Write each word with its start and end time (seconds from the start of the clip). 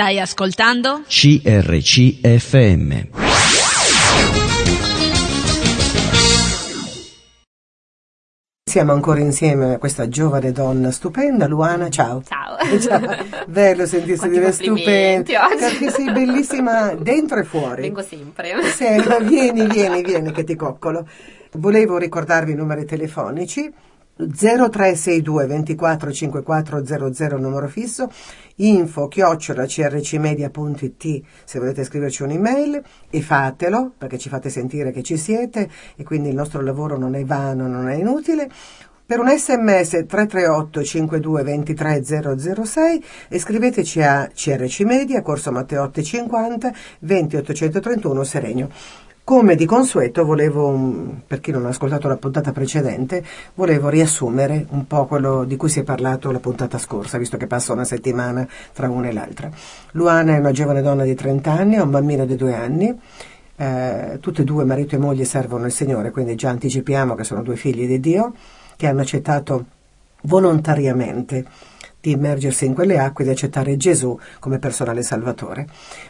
Stai 0.00 0.18
ascoltando? 0.18 1.02
CRCFM. 1.06 3.08
Siamo 8.64 8.92
ancora 8.92 9.20
insieme 9.20 9.74
a 9.74 9.78
questa 9.78 10.08
giovane 10.08 10.52
donna 10.52 10.90
stupenda, 10.90 11.46
Luana, 11.46 11.90
ciao. 11.90 12.22
Ciao. 12.22 12.56
Ciao. 12.80 13.44
Bello 13.46 13.84
sentirsi 13.84 14.20
Quanti 14.20 14.38
dire 14.38 14.52
stupenda, 14.52 15.46
oggi. 15.46 15.56
perché 15.58 15.90
sei 15.90 16.10
bellissima 16.10 16.94
dentro 16.94 17.40
e 17.40 17.44
fuori. 17.44 17.82
Vengo 17.82 18.00
sempre. 18.00 18.54
Sì, 18.74 18.86
vieni, 19.24 19.66
vieni, 19.66 20.02
vieni 20.02 20.32
che 20.32 20.44
ti 20.44 20.56
coccolo. 20.56 21.06
Volevo 21.58 21.98
ricordarvi 21.98 22.52
i 22.52 22.54
numeri 22.54 22.86
telefonici 22.86 23.70
0362 24.16 25.46
24 25.46 26.12
54 26.12 26.84
00 26.84 27.38
numero 27.38 27.68
fisso, 27.68 28.10
info 28.56 29.08
chiocciola 29.08 29.64
crcmedia.it 29.66 31.22
se 31.44 31.58
volete 31.58 31.84
scriverci 31.84 32.22
un'email 32.22 32.82
e 33.08 33.20
fatelo 33.22 33.92
perché 33.96 34.18
ci 34.18 34.28
fate 34.28 34.50
sentire 34.50 34.90
che 34.90 35.02
ci 35.02 35.16
siete 35.16 35.70
e 35.96 36.04
quindi 36.04 36.28
il 36.28 36.34
nostro 36.34 36.60
lavoro 36.60 36.98
non 36.98 37.14
è 37.14 37.24
vano, 37.24 37.66
non 37.66 37.88
è 37.88 37.94
inutile. 37.94 38.50
Per 39.10 39.18
un 39.18 39.28
sms 39.28 40.04
338 40.06 40.84
52 40.84 41.42
23 41.42 42.04
006 42.04 43.04
e 43.28 43.38
scriveteci 43.40 44.00
a 44.02 44.30
CRC 44.32 44.82
Media, 44.82 45.20
Corso 45.20 45.50
Matteotti 45.50 46.04
50 46.04 46.72
20 47.00 47.36
831 47.36 48.22
Seregno. 48.22 48.68
Come 49.30 49.54
di 49.54 49.64
consueto 49.64 50.24
volevo, 50.24 50.76
mm, 50.76 51.08
per 51.28 51.38
chi 51.38 51.52
non 51.52 51.64
ha 51.64 51.68
ascoltato 51.68 52.08
la 52.08 52.16
puntata 52.16 52.50
precedente, 52.50 53.22
volevo 53.54 53.88
riassumere 53.88 54.66
un 54.70 54.88
po' 54.88 55.06
quello 55.06 55.44
di 55.44 55.54
cui 55.54 55.68
si 55.68 55.78
è 55.78 55.84
parlato 55.84 56.32
la 56.32 56.40
puntata 56.40 56.78
scorsa, 56.78 57.16
visto 57.16 57.36
che 57.36 57.46
passa 57.46 57.72
una 57.72 57.84
settimana 57.84 58.44
tra 58.72 58.90
una 58.90 59.06
e 59.06 59.12
l'altra. 59.12 59.48
Luana 59.92 60.34
è 60.34 60.38
una 60.38 60.50
giovane 60.50 60.82
donna 60.82 61.04
di 61.04 61.14
30 61.14 61.48
anni, 61.48 61.76
ha 61.76 61.84
un 61.84 61.92
bambino 61.92 62.26
di 62.26 62.34
2 62.34 62.54
anni, 62.56 63.00
eh, 63.54 64.18
tutte 64.20 64.42
e 64.42 64.44
due, 64.44 64.64
marito 64.64 64.96
e 64.96 64.98
moglie, 64.98 65.24
servono 65.24 65.66
il 65.66 65.72
Signore, 65.72 66.10
quindi 66.10 66.34
già 66.34 66.48
anticipiamo 66.48 67.14
che 67.14 67.22
sono 67.22 67.44
due 67.44 67.54
figli 67.54 67.86
di 67.86 68.00
Dio, 68.00 68.34
che 68.74 68.88
hanno 68.88 69.02
accettato 69.02 69.64
volontariamente 70.22 71.44
di 72.00 72.12
immergersi 72.12 72.64
in 72.64 72.74
quelle 72.74 72.98
acque 72.98 73.24
e 73.24 73.26
di 73.26 73.32
accettare 73.32 73.76
Gesù 73.76 74.18
come 74.38 74.58
personale 74.58 75.02
salvatore. 75.02 75.66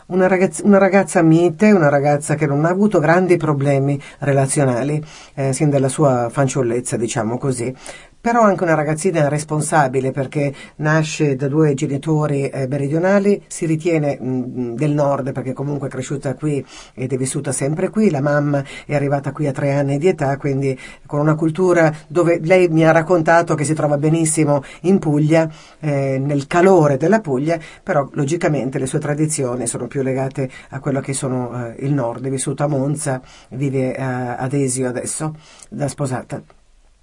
Una 0.06 0.26
ragazza, 0.26 0.62
una 0.64 0.78
ragazza 0.78 1.22
mite, 1.22 1.72
una 1.72 1.88
ragazza 1.88 2.34
che 2.34 2.46
non 2.46 2.64
ha 2.64 2.68
avuto 2.68 2.98
grandi 2.98 3.36
problemi 3.36 4.00
relazionali 4.20 5.02
eh, 5.34 5.52
sin 5.52 5.70
dalla 5.70 5.88
sua 5.88 6.28
fanciullezza, 6.30 6.96
diciamo 6.96 7.38
così, 7.38 7.74
però 8.20 8.42
anche 8.42 8.64
una 8.64 8.74
ragazzina 8.74 9.28
responsabile 9.28 10.10
perché 10.10 10.52
nasce 10.76 11.36
da 11.36 11.48
due 11.48 11.72
genitori 11.72 12.48
eh, 12.48 12.66
meridionali, 12.68 13.42
si 13.46 13.64
ritiene 13.64 14.18
mh, 14.20 14.74
del 14.74 14.90
nord 14.90 15.32
perché 15.32 15.54
comunque 15.54 15.88
è 15.88 15.90
cresciuta 15.90 16.34
qui 16.34 16.64
ed 16.92 17.12
è 17.14 17.16
vissuta 17.16 17.50
sempre 17.50 17.88
qui, 17.88 18.10
la 18.10 18.20
mamma 18.20 18.62
è 18.84 18.94
arrivata 18.94 19.32
qui 19.32 19.46
a 19.46 19.52
tre 19.52 19.72
anni 19.72 19.96
di 19.96 20.08
età, 20.08 20.36
quindi 20.36 20.78
con 21.06 21.20
una 21.20 21.34
cultura 21.34 21.90
dove 22.08 22.40
lei 22.42 22.68
mi 22.68 22.86
ha 22.86 22.90
raccontato 22.90 23.54
che 23.54 23.64
si 23.64 23.72
trova 23.72 23.96
benissimo 23.96 24.62
in 24.82 24.98
Puglia, 24.98 25.50
eh, 25.80 26.18
nel 26.18 26.46
calore 26.46 26.96
della 26.96 27.20
Puglia, 27.20 27.58
però 27.82 28.08
logicamente 28.12 28.78
le 28.78 28.86
sue 28.86 28.98
tradizioni 28.98 29.66
sono 29.66 29.86
più 29.86 30.02
legate 30.02 30.48
a 30.70 30.80
quello 30.80 31.00
che 31.00 31.12
sono 31.12 31.66
eh, 31.66 31.84
il 31.84 31.92
nord, 31.92 32.24
è 32.26 32.30
vissuta 32.30 32.64
a 32.64 32.68
Monza, 32.68 33.20
vive 33.50 33.94
eh, 33.96 34.02
ad 34.02 34.52
Esio 34.52 34.88
adesso, 34.88 35.34
da 35.68 35.88
sposata. 35.88 36.42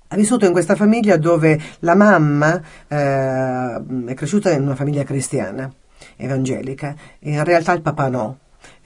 Ha 0.09 0.16
vissuto 0.16 0.45
in 0.45 0.53
questa 0.53 0.75
famiglia 0.75 1.17
dove 1.17 1.59
la 1.80 1.95
mamma 1.95 2.61
eh, 2.88 3.81
è 4.06 4.14
cresciuta 4.14 4.52
in 4.52 4.61
una 4.61 4.75
famiglia 4.75 5.03
cristiana, 5.03 5.69
evangelica, 6.16 6.95
in 7.19 7.44
realtà 7.44 7.73
il 7.73 7.81
papà 7.81 8.08
no. 8.08 8.38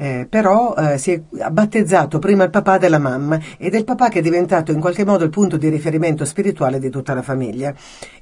Eh, 0.01 0.25
però 0.27 0.73
eh, 0.73 0.97
si 0.97 1.11
è 1.11 1.21
battezzato 1.51 2.17
prima 2.17 2.43
il 2.43 2.49
papà 2.49 2.79
della 2.79 2.97
mamma 2.97 3.39
ed 3.59 3.75
è 3.75 3.77
il 3.77 3.83
papà 3.83 4.09
che 4.09 4.17
è 4.17 4.21
diventato 4.23 4.71
in 4.71 4.79
qualche 4.79 5.05
modo 5.05 5.23
il 5.25 5.29
punto 5.29 5.57
di 5.57 5.69
riferimento 5.69 6.25
spirituale 6.25 6.79
di 6.79 6.89
tutta 6.89 7.13
la 7.13 7.21
famiglia. 7.21 7.71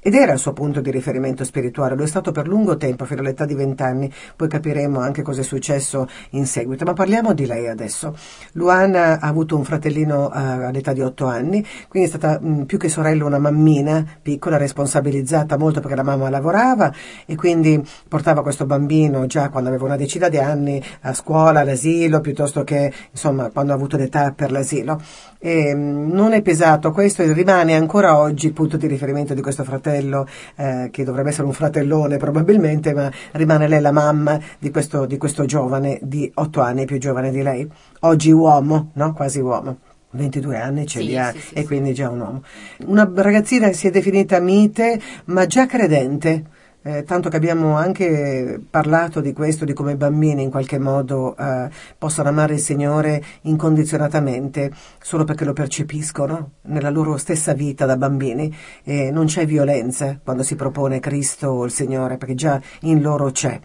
Ed 0.02 0.14
era 0.14 0.34
il 0.34 0.38
suo 0.38 0.52
punto 0.52 0.82
di 0.82 0.90
riferimento 0.90 1.42
spirituale, 1.42 1.94
lo 1.94 2.02
è 2.02 2.06
stato 2.06 2.32
per 2.32 2.46
lungo 2.46 2.76
tempo, 2.76 3.06
fino 3.06 3.20
all'età 3.22 3.46
di 3.46 3.54
vent'anni, 3.54 4.12
poi 4.36 4.46
capiremo 4.46 5.00
anche 5.00 5.22
cosa 5.22 5.40
è 5.40 5.42
successo 5.42 6.06
in 6.32 6.44
seguito, 6.44 6.84
ma 6.84 6.92
parliamo 6.92 7.32
di 7.32 7.46
lei 7.46 7.66
adesso. 7.66 8.14
Luana 8.52 9.18
ha 9.18 9.26
avuto 9.26 9.56
un 9.56 9.64
fratellino 9.64 10.30
eh, 10.34 10.38
all'età 10.38 10.92
di 10.92 11.00
otto 11.00 11.24
anni, 11.24 11.66
quindi 11.88 12.10
è 12.10 12.12
stata 12.12 12.38
mh, 12.38 12.64
più 12.64 12.76
che 12.76 12.90
sorella 12.90 13.24
una 13.24 13.38
mammina 13.38 14.04
piccola, 14.20 14.58
responsabilizzata 14.58 15.56
molto 15.56 15.80
perché 15.80 15.96
la 15.96 16.02
mamma 16.02 16.28
lavorava 16.28 16.92
e 17.24 17.36
quindi 17.36 17.82
portava 18.06 18.42
questo 18.42 18.66
bambino 18.66 19.24
già 19.24 19.48
quando 19.48 19.70
aveva 19.70 19.86
una 19.86 19.96
decina 19.96 20.28
di 20.28 20.36
anni 20.36 20.82
a 21.00 21.14
scuola, 21.14 21.68
all'asilo, 21.70 22.20
piuttosto 22.20 22.64
che 22.64 22.92
insomma 23.10 23.50
quando 23.50 23.72
ha 23.72 23.74
avuto 23.76 23.96
l'età 23.96 24.32
per 24.32 24.50
l'asilo. 24.50 25.00
E, 25.38 25.74
mh, 25.74 26.12
non 26.12 26.32
è 26.32 26.42
pesato 26.42 26.90
questo 26.92 27.22
e 27.22 27.32
rimane 27.32 27.74
ancora 27.74 28.18
oggi 28.18 28.46
il 28.46 28.52
punto 28.52 28.76
di 28.76 28.86
riferimento 28.86 29.34
di 29.34 29.40
questo 29.42 29.64
fratello, 29.64 30.26
eh, 30.56 30.88
che 30.90 31.04
dovrebbe 31.04 31.30
essere 31.30 31.46
un 31.46 31.52
fratellone 31.52 32.16
probabilmente, 32.16 32.92
ma 32.92 33.10
rimane 33.32 33.68
lei 33.68 33.80
la 33.80 33.92
mamma 33.92 34.38
di 34.58 34.70
questo, 34.70 35.06
di 35.06 35.16
questo 35.16 35.44
giovane 35.44 35.98
di 36.02 36.30
otto 36.34 36.60
anni, 36.60 36.84
più 36.84 36.98
giovane 36.98 37.30
di 37.30 37.42
lei. 37.42 37.68
Oggi 38.00 38.30
uomo, 38.30 38.90
no? 38.94 39.12
Quasi 39.12 39.40
uomo. 39.40 39.78
22 40.12 40.56
anni 40.56 40.86
ce 40.86 41.00
Sì, 41.00 41.06
li 41.06 41.16
ha 41.16 41.30
sì, 41.30 41.38
sì, 41.38 41.54
e 41.54 41.64
quindi 41.64 41.94
già 41.94 42.10
un 42.10 42.20
uomo. 42.20 42.42
Una 42.86 43.08
ragazzina 43.14 43.68
che 43.68 43.74
si 43.74 43.86
è 43.86 43.90
definita 43.90 44.40
mite, 44.40 45.00
ma 45.26 45.46
già 45.46 45.66
credente. 45.66 46.44
Eh, 46.82 47.04
tanto 47.04 47.28
che 47.28 47.36
abbiamo 47.36 47.76
anche 47.76 48.58
parlato 48.70 49.20
di 49.20 49.34
questo, 49.34 49.66
di 49.66 49.74
come 49.74 49.92
i 49.92 49.96
bambini 49.96 50.42
in 50.42 50.50
qualche 50.50 50.78
modo 50.78 51.36
eh, 51.36 51.68
possano 51.98 52.30
amare 52.30 52.54
il 52.54 52.60
Signore 52.60 53.22
incondizionatamente 53.42 54.72
solo 54.98 55.24
perché 55.24 55.44
lo 55.44 55.52
percepiscono 55.52 56.52
nella 56.62 56.88
loro 56.88 57.18
stessa 57.18 57.52
vita 57.52 57.84
da 57.84 57.98
bambini 57.98 58.54
e 58.82 59.10
non 59.10 59.26
c'è 59.26 59.44
violenza 59.44 60.18
quando 60.24 60.42
si 60.42 60.56
propone 60.56 61.00
Cristo 61.00 61.48
o 61.48 61.64
il 61.66 61.70
Signore 61.70 62.16
perché 62.16 62.34
già 62.34 62.58
in 62.80 63.02
loro 63.02 63.30
c'è. 63.30 63.60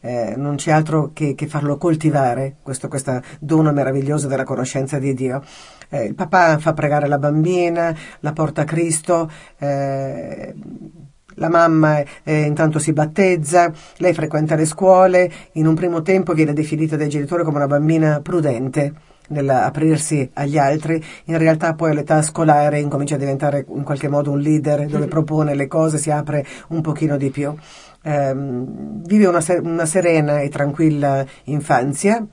Eh, 0.00 0.34
non 0.36 0.56
c'è 0.56 0.70
altro 0.70 1.10
che, 1.12 1.34
che 1.34 1.46
farlo 1.46 1.76
coltivare, 1.76 2.56
questo, 2.62 2.88
questa 2.88 3.22
dono 3.40 3.72
meravigliosa 3.72 4.26
della 4.26 4.44
conoscenza 4.44 4.98
di 4.98 5.12
Dio. 5.12 5.42
Eh, 5.90 6.04
il 6.04 6.14
papà 6.14 6.58
fa 6.58 6.72
pregare 6.72 7.08
la 7.08 7.18
bambina, 7.18 7.94
la 8.20 8.32
porta 8.32 8.62
a 8.62 8.64
Cristo, 8.64 9.30
eh, 9.58 10.54
la 11.34 11.48
mamma 11.48 12.02
eh, 12.22 12.40
intanto 12.42 12.78
si 12.78 12.92
battezza, 12.92 13.72
lei 13.98 14.12
frequenta 14.14 14.54
le 14.54 14.66
scuole, 14.66 15.30
in 15.52 15.66
un 15.66 15.74
primo 15.74 16.02
tempo 16.02 16.32
viene 16.32 16.52
definita 16.52 16.96
dai 16.96 17.08
genitori 17.08 17.44
come 17.44 17.56
una 17.56 17.66
bambina 17.66 18.20
prudente 18.20 18.92
nell'aprirsi 19.28 20.30
agli 20.34 20.58
altri, 20.58 21.02
in 21.24 21.38
realtà 21.38 21.74
poi 21.74 21.92
all'età 21.92 22.20
scolare 22.22 22.80
incomincia 22.80 23.14
a 23.14 23.18
diventare 23.18 23.64
in 23.68 23.82
qualche 23.82 24.08
modo 24.08 24.30
un 24.30 24.40
leader 24.40 24.86
dove 24.88 25.06
propone 25.06 25.54
le 25.54 25.66
cose, 25.66 25.98
si 25.98 26.10
apre 26.10 26.44
un 26.68 26.80
pochino 26.80 27.16
di 27.16 27.30
più. 27.30 27.54
Ehm, 28.02 29.02
vive 29.04 29.26
una, 29.26 29.42
una 29.62 29.86
serena 29.86 30.40
e 30.40 30.50
tranquilla 30.50 31.24
infanzia 31.44 32.26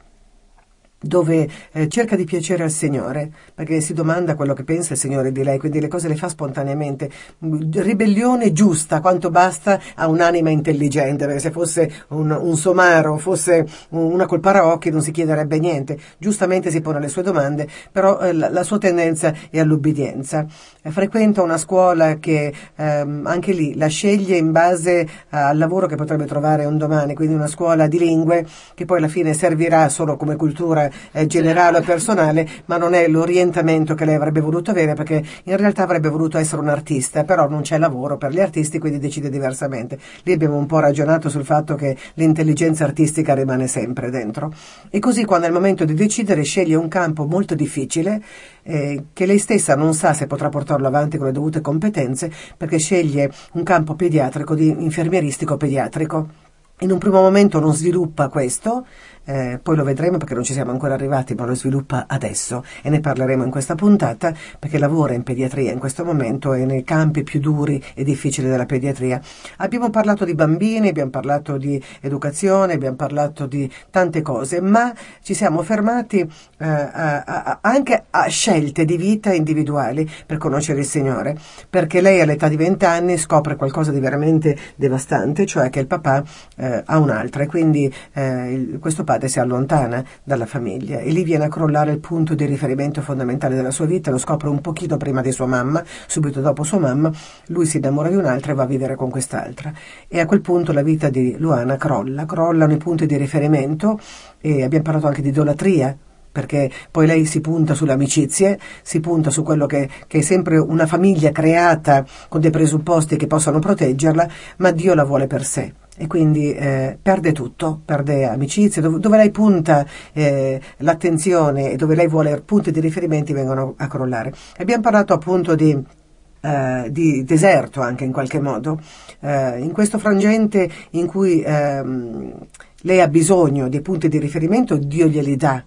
dove 1.02 1.50
eh, 1.72 1.88
cerca 1.88 2.16
di 2.16 2.26
piacere 2.26 2.64
al 2.64 2.70
Signore, 2.70 3.32
perché 3.56 3.82
si 3.82 3.94
domanda 3.94 4.36
quello 4.36 4.54
che 4.54 4.64
pensa 4.64 4.94
il 4.94 5.00
Signore 5.00 5.32
di 5.32 5.44
lei, 5.44 5.58
quindi 5.58 5.80
le 5.80 5.88
cose 5.88 6.08
le 6.08 6.16
fa 6.16 6.30
spontaneamente. 6.30 7.10
Ribellione 7.40 8.54
giusta, 8.54 9.02
quanto 9.02 9.32
basta 9.32 9.80
a 9.96 10.08
un'anima 10.08 10.52
intelligente, 10.52 11.26
perché 11.26 11.40
se 11.40 11.52
fosse 11.52 11.92
un, 12.10 12.30
un 12.30 12.56
somaro, 12.56 13.18
fosse 13.18 13.66
un- 13.90 14.12
una 14.12 14.28
col 14.28 14.40
paraocchi 14.40 14.92
non 14.92 15.02
si 15.02 15.12
chiederebbe 15.12 15.58
niente. 15.58 15.98
Giustamente 16.20 16.70
si 16.70 16.82
pone 16.82 17.00
le 17.00 17.08
sue 17.08 17.24
domande, 17.24 17.68
però 17.92 18.20
eh, 18.20 18.34
la, 18.34 18.50
la 18.50 18.64
sua 18.64 18.78
tendenza 18.78 19.34
è 19.50 19.60
all'ubbidienza. 19.60 20.46
Eh, 20.84 20.92
frequenta 20.92 21.42
una 21.42 21.58
scuola 21.58 22.18
che 22.18 22.54
ehm, 22.76 23.26
anche 23.26 23.54
lì 23.54 23.76
la 23.76 23.88
sceglie 23.88 24.38
in 24.38 24.52
base 24.52 25.08
al 25.30 25.58
lavoro 25.58 25.88
che 25.88 25.96
potrebbe 25.96 26.26
trovare 26.26 26.66
un 26.66 26.78
domani, 26.78 27.16
quindi 27.16 27.34
una 27.34 27.48
scuola 27.48 27.88
di 27.88 27.98
lingue 27.98 28.46
che 28.76 28.86
poi 28.86 29.00
alla 29.00 29.08
fine 29.08 29.34
servirà 29.34 29.90
solo 29.90 30.16
come 30.16 30.36
cultura 30.36 30.90
eh, 31.12 31.28
generale 31.28 31.80
o 31.80 31.82
personale, 31.82 32.48
ma 32.66 32.78
non 32.78 32.94
è 32.94 33.08
l'orientamento 33.08 33.96
che 33.96 34.06
lei 34.06 34.16
avrebbe 34.16 34.42
voluto 34.42 34.72
avere 34.72 34.94
perché 34.94 35.24
in 35.44 35.58
realtà 35.58 35.84
avrebbe 35.84 36.10
voluto 36.10 36.38
essere 36.38 36.62
un 36.62 36.70
artista, 36.70 37.24
però 37.24 37.48
non 37.48 37.62
c'è 37.62 37.78
lavoro 37.78 38.18
per 38.18 38.32
gli 38.32 38.40
artisti, 38.40 38.80
quindi 38.80 39.00
decide 39.00 39.30
diversamente. 39.30 39.98
Lì 40.24 40.34
abbiamo 40.34 40.58
un 40.58 40.66
po' 40.66 40.80
ragionato 40.80 41.30
sul 41.30 41.46
fatto 41.46 41.76
che 41.76 41.98
l'intelligenza 42.16 42.84
artistica 42.84 43.34
rimane 43.34 43.68
sempre 43.68 44.10
dentro. 44.10 44.54
E 44.90 45.00
così 45.00 45.26
quando 45.26 45.46
è 45.46 45.50
il 45.50 45.56
momento 45.56 45.86
di 45.86 45.94
decidere 45.94 46.44
sceglie 46.44 46.76
un 46.76 46.88
campo 46.88 47.26
molto 47.26 47.56
difficile 47.56 48.22
eh, 48.64 49.06
che 49.14 49.26
lei 49.26 49.38
stessa 49.38 49.76
non 49.76 49.94
sa 49.94 50.14
se 50.14 50.28
potrà 50.28 50.50
portarlo 50.50 50.88
avanti 50.88 51.18
con 51.18 51.28
le 51.28 51.32
dovute 51.32 51.62
competenze 51.62 52.32
perché 52.58 52.78
sceglie 52.78 53.32
un 53.54 53.64
campo 53.64 53.96
pediatrico, 53.96 54.56
di 54.56 54.68
infermieristico 54.68 55.58
pediatrico. 55.58 56.50
In 56.80 56.92
un 56.92 56.98
primo 56.98 57.22
momento 57.22 57.60
non 57.60 57.76
sviluppa 57.76 58.28
questo, 58.28 58.88
eh, 59.26 59.60
poi 59.62 59.76
lo 59.76 59.84
vedremo 59.84 60.18
perché 60.18 60.34
non 60.34 60.44
ci 60.44 60.54
siamo 60.54 60.72
ancora 60.72 60.94
arrivati, 60.94 61.36
ma 61.36 61.46
lo 61.46 61.56
sviluppa 61.56 62.06
adesso 62.08 62.64
e 62.82 62.90
ne 62.90 63.00
parleremo 63.00 63.44
in 63.44 63.52
questa 63.52 63.76
puntata 63.76 64.34
perché 64.60 64.78
lavora 64.78 65.14
in 65.14 65.24
pediatria 65.24 65.72
in 65.72 65.80
questo 65.80 66.04
momento 66.04 66.54
e 66.54 66.66
nei 66.66 66.84
campi 66.84 67.24
più 67.24 67.40
duri 67.40 67.82
e 67.94 68.04
difficili 68.04 68.48
della 68.48 68.66
pediatria. 68.66 69.22
Abbiamo 69.58 69.90
parlato 69.90 70.26
di 70.26 70.34
bambini, 70.34 70.90
abbiamo 70.90 71.12
parlato 71.12 71.58
di 71.58 71.82
educazione, 72.02 72.74
abbiamo 72.74 72.96
parlato 72.96 73.46
di 73.46 73.72
tante 73.90 74.22
cose, 74.22 74.62
ma 74.62 74.94
ci 75.22 75.34
siamo 75.34 75.62
fermati 75.62 76.20
eh, 76.20 76.66
a, 76.66 77.24
a, 77.24 77.60
anche 77.62 78.06
a 78.10 78.28
scelte 78.28 78.86
di 78.86 78.98
vita 78.98 79.34
individuali 79.34 80.10
per 80.26 80.38
conoscere 80.38 80.80
il 80.80 80.86
Signore, 80.86 81.38
perché 81.70 82.02
lei 82.02 82.22
all'età 82.22 82.48
di 82.48 82.56
20 82.56 82.86
anni 82.86 83.18
scopre 83.18 83.56
qualcosa 83.56 83.92
di 83.92 84.00
veramente 84.00 84.58
devastante, 84.76 85.46
cioè 85.46 85.70
che 85.70 85.80
il 85.80 85.88
papà 85.88 86.24
eh, 86.58 86.84
ha 86.86 86.98
un'altra 86.98 87.44
e 87.44 87.48
quindi 87.48 87.94
eh, 88.14 88.78
questo 88.80 89.04
padre 89.12 89.28
si 89.28 89.42
allontana 89.42 90.06
dalla 90.24 90.46
famiglia 90.46 91.00
e 91.00 91.12
lì 91.12 91.26
viene 91.26 91.44
a 91.46 91.50
crollare 91.50 91.92
il 91.92 92.00
punto 92.00 92.34
di 92.34 92.46
riferimento 92.46 93.02
fondamentale 93.02 93.56
della 93.56 93.72
sua 93.72 93.86
vita, 93.86 94.10
lo 94.10 94.18
scopre 94.18 94.48
un 94.48 94.62
pochino 94.62 94.96
prima 94.96 95.20
di 95.20 95.34
sua 95.34 95.48
mamma, 95.48 95.84
subito 96.08 96.40
dopo 96.40 96.64
sua 96.64 96.80
mamma, 96.80 97.12
lui 97.48 97.66
si 97.66 97.78
innamora 97.78 98.08
di 98.08 98.16
un'altra 98.16 98.54
e 98.54 98.56
va 98.56 98.64
a 98.64 98.68
vivere 98.68 98.96
con 98.96 99.10
quest'altra 99.10 99.74
e 100.08 100.22
a 100.22 100.26
quel 100.26 100.40
punto 100.40 100.72
la 100.72 100.82
vita 100.82 101.10
di 101.10 101.36
Luana 101.38 101.76
crolla, 101.76 102.26
crollano 102.26 102.72
i 102.72 102.78
punti 102.78 103.06
di 103.06 103.18
riferimento 103.18 104.00
e 104.40 104.64
abbiamo 104.64 104.86
parlato 104.86 105.08
anche 105.08 105.22
di 105.22 105.28
idolatria, 105.28 105.94
perché 106.32 106.72
poi 106.90 107.06
lei 107.06 107.26
si 107.26 107.42
punta 107.42 107.74
sulle 107.74 107.92
amicizie, 107.92 108.58
si 108.82 109.02
punta 109.02 109.30
su 109.30 109.44
quello 109.44 109.66
che, 109.66 109.90
che, 110.08 110.20
è 110.20 110.22
sempre 110.22 110.58
una 110.58 110.86
famiglia 110.86 111.32
creata 111.32 112.06
con 112.30 112.40
dei 112.40 112.52
presupposti 112.52 113.18
che 113.18 113.28
possano 113.28 113.60
proteggerla, 113.60 114.30
ma 114.58 114.72
Dio 114.72 114.94
la 114.94 115.04
vuole 115.04 115.28
per 115.28 115.44
sé. 115.44 115.81
E 115.98 116.08
quindi 116.08 116.54
eh, 116.54 116.98
perde 117.00 117.32
tutto, 117.32 117.82
perde 117.84 118.26
amicizie, 118.26 118.82
dove, 118.82 119.00
dove 119.00 119.18
lei 119.18 119.30
punta 119.30 119.86
eh, 120.14 120.60
l'attenzione 120.78 121.72
e 121.72 121.76
dove 121.76 121.96
lei 121.96 122.08
vuole 122.08 122.42
punti 122.42 122.72
di 122.72 122.80
riferimento 122.80 123.34
vengono 123.34 123.74
a 123.78 123.88
crollare. 123.88 124.34
Abbiamo 124.58 124.82
parlato 124.82 125.14
appunto 125.14 125.56
di 125.56 126.00
Uh, 126.44 126.90
di 126.90 127.24
deserto 127.24 127.82
anche 127.82 128.04
in 128.04 128.12
qualche 128.12 128.40
modo, 128.40 128.82
uh, 129.20 129.60
in 129.60 129.70
questo 129.72 130.00
frangente 130.00 130.68
in 130.90 131.06
cui 131.06 131.44
uh, 131.46 132.48
lei 132.82 133.00
ha 133.00 133.08
bisogno 133.08 133.68
di 133.68 133.80
punti 133.82 134.10
di 134.10 134.18
riferimento, 134.18 134.76
Dio 134.76 135.06
glieli 135.06 135.36
dà 135.36 135.64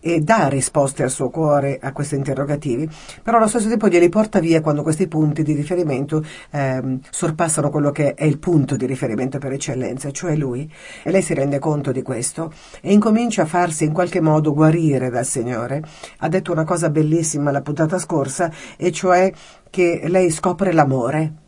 e 0.00 0.20
dà 0.20 0.48
risposte 0.48 1.02
al 1.02 1.10
suo 1.10 1.30
cuore 1.30 1.78
a 1.80 1.92
questi 1.92 2.16
interrogativi, 2.16 2.88
però 3.22 3.36
allo 3.36 3.46
stesso 3.46 3.68
tempo 3.68 3.88
glieli 3.88 4.08
porta 4.08 4.40
via 4.40 4.60
quando 4.60 4.82
questi 4.82 5.06
punti 5.08 5.42
di 5.42 5.52
riferimento 5.52 6.24
ehm, 6.50 7.00
sorpassano 7.10 7.70
quello 7.70 7.90
che 7.90 8.14
è 8.14 8.24
il 8.24 8.38
punto 8.38 8.76
di 8.76 8.86
riferimento 8.86 9.38
per 9.38 9.52
eccellenza, 9.52 10.10
cioè 10.10 10.34
lui. 10.36 10.70
E 11.02 11.10
lei 11.10 11.22
si 11.22 11.34
rende 11.34 11.58
conto 11.58 11.92
di 11.92 12.02
questo 12.02 12.52
e 12.80 12.92
incomincia 12.92 13.42
a 13.42 13.46
farsi 13.46 13.84
in 13.84 13.92
qualche 13.92 14.20
modo 14.20 14.54
guarire 14.54 15.10
dal 15.10 15.26
Signore. 15.26 15.82
Ha 16.18 16.28
detto 16.28 16.52
una 16.52 16.64
cosa 16.64 16.90
bellissima 16.90 17.50
la 17.50 17.62
puntata 17.62 17.98
scorsa, 17.98 18.50
e 18.76 18.90
cioè 18.90 19.32
che 19.68 20.02
lei 20.06 20.30
scopre 20.30 20.72
l'amore 20.72 21.39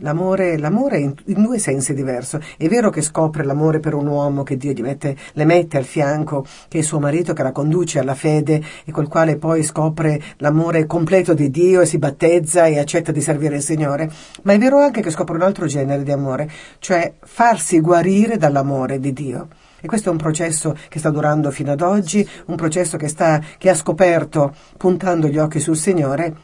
L'amore, 0.00 0.58
l'amore 0.58 0.98
in, 0.98 1.14
due 1.24 1.58
sensi 1.58 1.94
diversi. 1.94 2.38
È 2.58 2.68
vero 2.68 2.90
che 2.90 3.00
scopre 3.00 3.44
l'amore 3.44 3.80
per 3.80 3.94
un 3.94 4.06
uomo 4.06 4.42
che 4.42 4.58
Dio 4.58 4.74
mette, 4.82 5.16
le 5.32 5.44
mette 5.46 5.78
al 5.78 5.84
fianco, 5.84 6.44
che 6.68 6.80
è 6.80 6.82
suo 6.82 7.00
marito, 7.00 7.32
che 7.32 7.42
la 7.42 7.50
conduce 7.50 7.98
alla 7.98 8.14
fede 8.14 8.62
e 8.84 8.92
col 8.92 9.08
quale 9.08 9.36
poi 9.36 9.62
scopre 9.62 10.20
l'amore 10.36 10.84
completo 10.84 11.32
di 11.32 11.50
Dio 11.50 11.80
e 11.80 11.86
si 11.86 11.96
battezza 11.96 12.66
e 12.66 12.78
accetta 12.78 13.10
di 13.10 13.22
servire 13.22 13.56
il 13.56 13.62
Signore. 13.62 14.10
Ma 14.42 14.52
è 14.52 14.58
vero 14.58 14.78
anche 14.78 15.00
che 15.00 15.10
scopre 15.10 15.36
un 15.36 15.42
altro 15.42 15.64
genere 15.64 16.02
di 16.02 16.12
amore, 16.12 16.50
cioè 16.78 17.14
farsi 17.20 17.80
guarire 17.80 18.36
dall'amore 18.36 19.00
di 19.00 19.14
Dio. 19.14 19.48
E 19.80 19.86
questo 19.88 20.10
è 20.10 20.12
un 20.12 20.18
processo 20.18 20.76
che 20.90 20.98
sta 20.98 21.08
durando 21.08 21.50
fino 21.50 21.72
ad 21.72 21.80
oggi, 21.80 22.28
un 22.46 22.56
processo 22.56 22.98
che, 22.98 23.08
sta, 23.08 23.40
che 23.56 23.70
ha 23.70 23.74
scoperto 23.74 24.54
puntando 24.76 25.26
gli 25.28 25.38
occhi 25.38 25.58
sul 25.58 25.76
Signore 25.76 26.36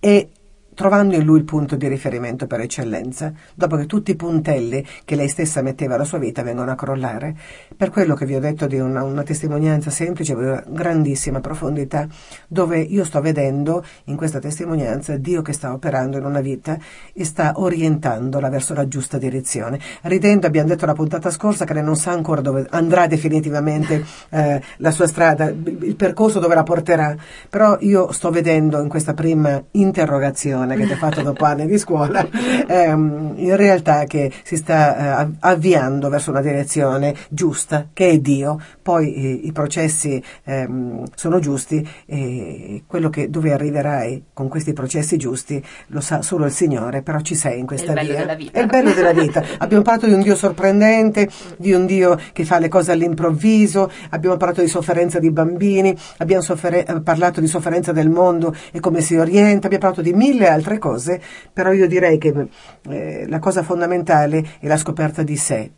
e 0.00 0.30
trovando 0.76 1.16
in 1.16 1.24
lui 1.24 1.38
il 1.38 1.44
punto 1.44 1.74
di 1.74 1.88
riferimento 1.88 2.46
per 2.46 2.60
eccellenza, 2.60 3.32
dopo 3.54 3.76
che 3.76 3.86
tutti 3.86 4.10
i 4.10 4.14
puntelli 4.14 4.86
che 5.06 5.16
lei 5.16 5.26
stessa 5.26 5.62
metteva 5.62 5.94
alla 5.94 6.04
sua 6.04 6.18
vita 6.18 6.42
vengono 6.42 6.70
a 6.70 6.74
crollare. 6.74 7.34
Per 7.74 7.88
quello 7.90 8.14
che 8.14 8.26
vi 8.26 8.34
ho 8.34 8.40
detto 8.40 8.66
di 8.66 8.78
una, 8.78 9.02
una 9.02 9.22
testimonianza 9.22 9.88
semplice, 9.88 10.34
di 10.34 10.42
una 10.42 10.62
grandissima 10.68 11.40
profondità, 11.40 12.06
dove 12.46 12.78
io 12.78 13.04
sto 13.04 13.22
vedendo 13.22 13.82
in 14.04 14.16
questa 14.16 14.38
testimonianza 14.38 15.16
Dio 15.16 15.40
che 15.40 15.54
sta 15.54 15.72
operando 15.72 16.18
in 16.18 16.26
una 16.26 16.40
vita 16.40 16.78
e 17.14 17.24
sta 17.24 17.54
orientandola 17.56 18.50
verso 18.50 18.74
la 18.74 18.86
giusta 18.86 19.16
direzione. 19.16 19.80
Ridendo 20.02 20.46
abbiamo 20.46 20.68
detto 20.68 20.84
la 20.84 20.92
puntata 20.92 21.30
scorsa 21.30 21.64
che 21.64 21.72
lei 21.72 21.82
non 21.82 21.96
sa 21.96 22.10
ancora 22.10 22.42
dove 22.42 22.66
andrà 22.68 23.06
definitivamente 23.06 24.04
eh, 24.28 24.60
la 24.76 24.90
sua 24.90 25.06
strada, 25.06 25.46
il 25.46 25.96
percorso 25.96 26.38
dove 26.38 26.54
la 26.54 26.64
porterà, 26.64 27.16
però 27.48 27.78
io 27.80 28.12
sto 28.12 28.28
vedendo 28.30 28.82
in 28.82 28.88
questa 28.90 29.14
prima 29.14 29.62
interrogazione 29.70 30.64
lezione 30.66 30.76
che 30.76 30.86
ti 30.86 30.92
ha 30.92 30.96
fatto 30.96 31.22
dopo 31.22 31.44
anni 31.44 31.66
di 31.66 31.78
scuola, 31.78 32.26
ehm, 32.66 33.34
in 33.36 33.56
realtà 33.56 34.04
che 34.04 34.32
si 34.42 34.56
sta 34.56 35.22
eh, 35.22 35.28
avviando 35.40 36.08
verso 36.08 36.30
una 36.30 36.40
direzione 36.40 37.14
giusta, 37.28 37.88
che 37.92 38.08
è 38.10 38.18
Dio. 38.18 38.60
Poi 38.82 39.18
i, 39.18 39.46
i 39.46 39.52
processi 39.52 40.22
ehm, 40.44 41.04
sono 41.14 41.38
giusti 41.38 41.86
e 42.06 42.82
quello 42.86 43.08
che, 43.08 43.30
dove 43.30 43.52
arriverai 43.52 44.26
con 44.32 44.48
questi 44.48 44.72
processi 44.72 45.16
giusti 45.16 45.62
lo 45.88 46.00
sa 46.00 46.22
solo 46.22 46.44
il 46.46 46.52
Signore, 46.52 47.02
però 47.02 47.20
ci 47.20 47.34
sei 47.34 47.58
in 47.58 47.66
questa 47.66 47.92
è 47.92 48.00
il 48.00 48.06
via. 48.06 48.14
Bello 48.14 48.18
della 48.18 48.34
vita. 48.34 48.58
È 48.58 48.60
il 48.60 48.66
bello 48.66 48.92
della 48.92 49.12
vita. 49.12 49.44
abbiamo 49.58 49.82
parlato 49.82 50.06
di 50.06 50.12
un 50.12 50.22
Dio 50.22 50.34
sorprendente, 50.34 51.28
di 51.56 51.72
un 51.72 51.86
Dio 51.86 52.18
che 52.32 52.44
fa 52.44 52.58
le 52.58 52.68
cose 52.68 52.92
all'improvviso, 52.92 53.90
abbiamo 54.10 54.36
parlato 54.36 54.60
di 54.60 54.68
sofferenza 54.68 55.18
di 55.18 55.30
bambini, 55.30 55.96
abbiamo 56.18 56.44
eh, 56.44 57.00
parlato 57.02 57.40
di 57.40 57.46
sofferenza 57.46 57.92
del 57.92 58.08
mondo 58.08 58.54
e 58.72 58.80
come 58.80 59.00
si 59.00 59.16
orienta, 59.16 59.66
abbiamo 59.66 59.84
parlato 59.84 60.02
di 60.02 60.12
mille 60.12 60.48
altre 60.56 60.78
cose, 60.78 61.20
però 61.52 61.72
io 61.72 61.86
direi 61.86 62.18
che 62.18 62.48
eh, 62.88 63.26
la 63.28 63.38
cosa 63.38 63.62
fondamentale 63.62 64.44
è 64.58 64.66
la 64.66 64.76
scoperta 64.76 65.22
di 65.22 65.36
sé 65.36 65.70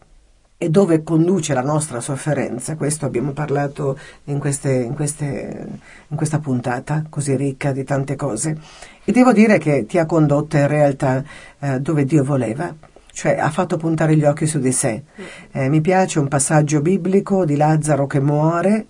e 0.61 0.71
dove 0.71 1.05
conduce 1.05 1.55
la 1.55 1.63
nostra 1.63 2.01
sofferenza. 2.01 2.75
Questo 2.75 3.07
abbiamo 3.07 3.31
parlato 3.31 3.97
in, 4.25 4.41
queste, 4.41 4.73
in, 4.73 4.95
queste, 4.95 5.67
in, 6.09 6.17
questa 6.17 6.41
puntata 6.41 7.05
così 7.09 7.37
ricca 7.37 7.71
di 7.71 7.85
tante 7.85 8.17
cose. 8.17 8.59
E 9.05 9.13
devo 9.13 9.33
dire 9.33 9.59
che 9.59 9.87
ti 9.87 9.99
ha 9.99 10.05
condotto 10.05 10.57
in 10.57 10.67
realtà 10.67 11.23
eh, 11.61 11.79
dove 11.79 12.05
Dio 12.05 12.25
voleva. 12.25 12.75
Cioè 13.13 13.37
ha 13.39 13.51
fatto 13.51 13.77
puntare 13.77 14.17
gli 14.17 14.25
occhi 14.25 14.47
su 14.47 14.59
di 14.59 14.73
sé. 14.73 15.03
Eh, 15.53 15.69
mi 15.69 15.81
piace 15.81 16.19
un 16.19 16.27
passaggio 16.27 16.81
biblico 16.81 17.45
di 17.45 17.57
Lazzaro 17.57 18.07
che 18.07 18.21
muore 18.21 18.87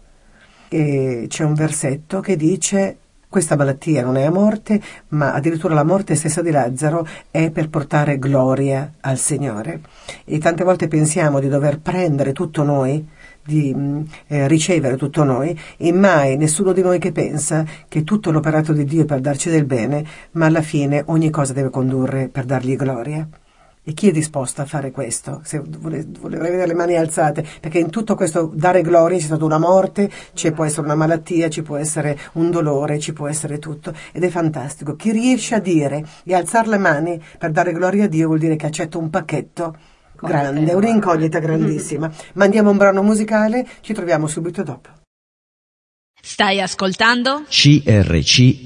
e 0.69 1.26
c'è 1.29 1.44
un 1.44 1.55
versetto 1.55 2.20
che 2.20 2.37
dice 2.37 2.96
questa 3.28 3.56
malattia 3.56 4.02
non 4.02 4.16
è 4.16 4.25
a 4.25 4.30
morte, 4.30 4.80
ma 5.08 5.32
addirittura 5.34 5.75
la 5.75 5.84
morte 5.84 6.14
stessa 6.14 6.40
di 6.40 6.50
Lazzaro 6.50 7.06
è 7.30 7.50
per 7.50 7.69
portare 7.69 8.19
gloria 8.19 8.94
al 9.00 9.19
Signore. 9.19 9.80
E 10.25 10.38
tante 10.38 10.64
volte 10.64 10.88
pensiamo 10.88 11.38
di 11.38 11.48
dover 11.48 11.80
prendere 11.80 12.32
tutto 12.32 12.62
noi, 12.62 13.06
di 13.44 13.72
mm, 13.75 14.00
eh, 14.28 14.48
ricevere 14.48 14.96
tutto 14.96 15.25
noi 15.25 15.58
e 15.76 15.92
mai 15.92 16.37
nessuno 16.37 16.73
di 16.73 16.82
noi 16.82 16.99
che 16.99 17.12
pensa 17.12 17.64
che 17.88 18.04
tutto 18.04 18.30
l'operato 18.30 18.73
di 18.73 18.85
Dio 18.85 19.02
è 19.02 19.06
per 19.06 19.20
darci 19.20 19.50
del 19.50 19.64
bene, 19.64 20.04
ma 20.32 20.47
alla 20.47 20.62
fine 20.62 21.02
ogni 21.06 21.30
cosa 21.30 21.52
deve 21.52 21.70
condurre 21.70 22.28
per 22.28 22.44
dargli 22.44 22.76
gloria. 22.76 23.26
E 23.88 23.95
chi 23.95 24.11
è 24.11 24.12
disposto 24.12 24.61
a 24.61 24.66
fare 24.66 24.90
questo? 24.90 25.40
Se 25.45 25.62
vorrei, 25.64 26.04
vedere 26.04 26.66
le 26.66 26.75
mani 26.75 26.97
alzate, 26.97 27.42
perché 27.59 27.78
in 27.78 27.88
tutto 27.88 28.16
questo 28.16 28.50
dare 28.52 28.83
gloria 28.83 29.16
c'è 29.16 29.25
stata 29.25 29.47
una 29.47 29.57
morte, 29.57 30.11
ci 30.35 30.52
può 30.52 30.66
essere 30.66 30.83
una 30.83 30.95
malattia, 30.95 31.49
ci 31.49 31.62
può 31.62 31.78
essere 31.78 32.18
un 32.33 32.50
dolore, 32.50 32.99
ci 32.99 33.14
può 33.14 33.28
essere 33.28 33.59
tutto. 33.59 33.95
Ed 34.12 34.25
è 34.25 34.28
fantastico. 34.28 34.95
Chi 34.95 35.11
riesce 35.11 35.54
a 35.54 35.59
dire 35.59 36.04
e 36.23 36.35
alzare 36.35 36.68
le 36.68 36.76
mani 36.76 37.18
per 37.38 37.50
dare 37.50 37.73
gloria 37.73 38.04
a 38.04 38.09
Dio 38.09 38.26
vuol 38.26 38.40
dire 38.40 38.57
che 38.57 38.66
accetta 38.66 38.99
un 38.99 39.09
pacchetto 39.09 39.75
grande, 40.21 40.75
un'incognita 40.75 41.38
grandissima. 41.38 42.12
Mandiamo 42.35 42.68
un 42.68 42.76
brano 42.76 43.02
musicale, 43.02 43.66
ci 43.80 43.95
troviamo 43.95 44.26
subito 44.26 44.62
dopo. 44.62 44.90
Stai 46.21 46.61
ascoltando? 46.61 47.45
CRCFM. 47.49 48.57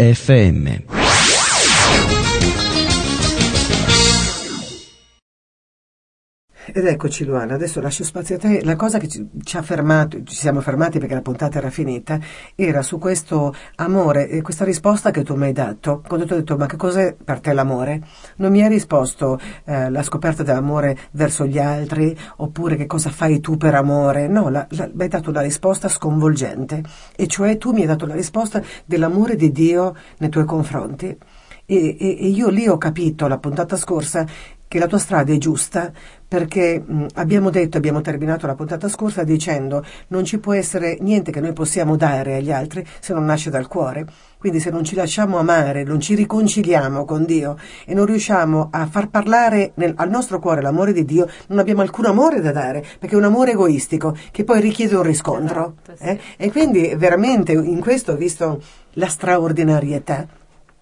Ed 6.75 6.87
eccoci 6.87 7.27
Luana, 7.27 7.53
adesso 7.53 7.83
lascio 7.83 8.03
spazio 8.03 8.37
a 8.37 8.39
te. 8.39 8.65
La 8.65 8.77
cosa 8.77 8.97
che 8.97 9.07
ci, 9.07 9.29
ci, 9.43 9.59
ha 9.59 9.63
fermato, 9.63 10.23
ci 10.23 10.35
siamo 10.35 10.63
fermati 10.63 10.99
perché 10.99 11.13
la 11.13 11.21
puntata 11.21 11.59
era 11.59 11.69
finita, 11.69 12.19
era 12.55 12.81
su 12.81 12.97
questo 12.97 13.55
amore 13.75 14.27
e 14.31 14.41
questa 14.41 14.65
risposta 14.65 15.11
che 15.11 15.23
tu 15.23 15.35
mi 15.35 15.45
hai 15.45 15.53
dato. 15.53 16.03
Quando 16.07 16.25
ti 16.25 16.33
ho 16.33 16.37
detto 16.37 16.57
ma 16.57 16.65
che 16.65 16.77
cos'è 16.77 17.15
per 17.15 17.41
te 17.41 17.53
l'amore? 17.53 18.01
Non 18.37 18.53
mi 18.53 18.63
hai 18.63 18.71
risposto 18.71 19.39
eh, 19.65 19.91
la 19.91 20.03
scoperta 20.03 20.43
dell'amore 20.43 20.97
verso 21.11 21.45
gli 21.45 21.59
altri 21.59 22.17
oppure 22.37 22.77
che 22.77 22.87
cosa 22.87 23.11
fai 23.11 23.41
tu 23.41 23.59
per 23.59 23.75
amore. 23.75 24.27
No, 24.27 24.49
la, 24.49 24.67
la, 24.71 24.89
mi 24.95 25.03
hai 25.03 25.09
dato 25.09 25.29
una 25.29 25.43
risposta 25.43 25.89
sconvolgente 25.89 26.83
e 27.15 27.27
cioè 27.27 27.59
tu 27.59 27.73
mi 27.73 27.83
hai 27.83 27.87
dato 27.87 28.07
la 28.07 28.15
risposta 28.15 28.63
dell'amore 28.87 29.37
di 29.37 29.53
Dio 29.53 29.95
nei 30.17 30.31
tuoi 30.31 30.47
confronti. 30.47 31.19
E, 31.65 31.97
e, 31.99 32.17
e 32.19 32.29
io 32.29 32.49
lì 32.49 32.67
ho 32.67 32.77
capito 32.77 33.29
la 33.29 33.39
puntata 33.39 33.77
scorsa 33.77 34.27
che 34.73 34.79
la 34.79 34.87
tua 34.87 34.97
strada 34.97 35.31
è 35.31 35.37
giusta 35.37 35.93
perché 36.27 36.83
mh, 36.83 37.09
abbiamo 37.17 37.51
detto, 37.51 37.77
abbiamo 37.77 38.01
terminato 38.01 38.47
la 38.47 38.55
puntata 38.55 38.89
scorsa 38.89 39.23
dicendo 39.23 39.85
non 40.09 40.25
ci 40.25 40.39
può 40.39 40.55
essere 40.55 40.97
niente 41.01 41.31
che 41.31 41.43
noi 41.43 41.53
possiamo 41.53 41.95
dare 41.95 42.37
agli 42.37 42.51
altri 42.51 42.83
se 42.99 43.13
non 43.13 43.27
nasce 43.27 43.51
dal 43.51 43.69
cuore. 43.69 44.07
Quindi 44.39 44.61
se 44.61 44.71
non 44.71 44.83
ci 44.83 44.95
lasciamo 44.95 45.37
amare, 45.37 45.85
non 45.85 46.01
ci 46.01 46.15
riconciliamo 46.15 47.05
con 47.05 47.27
Dio 47.27 47.59
e 47.85 47.93
non 47.93 48.07
riusciamo 48.07 48.71
a 48.73 48.87
far 48.87 49.11
parlare 49.11 49.73
nel, 49.75 49.93
al 49.95 50.09
nostro 50.09 50.39
cuore 50.39 50.63
l'amore 50.63 50.95
di 50.95 51.05
Dio, 51.05 51.29
non 51.49 51.59
abbiamo 51.59 51.83
alcun 51.83 52.07
amore 52.07 52.41
da 52.41 52.51
dare, 52.51 52.83
perché 52.99 53.15
è 53.15 53.19
un 53.19 53.25
amore 53.25 53.51
egoistico 53.51 54.17
che 54.31 54.43
poi 54.43 54.63
richiede 54.63 54.97
un 54.97 55.03
riscontro. 55.03 55.75
Esatto, 55.83 55.97
sì. 56.03 56.09
eh? 56.09 56.21
E 56.39 56.51
quindi 56.51 56.95
veramente 56.97 57.53
in 57.53 57.81
questo 57.81 58.13
ho 58.13 58.17
visto 58.17 58.63
la 58.93 59.07
straordinarietà 59.07 60.27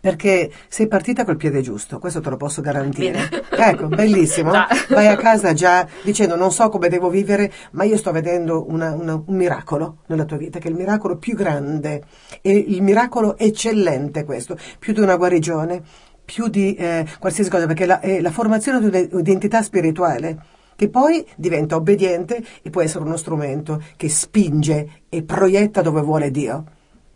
perché 0.01 0.51
sei 0.69 0.87
partita 0.89 1.25
col 1.25 1.37
piede 1.37 1.61
giusto, 1.61 1.99
questo 1.99 2.21
te 2.21 2.31
lo 2.31 2.37
posso 2.37 2.61
garantire. 2.63 3.29
Ecco, 3.51 3.89
bellissimo. 3.89 4.51
Già. 4.53 4.67
Vai 4.89 5.07
a 5.07 5.17
casa 5.17 5.53
già 5.53 5.87
dicendo 6.03 6.37
non 6.37 6.51
so 6.53 6.69
come 6.71 6.89
devo 6.89 7.11
vivere, 7.11 7.53
ma 7.73 7.85
io 7.85 7.97
sto 7.97 8.11
vedendo 8.11 8.65
una- 8.69 8.93
una- 8.93 9.23
un 9.25 9.37
miracolo 9.37 9.99
nella 10.07 10.25
tua 10.25 10.37
vita, 10.39 10.59
che 10.59 10.69
è 10.69 10.71
il 10.71 10.77
miracolo 10.77 11.17
più 11.17 11.35
grande 11.37 12.03
e 12.41 12.53
il 12.57 12.83
miracolo 12.83 13.37
eccellente 13.37 14.25
questo, 14.25 14.57
più 14.79 14.93
di 14.93 15.01
una 15.01 15.17
guarigione, 15.17 15.83
più 16.25 16.49
di 16.49 16.75
eh, 16.75 17.05
qualsiasi 17.19 17.51
cosa, 17.51 17.67
perché 17.67 17.85
la- 17.87 18.01
è 18.01 18.21
la 18.21 18.31
formazione 18.31 18.81
di 18.89 19.09
un'identità 19.13 19.63
spirituale 19.63 20.39
che 20.77 20.89
poi 20.89 21.23
diventa 21.37 21.77
obbediente 21.77 22.43
e 22.63 22.71
può 22.71 22.81
essere 22.81 23.05
uno 23.05 23.17
strumento 23.17 23.83
che 23.97 24.09
spinge 24.09 25.03
e 25.11 25.23
proietta 25.25 25.83
dove 25.83 26.01
vuole 26.01 26.31
Dio 26.31 26.65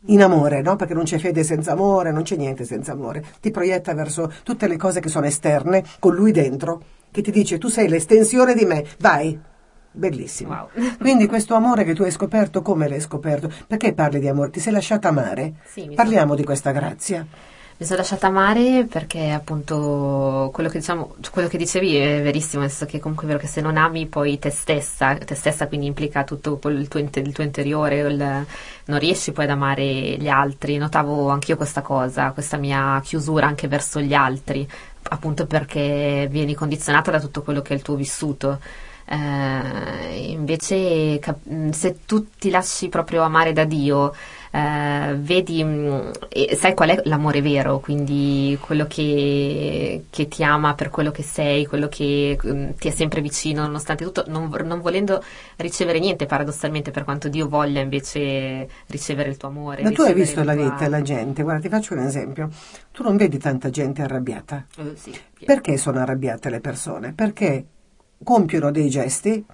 in 0.07 0.23
amore, 0.23 0.61
no? 0.63 0.77
Perché 0.77 0.95
non 0.95 1.05
c'è 1.05 1.19
fede 1.19 1.45
senza 1.45 1.73
amore, 1.73 2.13
non 2.13 2.23
c'è 2.23 2.37
niente 2.37 2.65
senza 2.65 2.93
amore. 2.93 3.25
Ti 3.41 3.51
proietta 3.51 3.95
verso 3.95 4.33
tutte 4.43 4.67
le 4.69 4.77
cose 4.77 5.01
che 5.01 5.09
sono 5.09 5.27
esterne, 5.27 5.85
con 5.99 6.15
lui 6.15 6.33
dentro, 6.33 6.83
che 7.11 7.23
ti 7.23 7.31
dice 7.31 7.59
tu 7.59 7.69
sei 7.69 7.89
l'estensione 7.89 8.55
di 8.55 8.65
me, 8.65 8.85
vai. 8.99 9.39
Bellissimo. 9.91 10.51
Wow. 10.51 10.69
Quindi 10.99 11.27
questo 11.27 11.55
amore 11.55 11.85
che 11.85 11.95
tu 11.95 12.03
hai 12.03 12.11
scoperto, 12.11 12.63
come 12.63 12.89
l'hai 12.89 13.01
scoperto? 13.01 13.51
Perché 13.67 13.95
parli 13.95 14.19
di 14.19 14.29
amore? 14.29 14.51
Ti 14.51 14.61
sei 14.61 14.73
lasciata 14.73 15.09
amare? 15.09 15.55
Sì, 15.65 15.93
Parliamo 15.95 16.35
di 16.35 16.45
questa 16.45 16.73
grazia. 16.73 17.25
Mi 17.77 17.87
sono 17.87 17.99
lasciata 17.99 18.29
amare 18.29 18.87
perché 18.89 19.31
appunto 19.31 20.49
quello 20.53 20.69
che 20.69 20.79
diciamo, 20.79 21.17
quello 21.33 21.49
che 21.49 21.59
dicevi 21.59 21.97
è 21.97 22.23
verissimo, 22.23 22.61
nel 22.63 22.71
senso 22.71 22.87
che 22.87 23.01
comunque 23.01 23.25
è 23.27 23.29
vero 23.31 23.41
che 23.41 23.49
se 23.49 23.61
non 23.61 23.77
ami 23.77 24.07
poi 24.07 24.39
te 24.39 24.51
stessa, 24.51 25.17
te 25.19 25.35
stessa 25.35 25.67
quindi 25.67 25.87
implica 25.87 26.23
tutto 26.23 26.61
il 26.69 26.87
tuo, 26.87 27.01
il 27.01 27.33
tuo 27.33 27.43
interiore, 27.43 27.99
il- 27.99 28.47
non 28.85 28.99
riesci 29.01 29.33
poi 29.33 29.45
ad 29.45 29.51
amare 29.51 29.83
gli 29.83 30.29
altri. 30.29 30.77
Notavo 30.77 31.31
anch'io 31.31 31.57
questa 31.57 31.83
cosa, 31.83 32.31
questa 32.31 32.57
mia 32.59 33.01
chiusura 33.03 33.47
anche 33.49 33.67
verso 33.67 34.01
gli 34.01 34.15
altri, 34.15 34.67
appunto 35.09 35.47
perché 35.47 36.29
vieni 36.31 36.55
condizionata 36.55 37.11
da 37.11 37.21
tutto 37.21 37.43
quello 37.43 37.61
che 37.61 37.73
è 37.75 37.77
il 37.77 37.83
tuo 37.83 37.97
vissuto. 37.97 38.61
Eh, 39.07 40.31
invece 40.31 41.19
cap- 41.19 41.71
se 41.73 42.05
tu 42.07 42.27
ti 42.39 42.51
lasci 42.51 42.89
proprio 42.89 43.23
amare 43.23 43.53
da 43.53 43.65
Dio, 43.65 44.15
eh, 44.55 45.17
vedi, 45.19 45.65
e 46.29 46.55
sai 46.55 46.75
qual 46.75 46.91
è 46.91 47.01
l'amore 47.07 47.43
vero, 47.43 47.81
quindi 47.81 48.57
quello 48.61 48.87
che, 48.87 50.05
che 50.09 50.29
ti 50.29 50.45
ama 50.45 50.75
per 50.75 50.91
quello 50.91 51.11
che 51.11 51.25
sei, 51.25 51.67
quello 51.67 51.89
che 51.89 52.39
mh, 52.41 52.75
ti 52.75 52.87
è 52.87 52.91
sempre 52.93 53.21
vicino 53.21 53.63
nonostante 53.63 54.05
tutto, 54.05 54.25
non, 54.29 54.49
non 54.65 54.81
volendo 54.81 55.21
ricevere 55.57 55.99
niente 55.99 56.27
paradossalmente 56.27 56.93
per 56.93 57.03
quanto 57.03 57.29
Dio 57.29 57.49
voglia 57.49 57.81
invece 57.81 58.69
ricevere 58.87 59.29
il 59.31 59.37
tuo 59.37 59.49
amore. 59.49 59.83
Ma 59.83 59.91
tu 59.91 60.03
hai 60.03 60.15
visto 60.15 60.45
la 60.45 60.55
tuo- 60.55 60.63
vita, 60.71 60.89
la 60.89 61.03
gente, 61.03 61.43
guarda 61.43 61.61
ti 61.63 61.69
faccio 61.69 61.95
un 61.95 62.01
esempio. 62.01 62.49
Tu 62.93 63.03
non 63.03 63.17
vedi 63.17 63.39
tanta 63.39 63.71
gente 63.71 64.03
arrabbiata. 64.03 64.67
Eh, 64.79 64.93
sì, 64.95 65.13
Perché 65.45 65.77
sono 65.77 65.99
arrabbiate 65.99 66.49
le 66.49 66.61
persone? 66.61 67.13
Perché 67.13 67.65
compiono 68.23 68.71
dei 68.71 68.89
gesti 68.89 69.45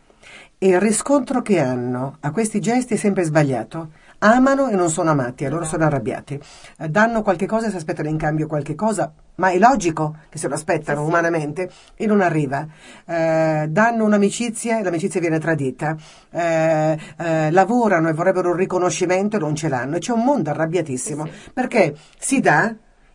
e 0.59 0.69
il 0.69 0.79
riscontro 0.79 1.41
che 1.41 1.59
hanno 1.59 2.19
a 2.21 2.31
questi 2.33 2.61
gesti 2.61 2.95
è 2.95 2.97
sempre 2.99 3.25
sbagliato. 3.25 3.93
Amano 4.23 4.69
e 4.69 4.75
non 4.75 4.91
sono 4.91 5.09
amati, 5.11 5.47
allora 5.47 5.65
sono 5.65 5.85
arrabbiati. 5.85 6.39
Eh, 6.79 6.89
Danno 6.91 7.23
qualche 7.23 7.47
cosa 7.47 7.69
e 7.69 7.71
si 7.71 7.77
aspettano 7.77 8.11
in 8.11 8.19
cambio 8.19 8.47
qualche 8.47 8.75
cosa, 8.75 9.11
ma 9.37 9.49
è 9.49 9.59
logico 9.59 10.17
che 10.29 10.37
se 10.37 10.47
lo 10.47 10.55
aspettano 10.55 11.07
umanamente 11.07 11.71
e 11.97 12.05
non 12.05 12.21
arriva. 12.21 12.67
Eh, 13.07 13.67
danno 13.71 14.05
un'amicizia 14.05 14.79
e 14.79 14.83
l'amicizia 14.83 15.21
viene 15.21 15.39
tradita. 15.39 15.97
Eh, 16.31 16.99
eh, 17.17 17.51
lavorano 17.51 18.11
e 18.11 18.13
vorrebbero 18.13 18.51
un 18.51 18.57
riconoscimento 18.57 19.37
e 19.37 19.41
non 19.41 19.55
ce 19.55 19.71
l'hanno. 19.71 19.97
E 19.97 20.01
c'è 20.01 20.13
un 20.13 20.23
mondo 20.23 20.51
arrabbiatissimo 20.51 21.27
perché 21.55 21.97
si 22.19 22.41
dà 22.41 22.75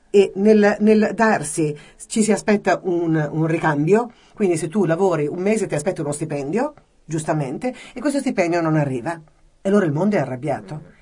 e 0.10 0.32
nel, 0.38 0.78
nel 0.80 1.12
darsi 1.14 1.78
ci 2.08 2.24
si 2.24 2.32
aspetta 2.32 2.80
un, 2.82 3.30
un 3.32 3.46
ricambio, 3.46 4.12
quindi 4.34 4.58
se 4.58 4.70
tu 4.70 4.86
lavori 4.86 5.28
un 5.28 5.40
mese 5.40 5.68
ti 5.68 5.76
aspetti 5.76 6.02
uno 6.02 6.12
stipendio, 6.12 6.74
giustamente, 7.06 7.76
e 7.94 8.00
questo 8.00 8.18
stipendio 8.20 8.60
non 8.60 8.76
arriva. 8.76 9.22
E 9.62 9.70
allora 9.70 9.86
il 9.86 9.92
mondo 9.92 10.16
è 10.16 10.20
arrabbiato. 10.20 10.94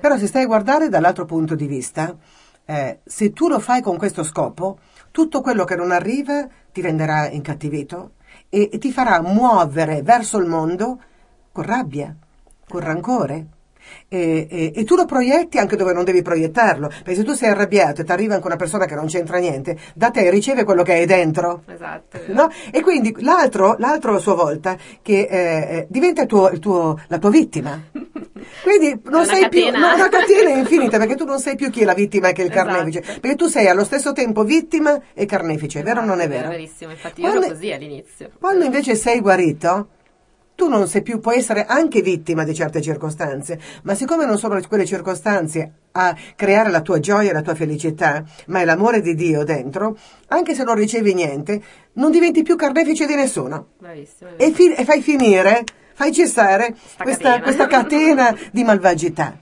Però 0.00 0.16
se 0.16 0.26
stai 0.26 0.42
a 0.42 0.46
guardare 0.46 0.88
dall'altro 0.88 1.24
punto 1.24 1.54
di 1.54 1.66
vista, 1.66 2.16
eh, 2.64 2.98
se 3.04 3.32
tu 3.32 3.48
lo 3.48 3.58
fai 3.60 3.80
con 3.80 3.96
questo 3.96 4.22
scopo, 4.22 4.78
tutto 5.10 5.40
quello 5.40 5.64
che 5.64 5.76
non 5.76 5.90
arriva 5.90 6.46
ti 6.72 6.80
renderà 6.80 7.28
incattivito 7.30 8.12
e, 8.48 8.68
e 8.72 8.78
ti 8.78 8.92
farà 8.92 9.20
muovere 9.22 10.02
verso 10.02 10.38
il 10.38 10.46
mondo 10.46 11.00
con 11.52 11.64
rabbia, 11.64 12.14
con 12.68 12.80
rancore. 12.80 13.46
E, 14.08 14.46
e- 14.50 14.72
e 14.74 14.84
tu 14.84 14.94
lo 14.96 15.04
proietti 15.04 15.58
anche 15.58 15.76
dove 15.76 15.92
non 15.92 16.04
devi 16.04 16.22
proiettarlo, 16.22 16.88
perché 16.88 17.14
se 17.14 17.24
tu 17.24 17.32
sei 17.34 17.50
arrabbiato 17.50 18.00
e 18.00 18.04
ti 18.04 18.12
arriva 18.12 18.34
anche 18.34 18.46
una 18.46 18.56
persona 18.56 18.86
che 18.86 18.94
non 18.94 19.06
c'entra 19.06 19.38
niente, 19.38 19.76
da 19.94 20.10
te 20.10 20.28
riceve 20.30 20.64
quello 20.64 20.82
che 20.82 20.92
hai 20.94 21.06
dentro. 21.06 21.62
Esatto. 21.66 22.16
è 22.16 22.20
vero. 22.20 22.32
No? 22.32 22.48
E 22.72 22.80
quindi 22.80 23.14
l'altro, 23.20 23.76
l'altro 23.78 24.14
a 24.14 24.18
sua 24.18 24.34
volta, 24.34 24.76
che 25.02 25.20
eh, 25.30 25.76
eh, 25.78 25.86
diventa 25.88 26.22
il 26.22 26.28
tuo- 26.28 26.48
il 26.50 26.58
tuo- 26.58 26.98
la 27.08 27.18
tua 27.18 27.30
vittima. 27.30 27.80
Quindi 28.62 29.00
non 29.04 29.22
una 29.22 29.24
sei 29.24 29.48
più 29.48 29.64
catena. 29.64 29.78
no, 29.88 29.94
una 29.94 30.08
catena 30.08 30.50
infinita 30.58 30.96
perché 30.98 31.14
tu 31.16 31.24
non 31.24 31.38
sei 31.40 31.56
più 31.56 31.70
chi 31.70 31.82
è 31.82 31.84
la 31.84 31.94
vittima 31.94 32.28
e 32.28 32.32
chi 32.32 32.40
è 32.42 32.44
il 32.44 32.50
Esatto. 32.50 32.66
carnefice, 32.68 33.00
perché 33.20 33.36
tu 33.36 33.46
sei 33.46 33.66
allo 33.68 33.84
stesso 33.84 34.12
tempo 34.12 34.42
vittima 34.44 34.98
e 35.14 35.26
carnefice, 35.26 35.82
vero 35.82 36.00
o 36.00 36.04
non 36.04 36.20
è 36.20 36.24
Esatto, 36.24 36.36
vero? 36.38 36.48
verissimo, 36.50 36.90
infatti 36.92 37.20
io 37.20 37.28
Quando- 37.28 37.46
ero 37.46 37.54
così 37.54 37.72
all'inizio. 37.72 38.30
Quando 38.38 38.64
invece 38.64 38.94
sei 38.94 39.20
guarito, 39.20 39.88
tu 40.58 40.66
non 40.66 40.88
sei 40.88 41.02
più, 41.02 41.20
puoi 41.20 41.36
essere 41.36 41.66
anche 41.66 42.02
vittima 42.02 42.42
di 42.42 42.52
certe 42.52 42.82
circostanze, 42.82 43.60
ma 43.84 43.94
siccome 43.94 44.26
non 44.26 44.38
sono 44.38 44.60
quelle 44.66 44.84
circostanze 44.84 45.72
a 45.92 46.12
creare 46.34 46.68
la 46.68 46.80
tua 46.80 46.98
gioia 46.98 47.30
e 47.30 47.32
la 47.32 47.42
tua 47.42 47.54
felicità, 47.54 48.24
ma 48.46 48.58
è 48.58 48.64
l'amore 48.64 49.00
di 49.00 49.14
Dio 49.14 49.44
dentro, 49.44 49.96
anche 50.26 50.56
se 50.56 50.64
non 50.64 50.74
ricevi 50.74 51.14
niente, 51.14 51.62
non 51.92 52.10
diventi 52.10 52.42
più 52.42 52.56
carnefice 52.56 53.06
di 53.06 53.14
nessuno. 53.14 53.68
Bravissimo. 53.78 54.30
E, 54.36 54.50
fi- 54.50 54.72
e 54.74 54.84
fai 54.84 55.00
finire, 55.00 55.62
fai 55.94 56.12
cessare 56.12 56.74
Sta 56.84 57.04
questa, 57.04 57.22
catena. 57.22 57.42
questa 57.44 57.66
catena 57.68 58.36
di 58.50 58.64
malvagità 58.64 59.38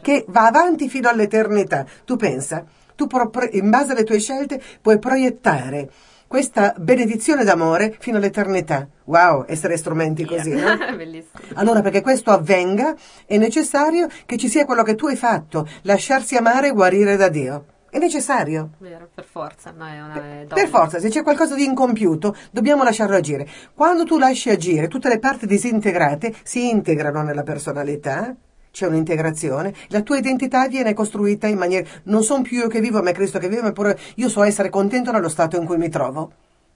che 0.00 0.24
va 0.28 0.46
avanti 0.46 0.88
fino 0.88 1.10
all'eternità. 1.10 1.84
Tu 2.06 2.16
pensa, 2.16 2.64
tu 2.94 3.06
pro- 3.06 3.30
in 3.50 3.68
base 3.68 3.92
alle 3.92 4.04
tue 4.04 4.20
scelte 4.20 4.58
puoi 4.80 4.98
proiettare 4.98 5.90
questa 6.26 6.74
benedizione 6.76 7.44
d'amore 7.44 7.96
fino 7.98 8.16
all'eternità. 8.16 8.86
Wow, 9.04 9.44
essere 9.46 9.76
strumenti 9.76 10.24
così, 10.24 10.50
no? 10.54 10.76
Bellissimo. 10.96 11.40
Allora, 11.54 11.80
perché 11.82 12.00
questo 12.02 12.30
avvenga, 12.30 12.94
è 13.26 13.36
necessario 13.38 14.08
che 14.26 14.36
ci 14.36 14.48
sia 14.48 14.64
quello 14.64 14.82
che 14.82 14.94
tu 14.94 15.06
hai 15.06 15.16
fatto, 15.16 15.68
lasciarsi 15.82 16.36
amare 16.36 16.68
e 16.68 16.72
guarire 16.72 17.16
da 17.16 17.28
Dio. 17.28 17.64
È 17.88 17.98
necessario. 17.98 18.70
Vero, 18.78 19.08
per 19.14 19.24
forza, 19.24 19.72
no, 19.74 19.86
è 19.86 20.02
una 20.02 20.12
Per 20.12 20.46
d'obbligo. 20.48 20.66
forza, 20.68 20.98
se 20.98 21.08
c'è 21.08 21.22
qualcosa 21.22 21.54
di 21.54 21.64
incompiuto, 21.64 22.36
dobbiamo 22.50 22.82
lasciarlo 22.82 23.16
agire. 23.16 23.48
Quando 23.74 24.04
tu 24.04 24.18
lasci 24.18 24.50
agire, 24.50 24.88
tutte 24.88 25.08
le 25.08 25.18
parti 25.18 25.46
disintegrate 25.46 26.34
si 26.42 26.68
integrano 26.68 27.22
nella 27.22 27.42
personalità, 27.42 28.34
c'è 28.76 28.86
un'integrazione, 28.86 29.72
la 29.88 30.02
tua 30.02 30.18
identità 30.18 30.68
viene 30.68 30.92
costruita 30.92 31.46
in 31.46 31.56
maniera... 31.56 31.88
Non 32.04 32.22
sono 32.22 32.42
più 32.42 32.58
io 32.58 32.68
che 32.68 32.80
vivo, 32.80 33.02
ma 33.02 33.08
è 33.08 33.14
Cristo 33.14 33.38
che 33.38 33.48
vive, 33.48 33.62
ma 33.62 33.72
pure 33.72 33.98
io 34.16 34.28
so 34.28 34.42
essere 34.42 34.68
contento 34.68 35.10
nello 35.10 35.30
stato 35.30 35.56
in 35.56 35.64
cui 35.64 35.78
mi 35.78 35.88
trovo. 35.88 36.30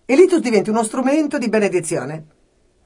E 0.06 0.16
lì 0.16 0.26
tu 0.26 0.38
diventi 0.38 0.70
uno 0.70 0.82
strumento 0.82 1.36
di 1.36 1.50
benedizione. 1.50 2.24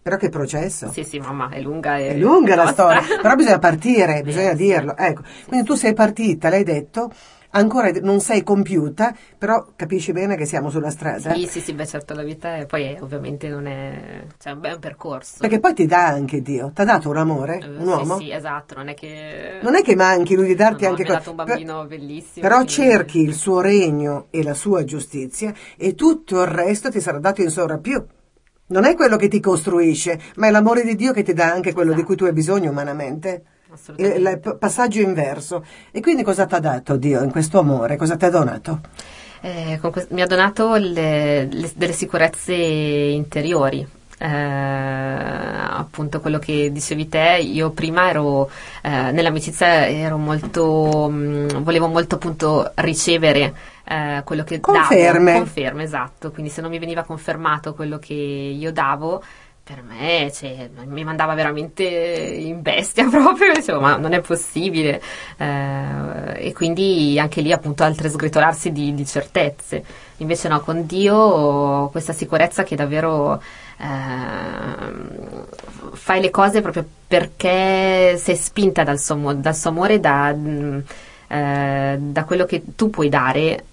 Però 0.02 0.16
che 0.16 0.30
processo. 0.30 0.90
Sì, 0.90 1.04
sì, 1.04 1.20
mamma, 1.20 1.48
è 1.48 1.60
lunga 1.60 1.96
e 1.96 2.08
È 2.08 2.16
lunga 2.16 2.56
la 2.56 2.66
storia, 2.66 3.02
però 3.22 3.36
bisogna 3.36 3.60
partire, 3.60 4.20
bisogna 4.26 4.52
dirlo. 4.52 4.96
Ecco, 4.96 5.22
quindi 5.46 5.64
tu 5.64 5.74
sei 5.74 5.94
partita, 5.94 6.48
l'hai 6.48 6.64
detto, 6.64 7.12
ancora 7.54 7.90
non 8.02 8.20
sei 8.20 8.42
compiuta, 8.42 9.14
però 9.38 9.66
capisci 9.76 10.12
bene 10.12 10.36
che 10.36 10.44
siamo 10.46 10.70
sulla 10.70 10.90
strada. 10.90 11.34
Sì, 11.34 11.46
sì, 11.46 11.60
sì, 11.60 11.72
beh, 11.72 11.86
certo, 11.86 12.14
la 12.14 12.22
vita 12.22 12.56
è, 12.56 12.66
poi 12.66 12.84
è- 12.84 13.02
ovviamente 13.02 13.48
non 13.48 13.66
è, 13.66 14.24
cioè, 14.38 14.56
è 14.60 14.72
un 14.72 14.78
percorso. 14.80 15.36
Perché 15.40 15.60
poi 15.60 15.74
ti 15.74 15.86
dà 15.86 16.06
anche 16.06 16.42
Dio, 16.42 16.70
ti 16.74 16.80
ha 16.80 16.84
dato 16.84 17.08
un 17.08 17.16
amore, 17.16 17.58
Eh, 17.60 17.66
un 17.68 17.86
uomo. 17.86 18.18
Sì, 18.18 18.24
sì, 18.24 18.30
esatto, 18.32 18.74
non 18.74 18.88
è 18.88 18.94
che... 18.94 19.58
Non 19.62 19.74
è 19.74 19.82
che 19.82 19.94
manchi 19.94 20.34
lui 20.34 20.46
di 20.46 20.54
darti 20.54 20.82
No, 20.84 20.88
no, 20.90 20.94
anche 20.94 21.04
cose. 21.04 21.16
dato 21.18 21.30
un 21.30 21.36
bambino 21.36 21.84
bellissimo, 21.86 22.46
Però 22.46 22.64
cerchi 22.64 23.20
il 23.20 23.34
suo 23.34 23.60
regno 23.60 24.26
e 24.30 24.42
la 24.42 24.54
sua 24.54 24.84
giustizia 24.84 25.52
e 25.76 25.94
tutto 25.94 26.40
il 26.42 26.46
resto 26.48 26.90
ti 26.90 27.00
sarà 27.00 27.18
dato 27.18 27.42
in 27.42 27.50
sovrappiù. 27.50 28.04
Non 28.66 28.84
è 28.84 28.94
quello 28.94 29.16
che 29.16 29.28
ti 29.28 29.40
costruisce, 29.40 30.18
ma 30.36 30.46
è 30.46 30.50
l'amore 30.50 30.82
di 30.84 30.96
Dio 30.96 31.12
che 31.12 31.22
ti 31.22 31.34
dà 31.34 31.52
anche 31.52 31.72
quello 31.72 31.92
di 31.92 32.02
cui 32.02 32.16
tu 32.16 32.24
hai 32.24 32.32
bisogno 32.32 32.70
umanamente. 32.70 33.44
Il, 33.96 34.56
passaggio 34.58 35.00
inverso. 35.00 35.64
E 35.90 36.00
quindi 36.00 36.22
cosa 36.22 36.46
ti 36.46 36.54
ha 36.54 36.60
dato 36.60 36.96
Dio 36.96 37.22
in 37.22 37.30
questo 37.30 37.58
amore? 37.58 37.96
Cosa 37.96 38.16
ti 38.16 38.24
ha 38.24 38.30
donato? 38.30 38.80
Eh, 39.40 39.78
que- 39.80 40.06
mi 40.10 40.22
ha 40.22 40.26
donato 40.26 40.74
le, 40.76 41.44
le, 41.44 41.70
delle 41.74 41.92
sicurezze 41.92 42.54
interiori. 42.54 43.86
Eh, 44.16 44.26
appunto 45.84 46.20
quello 46.20 46.38
che 46.38 46.70
dicevi 46.72 47.08
te, 47.08 47.40
io 47.42 47.70
prima 47.70 48.08
ero 48.08 48.48
eh, 48.80 49.10
nell'amicizia 49.10 49.88
ero 49.88 50.16
molto 50.16 51.10
mh, 51.10 51.62
volevo 51.62 51.88
molto 51.88 52.14
appunto 52.14 52.70
ricevere 52.76 53.52
eh, 53.84 54.22
quello 54.24 54.44
che 54.44 54.60
conferme. 54.60 55.32
davo, 55.32 55.44
conferme, 55.44 55.82
esatto, 55.82 56.30
quindi 56.30 56.50
se 56.50 56.60
non 56.60 56.70
mi 56.70 56.78
veniva 56.78 57.02
confermato 57.02 57.74
quello 57.74 57.98
che 57.98 58.14
io 58.14 58.72
davo 58.72 59.22
per 59.64 59.82
me 59.82 60.30
cioè, 60.30 60.68
mi 60.84 61.04
mandava 61.04 61.32
veramente 61.32 61.84
in 61.84 62.60
bestia 62.60 63.08
proprio, 63.08 63.54
dicevo 63.54 63.80
ma 63.80 63.96
non 63.96 64.12
è 64.12 64.20
possibile. 64.20 65.00
Eh, 65.38 66.48
e 66.48 66.52
quindi 66.52 67.18
anche 67.18 67.40
lì 67.40 67.50
appunto 67.50 67.82
altre 67.82 68.10
sgretolarsi 68.10 68.72
di, 68.72 68.94
di, 68.94 69.06
certezze, 69.06 69.82
invece 70.18 70.48
no, 70.48 70.60
con 70.60 70.84
Dio 70.84 71.88
questa 71.88 72.12
sicurezza 72.12 72.62
che 72.62 72.76
davvero 72.76 73.40
eh, 73.78 73.86
fai 75.92 76.20
le 76.20 76.30
cose 76.30 76.60
proprio 76.60 76.84
perché 77.08 78.18
sei 78.18 78.36
spinta 78.36 78.84
dal 78.84 79.00
suo, 79.00 79.32
dal 79.32 79.56
suo 79.56 79.70
amore, 79.70 79.98
da, 79.98 80.28
eh, 81.28 81.96
da 81.98 82.24
quello 82.24 82.44
che 82.44 82.62
tu 82.76 82.90
puoi 82.90 83.08
dare 83.08 83.64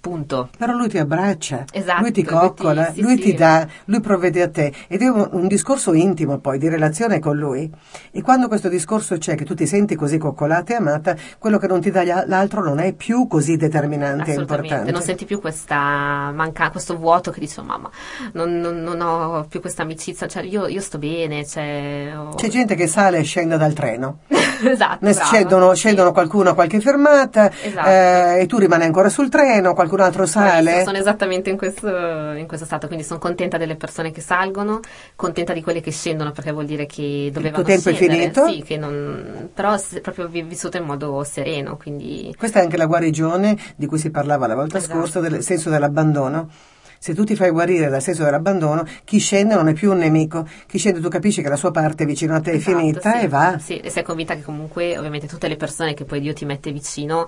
Punto. 0.00 0.48
Però 0.56 0.72
lui 0.72 0.88
ti 0.88 0.96
abbraccia, 0.96 1.64
esatto, 1.70 2.00
lui 2.00 2.10
ti 2.10 2.24
coccola, 2.24 2.84
lui 2.84 2.92
ti, 2.92 2.94
sì, 2.94 3.02
lui 3.02 3.16
sì. 3.16 3.22
ti 3.22 3.34
dà, 3.34 3.66
lui 3.84 4.00
provvede 4.00 4.40
a 4.40 4.48
te 4.48 4.72
ed 4.88 5.02
è 5.02 5.08
un, 5.08 5.28
un, 5.32 5.46
discorso 5.46 5.92
intimo 5.92 6.38
poi 6.38 6.58
di 6.58 6.70
relazione 6.70 7.18
con 7.18 7.36
lui. 7.36 7.70
E 8.10 8.22
quando 8.22 8.48
questo 8.48 8.70
discorso 8.70 9.18
c'è, 9.18 9.34
che 9.34 9.44
tu 9.44 9.54
ti 9.54 9.66
senti 9.66 9.96
così 9.96 10.16
coccolata 10.16 10.72
e 10.72 10.76
amata, 10.76 11.14
quello 11.38 11.58
che 11.58 11.66
non 11.66 11.82
ti 11.82 11.90
dà 11.90 12.24
l'altro 12.26 12.64
non 12.64 12.78
è 12.78 12.94
più 12.94 13.26
così 13.26 13.58
determinante 13.58 14.32
e 14.32 14.36
importante. 14.36 14.90
Non 14.90 15.02
senti 15.02 15.26
più 15.26 15.38
questa 15.38 16.30
manca, 16.32 16.70
questo 16.70 16.96
vuoto 16.96 17.30
che 17.30 17.40
dici, 17.40 17.58
oh, 17.58 17.64
mamma, 17.64 17.90
non, 18.32 18.58
non, 18.58 18.82
non, 18.82 19.00
ho 19.02 19.44
più 19.48 19.60
questa 19.60 19.82
amicizia, 19.82 20.26
cioè 20.26 20.44
io, 20.44 20.66
io 20.66 20.80
sto 20.80 20.96
bene. 20.96 21.44
Cioè, 21.44 22.14
ho... 22.16 22.34
C'è 22.36 22.48
gente 22.48 22.74
che 22.74 22.86
sale 22.86 23.18
e 23.18 23.22
scende 23.22 23.58
dal 23.58 23.74
treno. 23.74 24.20
esatto. 24.64 25.12
Scendono, 25.12 25.74
scendono 25.74 26.08
sì. 26.08 26.14
qualcuno 26.14 26.50
a 26.50 26.54
qualche 26.54 26.80
fermata 26.80 27.50
esatto. 27.62 27.88
eh, 27.88 28.40
e 28.40 28.46
tu 28.46 28.58
rimani 28.58 28.84
ancora 28.84 29.08
sul 29.08 29.28
treno, 29.28 29.74
qualcun 29.90 30.00
altro 30.00 30.26
sale. 30.26 30.84
Sono 30.84 30.98
esattamente 30.98 31.50
in 31.50 31.56
questo, 31.56 31.88
in 31.88 32.46
questo, 32.46 32.64
stato, 32.64 32.86
quindi 32.86 33.04
sono 33.04 33.18
contenta 33.18 33.58
delle 33.58 33.76
persone 33.76 34.12
che 34.12 34.20
salgono, 34.20 34.80
contenta 35.16 35.52
di 35.52 35.62
quelle 35.62 35.80
che 35.80 35.90
scendono 35.90 36.30
perché 36.30 36.52
vuol 36.52 36.66
dire 36.66 36.86
che 36.86 37.30
dovevano 37.32 37.62
Il 37.62 37.64
tuo 37.64 37.74
tempo 37.74 37.90
scendere. 37.92 38.24
è 38.24 38.32
finito? 38.32 38.64
Sì, 38.64 38.76
non, 38.76 39.50
però 39.52 39.74
è 39.74 40.00
proprio 40.00 40.28
vissuto 40.28 40.76
in 40.76 40.84
modo 40.84 41.22
sereno. 41.24 41.76
Quindi... 41.76 42.34
Questa 42.38 42.60
è 42.60 42.62
anche 42.62 42.76
la 42.76 42.86
guarigione 42.86 43.56
di 43.76 43.86
cui 43.86 43.98
si 43.98 44.10
parlava 44.10 44.46
la 44.46 44.54
volta 44.54 44.78
esatto. 44.78 44.94
scorsa, 44.94 45.20
del 45.20 45.42
senso 45.42 45.70
dell'abbandono. 45.70 46.48
Se 47.02 47.14
tu 47.14 47.24
ti 47.24 47.34
fai 47.34 47.48
guarire 47.48 47.88
dal 47.88 48.02
senso 48.02 48.24
dell'abbandono, 48.24 48.84
chi 49.04 49.16
scende 49.16 49.54
non 49.54 49.68
è 49.68 49.72
più 49.72 49.90
un 49.90 49.96
nemico, 49.96 50.46
chi 50.66 50.76
scende 50.76 51.00
tu 51.00 51.08
capisci 51.08 51.40
che 51.40 51.48
la 51.48 51.56
sua 51.56 51.70
parte 51.70 52.04
vicino 52.04 52.34
a 52.34 52.40
te 52.40 52.52
è 52.52 52.56
esatto, 52.56 52.76
finita 52.76 53.12
sì. 53.12 53.24
e 53.24 53.28
va. 53.28 53.58
Sì, 53.58 53.78
e 53.78 53.88
sei 53.88 54.02
convinta 54.02 54.34
che 54.34 54.42
comunque 54.42 54.98
ovviamente 54.98 55.26
tutte 55.26 55.48
le 55.48 55.56
persone 55.56 55.94
che 55.94 56.04
poi 56.04 56.20
Dio 56.20 56.34
ti 56.34 56.44
mette 56.44 56.70
vicino 56.72 57.24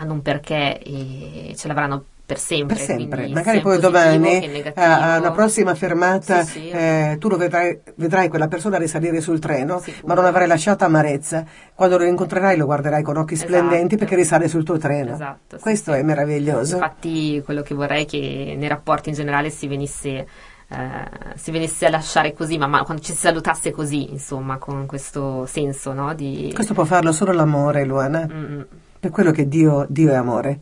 hanno 0.00 0.14
un 0.14 0.22
perché 0.22 0.78
e 0.82 1.54
ce 1.56 1.68
l'avranno 1.68 2.04
per 2.24 2.38
sempre. 2.38 2.76
Per 2.76 2.84
sempre. 2.84 3.28
Magari 3.28 3.60
poi 3.60 3.80
domani 3.80 4.18
negativo. 4.46 4.72
a 4.86 5.18
una 5.18 5.32
prossima 5.32 5.74
fermata 5.74 6.44
Sì, 6.44 6.60
sì. 6.60 6.68
eh, 6.70 7.16
tu 7.18 7.28
lo 7.28 7.36
vedrai, 7.36 7.80
vedrai 7.96 8.28
quella 8.28 8.46
persona 8.46 8.78
risalire 8.78 9.20
sul 9.20 9.40
treno, 9.40 9.80
Sicuro. 9.80 10.06
ma 10.06 10.14
non 10.14 10.24
avrai 10.26 10.46
lasciato 10.46 10.84
amarezza. 10.84 11.44
Quando 11.74 11.98
lo 11.98 12.04
incontrerai 12.04 12.56
lo 12.56 12.66
guarderai 12.66 13.02
con 13.02 13.16
occhi 13.16 13.34
Esatto. 13.34 13.48
splendenti 13.52 13.96
perché 13.96 14.14
risale 14.14 14.46
sul 14.46 14.62
tuo 14.62 14.78
treno. 14.78 15.12
Esatto, 15.14 15.56
sì, 15.56 15.62
Questo 15.62 15.92
è 15.92 16.02
meraviglioso. 16.02 16.76
Infatti 16.76 17.42
quello 17.44 17.62
che 17.62 17.74
vorrei 17.74 18.04
è 18.04 18.06
che 18.06 18.54
nei 18.56 18.68
rapporti 18.68 19.08
in 19.08 19.16
generale 19.16 19.50
si 19.50 19.66
venisse, 19.66 20.08
eh, 20.08 20.26
si 21.34 21.50
venisse 21.50 21.86
a 21.86 21.90
lasciare 21.90 22.32
così, 22.32 22.56
ma, 22.58 22.68
ma 22.68 22.84
quando 22.84 23.02
ci 23.02 23.10
si 23.12 23.18
salutasse 23.18 23.72
così, 23.72 24.08
insomma, 24.12 24.56
con 24.58 24.86
questo 24.86 25.46
senso, 25.46 25.92
no? 25.92 26.14
Di... 26.14 26.52
Questo 26.54 26.74
può 26.74 26.84
farlo 26.84 27.10
solo 27.10 27.32
l'amore, 27.32 27.84
Luana. 27.84 28.24
Mm, 28.32 28.60
Per 29.00 29.10
quello 29.10 29.30
che 29.30 29.48
Dio, 29.48 29.86
Dio 29.88 30.10
è 30.10 30.14
amore. 30.14 30.60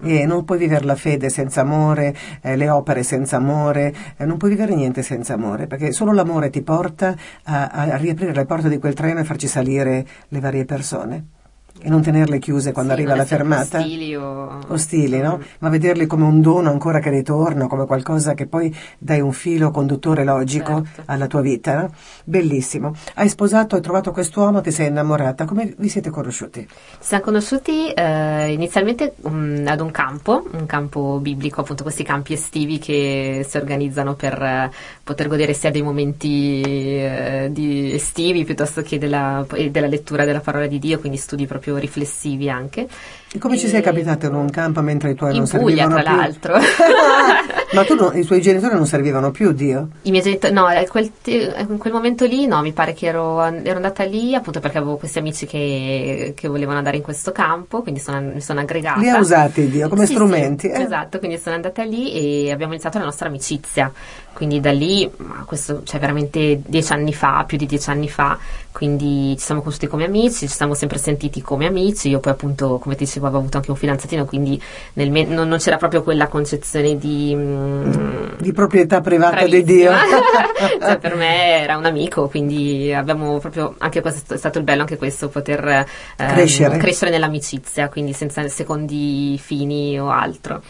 E 0.00 0.24
non 0.24 0.44
puoi 0.44 0.58
vivere 0.58 0.84
la 0.84 0.94
fede 0.94 1.28
senza 1.28 1.62
amore, 1.62 2.14
eh, 2.40 2.54
le 2.54 2.70
opere 2.70 3.02
senza 3.02 3.36
amore, 3.36 3.92
eh, 4.16 4.24
non 4.24 4.36
puoi 4.36 4.50
vivere 4.50 4.76
niente 4.76 5.02
senza 5.02 5.34
amore, 5.34 5.66
perché 5.66 5.90
solo 5.90 6.12
l'amore 6.12 6.50
ti 6.50 6.62
porta 6.62 7.16
a, 7.44 7.66
a 7.66 7.96
riaprire 7.96 8.32
le 8.32 8.46
porte 8.46 8.68
di 8.68 8.78
quel 8.78 8.94
treno 8.94 9.18
e 9.18 9.24
farci 9.24 9.48
salire 9.48 10.06
le 10.28 10.40
varie 10.40 10.64
persone 10.64 11.38
e 11.82 11.88
non 11.88 12.02
tenerle 12.02 12.38
chiuse 12.38 12.72
quando 12.72 12.92
Sì, 12.94 12.98
arriva 12.98 13.16
la 13.16 13.24
fermata. 13.24 13.78
Ostili, 13.78 14.14
o... 14.16 14.58
Ostili, 14.68 15.18
no? 15.18 15.40
Ma 15.60 15.68
vederli 15.68 16.06
come 16.06 16.24
un 16.24 16.40
dono 16.40 16.70
ancora 16.70 16.98
che 16.98 17.10
ritorna, 17.10 17.66
come 17.66 17.86
qualcosa 17.86 18.34
che 18.34 18.46
poi 18.46 18.74
dai 18.98 19.20
un 19.20 19.32
filo 19.32 19.70
conduttore 19.70 20.24
logico 20.24 20.82
Certo. 20.84 21.02
alla 21.06 21.26
tua 21.26 21.40
vita. 21.40 21.80
no? 21.80 21.90
Bellissimo. 22.24 22.94
Hai 23.14 23.28
sposato, 23.28 23.76
hai 23.76 23.82
trovato 23.82 24.12
quest'uomo, 24.12 24.60
ti 24.60 24.70
sei 24.70 24.88
innamorata. 24.88 25.44
Come 25.44 25.74
vi 25.76 25.88
siete 25.88 26.10
conosciuti? 26.10 26.66
Ci 26.68 26.96
siamo 27.00 27.24
conosciuti 27.24 27.90
eh, 27.92 28.52
inizialmente 28.52 29.14
mm, 29.28 29.66
ad 29.66 29.80
un 29.80 29.90
campo, 29.90 30.46
un 30.52 30.66
campo 30.66 31.18
biblico, 31.20 31.60
appunto 31.60 31.82
questi 31.82 32.02
campi 32.04 32.32
estivi 32.34 32.78
che 32.78 33.44
si 33.48 33.56
organizzano 33.56 34.14
per 34.14 34.40
eh, 34.42 34.70
poter 35.02 35.28
godere 35.28 35.52
sia 35.54 35.70
dei 35.70 35.82
momenti 35.82 36.60
eh, 36.62 37.50
estivi 37.94 38.44
piuttosto 38.44 38.82
che 38.82 38.98
della, 38.98 39.44
della 39.70 39.86
lettura 39.86 40.24
della 40.24 40.40
parola 40.40 40.66
di 40.66 40.78
Dio, 40.78 40.98
quindi 40.98 41.18
studi 41.18 41.46
proprio 41.46 41.69
riflessivi 41.78 42.48
anche. 42.50 42.88
E 43.32 43.38
come 43.38 43.56
ci 43.56 43.66
E- 43.66 43.68
sei 43.68 43.80
capitato 43.82 44.26
in 44.26 44.34
un 44.34 44.50
campo 44.50 44.80
mentre 44.80 45.10
i 45.10 45.14
tuoi 45.14 45.30
In 45.30 45.38
non 45.38 45.46
Puglia, 45.48 45.86
servivano 45.88 46.02
tra 46.02 46.02
più? 46.02 46.20
l'altro. 46.20 46.54
Ma 47.72 47.84
tu 47.84 47.94
non- 47.94 48.16
i 48.16 48.24
tuoi 48.24 48.40
genitori 48.40 48.74
non 48.74 48.86
servivano 48.86 49.30
più, 49.30 49.52
Dio? 49.52 49.88
I 50.02 50.10
miei 50.10 50.22
genitori, 50.22 50.52
no, 50.52 50.66
a 50.66 50.82
quel 50.84 51.12
te- 51.22 51.54
in 51.68 51.78
quel 51.78 51.92
momento 51.92 52.24
lì 52.26 52.46
no, 52.46 52.60
mi 52.62 52.72
pare 52.72 52.92
che 52.92 53.06
ero, 53.06 53.40
ero 53.44 53.76
andata 53.76 54.02
lì 54.04 54.34
appunto 54.34 54.58
perché 54.60 54.78
avevo 54.78 54.96
questi 54.96 55.18
amici 55.18 55.46
che, 55.46 56.32
che 56.36 56.48
volevano 56.48 56.78
andare 56.78 56.96
in 56.96 57.02
questo 57.02 57.30
campo, 57.32 57.82
quindi 57.82 58.00
sono, 58.00 58.20
mi 58.20 58.40
sono 58.40 58.60
aggregata. 58.60 58.98
Li 59.00 59.08
ha 59.08 59.18
usati 59.18 59.68
Dio 59.68 59.88
come 59.88 60.06
Sì, 60.06 60.14
strumenti? 60.14 60.68
sì, 60.68 60.74
eh? 60.74 60.82
Esatto, 60.82 61.18
quindi 61.18 61.38
sono 61.38 61.54
andata 61.54 61.84
lì 61.84 62.12
e 62.46 62.50
abbiamo 62.50 62.72
iniziato 62.72 62.98
la 62.98 63.04
nostra 63.04 63.28
amicizia. 63.28 63.92
Quindi 64.32 64.60
da 64.60 64.72
lì, 64.72 65.10
ma 65.18 65.44
questo 65.44 65.82
cioè 65.84 66.00
veramente 66.00 66.60
dieci 66.64 66.92
anni 66.92 67.12
fa, 67.12 67.44
più 67.46 67.58
di 67.58 67.66
dieci 67.66 67.90
anni 67.90 68.08
fa, 68.08 68.38
quindi 68.72 69.36
ci 69.36 69.44
siamo 69.44 69.60
conosciuti 69.60 69.86
come 69.86 70.04
amici, 70.06 70.48
ci 70.48 70.54
siamo 70.54 70.72
sempre 70.74 70.96
sentiti 70.98 71.42
come 71.42 71.66
amici. 71.66 72.08
Io 72.08 72.20
poi 72.20 72.32
appunto, 72.32 72.78
come 72.78 72.94
ti 72.94 73.04
dicevo, 73.04 73.26
avevo 73.26 73.40
avuto 73.40 73.58
anche 73.58 73.70
un 73.70 73.76
fidanzatino, 73.76 74.24
quindi 74.24 74.60
nel 74.94 75.10
me- 75.10 75.24
non, 75.24 75.46
non 75.48 75.58
c'era 75.58 75.76
proprio 75.76 76.02
quella 76.02 76.28
concezione 76.28 76.96
di... 76.96 77.34
mm, 77.36 77.92
Di 78.38 78.52
proprietà 78.52 79.00
privata 79.02 79.44
di 79.46 79.62
Dio. 79.62 79.90
Bravissima. 79.90 80.78
Cioè, 80.90 80.98
per 80.98 81.14
me 81.16 81.60
era 81.62 81.76
un 81.76 81.84
amico, 81.84 82.28
quindi 82.28 82.92
abbiamo 82.92 83.38
proprio, 83.38 83.74
anche 83.78 84.00
questo 84.00 84.34
è 84.34 84.36
stato 84.36 84.58
il 84.58 84.64
bello, 84.64 84.80
anche 84.82 84.96
questo, 84.96 85.28
poter 85.28 85.66
ehm, 85.66 85.84
Crescere. 86.16 86.76
crescere 86.78 87.10
nell'amicizia, 87.10 87.88
quindi 87.88 88.12
senza 88.12 88.46
secondi 88.48 89.38
fini 89.38 89.98
o 90.00 90.10
altro. 90.10 90.62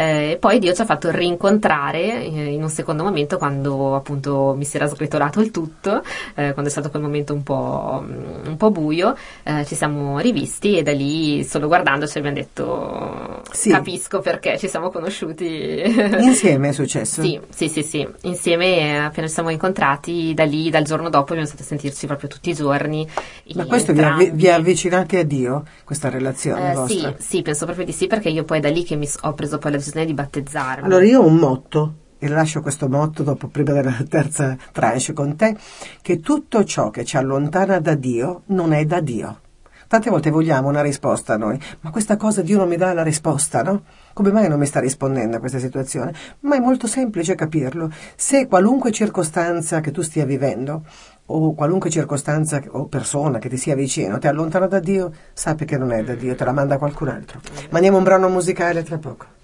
Eh, 0.00 0.38
poi 0.40 0.58
Dio 0.58 0.72
ci 0.72 0.80
ha 0.80 0.86
fatto 0.86 1.10
rincontrare 1.10 2.24
eh, 2.24 2.52
in 2.54 2.62
un 2.62 2.70
secondo 2.70 3.02
momento 3.02 3.36
quando 3.36 3.94
appunto 3.94 4.54
mi 4.56 4.64
si 4.64 4.76
era 4.76 4.88
sgretolato 4.88 5.40
il 5.42 5.50
tutto, 5.50 6.02
eh, 6.36 6.52
quando 6.52 6.64
è 6.64 6.70
stato 6.70 6.88
quel 6.88 7.02
momento 7.02 7.34
un 7.34 7.42
po', 7.42 8.02
un 8.46 8.56
po' 8.56 8.70
buio, 8.70 9.14
eh, 9.42 9.66
ci 9.66 9.74
siamo 9.74 10.18
rivisti 10.18 10.78
e 10.78 10.82
da 10.82 10.92
lì 10.92 11.44
solo 11.44 11.66
guardandoci 11.66 12.16
abbiamo 12.16 12.36
detto 12.36 13.42
Sì. 13.52 13.68
capisco 13.70 14.20
perché 14.20 14.56
ci 14.58 14.68
siamo 14.68 14.88
conosciuti. 14.90 15.82
Insieme 16.20 16.70
è 16.70 16.72
successo? 16.72 17.20
Sì, 17.20 17.38
sì, 17.50 17.68
sì, 17.68 17.82
sì. 17.82 18.08
Insieme 18.22 18.78
eh, 18.78 18.96
appena 18.96 19.26
ci 19.26 19.34
siamo 19.34 19.50
incontrati, 19.50 20.32
da 20.32 20.44
lì, 20.44 20.70
dal 20.70 20.84
giorno 20.84 21.10
dopo 21.10 21.24
abbiamo 21.32 21.40
iniziato 21.42 21.62
a 21.62 21.66
sentirci 21.66 22.06
proprio 22.06 22.30
tutti 22.30 22.48
i 22.48 22.54
giorni. 22.54 23.06
Ma 23.54 23.66
questo 23.66 23.92
vi 23.92 23.98
entrambi. 23.98 24.30
vi 24.32 24.48
ha 24.48 24.54
avvicinati 24.54 25.16
a 25.16 25.24
Dio, 25.24 25.64
questa 25.84 26.08
relazione 26.08 26.70
Eh, 26.70 26.74
vostra? 26.74 27.14
sì, 27.18 27.26
sì, 27.36 27.42
penso 27.42 27.66
proprio 27.66 27.84
di 27.84 27.92
sì, 27.92 28.06
perché 28.06 28.30
io 28.30 28.44
poi 28.44 28.60
da 28.60 28.70
lì 28.70 28.82
che 28.82 28.96
mi 28.96 29.06
ho 29.22 29.32
preso 29.34 29.58
poi 29.58 29.72
la 29.72 29.76
decisione 29.76 29.88
di 29.92 30.14
battezzarmi. 30.14 30.86
Allora 30.86 31.04
io 31.04 31.20
ho 31.20 31.26
un 31.26 31.36
motto, 31.36 31.94
e 32.18 32.28
lascio 32.28 32.60
questo 32.60 32.88
motto 32.88 33.22
dopo, 33.22 33.48
prima 33.48 33.72
della 33.72 33.96
terza 34.08 34.56
tranche 34.72 35.12
con 35.12 35.36
te, 35.36 35.56
che 36.02 36.20
tutto 36.20 36.64
ciò 36.64 36.90
che 36.90 37.04
ci 37.04 37.16
allontana 37.16 37.80
da 37.80 37.94
Dio 37.94 38.42
non 38.46 38.72
è 38.72 38.84
da 38.84 39.00
Dio. 39.00 39.40
Tante 39.88 40.08
volte 40.08 40.30
vogliamo 40.30 40.68
una 40.68 40.82
risposta 40.82 41.36
noi, 41.36 41.58
ma 41.80 41.90
questa 41.90 42.16
cosa 42.16 42.42
Dio 42.42 42.58
non 42.58 42.68
mi 42.68 42.76
dà 42.76 42.92
la 42.92 43.02
risposta, 43.02 43.64
no? 43.64 43.82
Come 44.12 44.30
mai 44.30 44.48
non 44.48 44.60
mi 44.60 44.66
sta 44.66 44.78
rispondendo 44.78 45.38
a 45.38 45.40
questa 45.40 45.58
situazione? 45.58 46.14
Ma 46.40 46.54
è 46.54 46.60
molto 46.60 46.86
semplice 46.86 47.34
capirlo. 47.34 47.90
Se 48.14 48.46
qualunque 48.46 48.92
circostanza 48.92 49.80
che 49.80 49.90
tu 49.90 50.02
stia 50.02 50.24
vivendo, 50.24 50.84
o 51.26 51.54
qualunque 51.54 51.90
circostanza 51.90 52.62
o 52.68 52.86
persona 52.86 53.38
che 53.38 53.48
ti 53.48 53.56
sia 53.56 53.74
vicino 53.74 54.18
ti 54.18 54.28
allontana 54.28 54.66
da 54.66 54.78
Dio, 54.78 55.12
sappi 55.32 55.64
che 55.64 55.76
non 55.76 55.90
è 55.90 56.04
da 56.04 56.14
Dio, 56.14 56.36
te 56.36 56.44
la 56.44 56.52
manda 56.52 56.78
qualcun 56.78 57.08
altro. 57.08 57.40
Mandiamo 57.70 57.96
un 57.96 58.04
brano 58.04 58.28
musicale 58.28 58.84
tra 58.84 58.98
poco. 58.98 59.38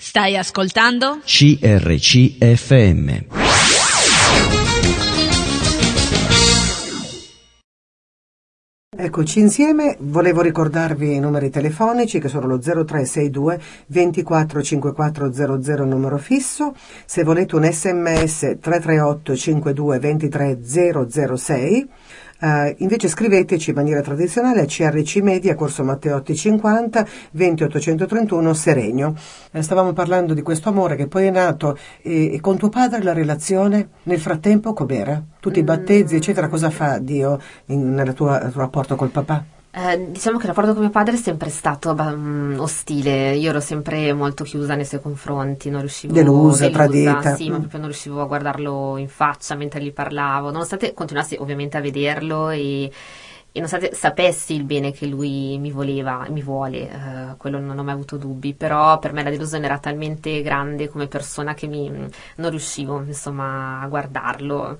Stai 0.00 0.36
ascoltando? 0.36 1.18
CRCFM. 1.24 3.24
Eccoci 8.96 9.40
insieme, 9.40 9.96
volevo 9.98 10.40
ricordarvi 10.40 11.14
i 11.14 11.18
numeri 11.18 11.50
telefonici 11.50 12.20
che 12.20 12.28
sono 12.28 12.46
lo 12.46 12.58
0362 12.58 13.60
24 13.86 14.62
5400 14.62 15.84
numero 15.84 16.18
fisso, 16.18 16.76
se 17.04 17.24
volete 17.24 17.56
un 17.56 17.64
sms 17.64 18.58
338 18.60 19.36
52 19.36 19.98
23 19.98 20.58
006 21.08 21.88
Uh, 22.40 22.72
invece 22.78 23.08
scriveteci 23.08 23.70
in 23.70 23.76
maniera 23.76 24.00
tradizionale 24.00 24.60
a 24.60 24.64
CRC 24.64 25.16
Media, 25.16 25.56
Corso 25.56 25.82
Matteotti 25.82 26.36
50, 26.36 27.06
20831 27.32 28.54
Seregno. 28.54 29.14
Eh, 29.50 29.62
stavamo 29.62 29.92
parlando 29.92 30.34
di 30.34 30.42
questo 30.42 30.68
amore 30.68 30.94
che 30.94 31.08
poi 31.08 31.26
è 31.26 31.30
nato 31.30 31.76
e, 32.00 32.34
e 32.34 32.40
con 32.40 32.56
tuo 32.56 32.68
padre 32.68 33.02
la 33.02 33.12
relazione 33.12 33.88
nel 34.04 34.20
frattempo 34.20 34.72
com'era? 34.72 35.20
Tutti 35.40 35.58
i 35.58 35.64
battezzi 35.64 36.14
eccetera, 36.14 36.48
cosa 36.48 36.70
fa 36.70 36.98
Dio 36.98 37.40
nel 37.66 38.14
tuo 38.14 38.38
rapporto 38.52 38.94
col 38.94 39.10
papà? 39.10 39.57
Eh, 39.70 40.10
diciamo 40.10 40.38
che 40.38 40.44
il 40.44 40.48
rapporto 40.48 40.72
con 40.72 40.82
mio 40.82 40.90
padre 40.90 41.14
è 41.14 41.18
sempre 41.18 41.50
stato 41.50 41.90
um, 41.90 42.56
ostile, 42.58 43.34
io 43.34 43.50
ero 43.50 43.60
sempre 43.60 44.14
molto 44.14 44.42
chiusa 44.42 44.74
nei 44.74 44.86
suoi 44.86 45.02
confronti, 45.02 45.68
non 45.68 45.80
riuscivo 45.80 46.14
delusa, 46.14 46.68
delusa 46.68 46.70
tradita. 46.70 47.34
Sì, 47.34 47.48
mm. 47.48 47.52
ma 47.52 47.58
proprio 47.58 47.80
non 47.80 47.88
riuscivo 47.88 48.22
a 48.22 48.26
guardarlo 48.26 48.96
in 48.96 49.08
faccia 49.08 49.54
mentre 49.56 49.82
gli 49.82 49.92
parlavo, 49.92 50.50
nonostante 50.50 50.94
continuassi 50.94 51.36
ovviamente 51.38 51.76
a 51.76 51.80
vederlo 51.82 52.48
e, 52.48 52.84
e 52.84 52.90
nonostante 53.52 53.94
sapessi 53.94 54.54
il 54.54 54.64
bene 54.64 54.90
che 54.90 55.06
lui 55.06 55.58
mi 55.58 55.70
voleva, 55.70 56.26
mi 56.30 56.40
vuole, 56.40 56.90
eh, 56.90 57.36
quello 57.36 57.60
non 57.60 57.78
ho 57.78 57.84
mai 57.84 57.92
avuto 57.92 58.16
dubbi, 58.16 58.54
però 58.54 58.98
per 58.98 59.12
me 59.12 59.22
la 59.22 59.30
delusione 59.30 59.66
era 59.66 59.78
talmente 59.78 60.40
grande 60.40 60.88
come 60.88 61.08
persona 61.08 61.52
che 61.52 61.66
mi, 61.66 61.90
non 62.36 62.50
riuscivo 62.50 63.02
insomma 63.06 63.82
a 63.82 63.86
guardarlo 63.86 64.78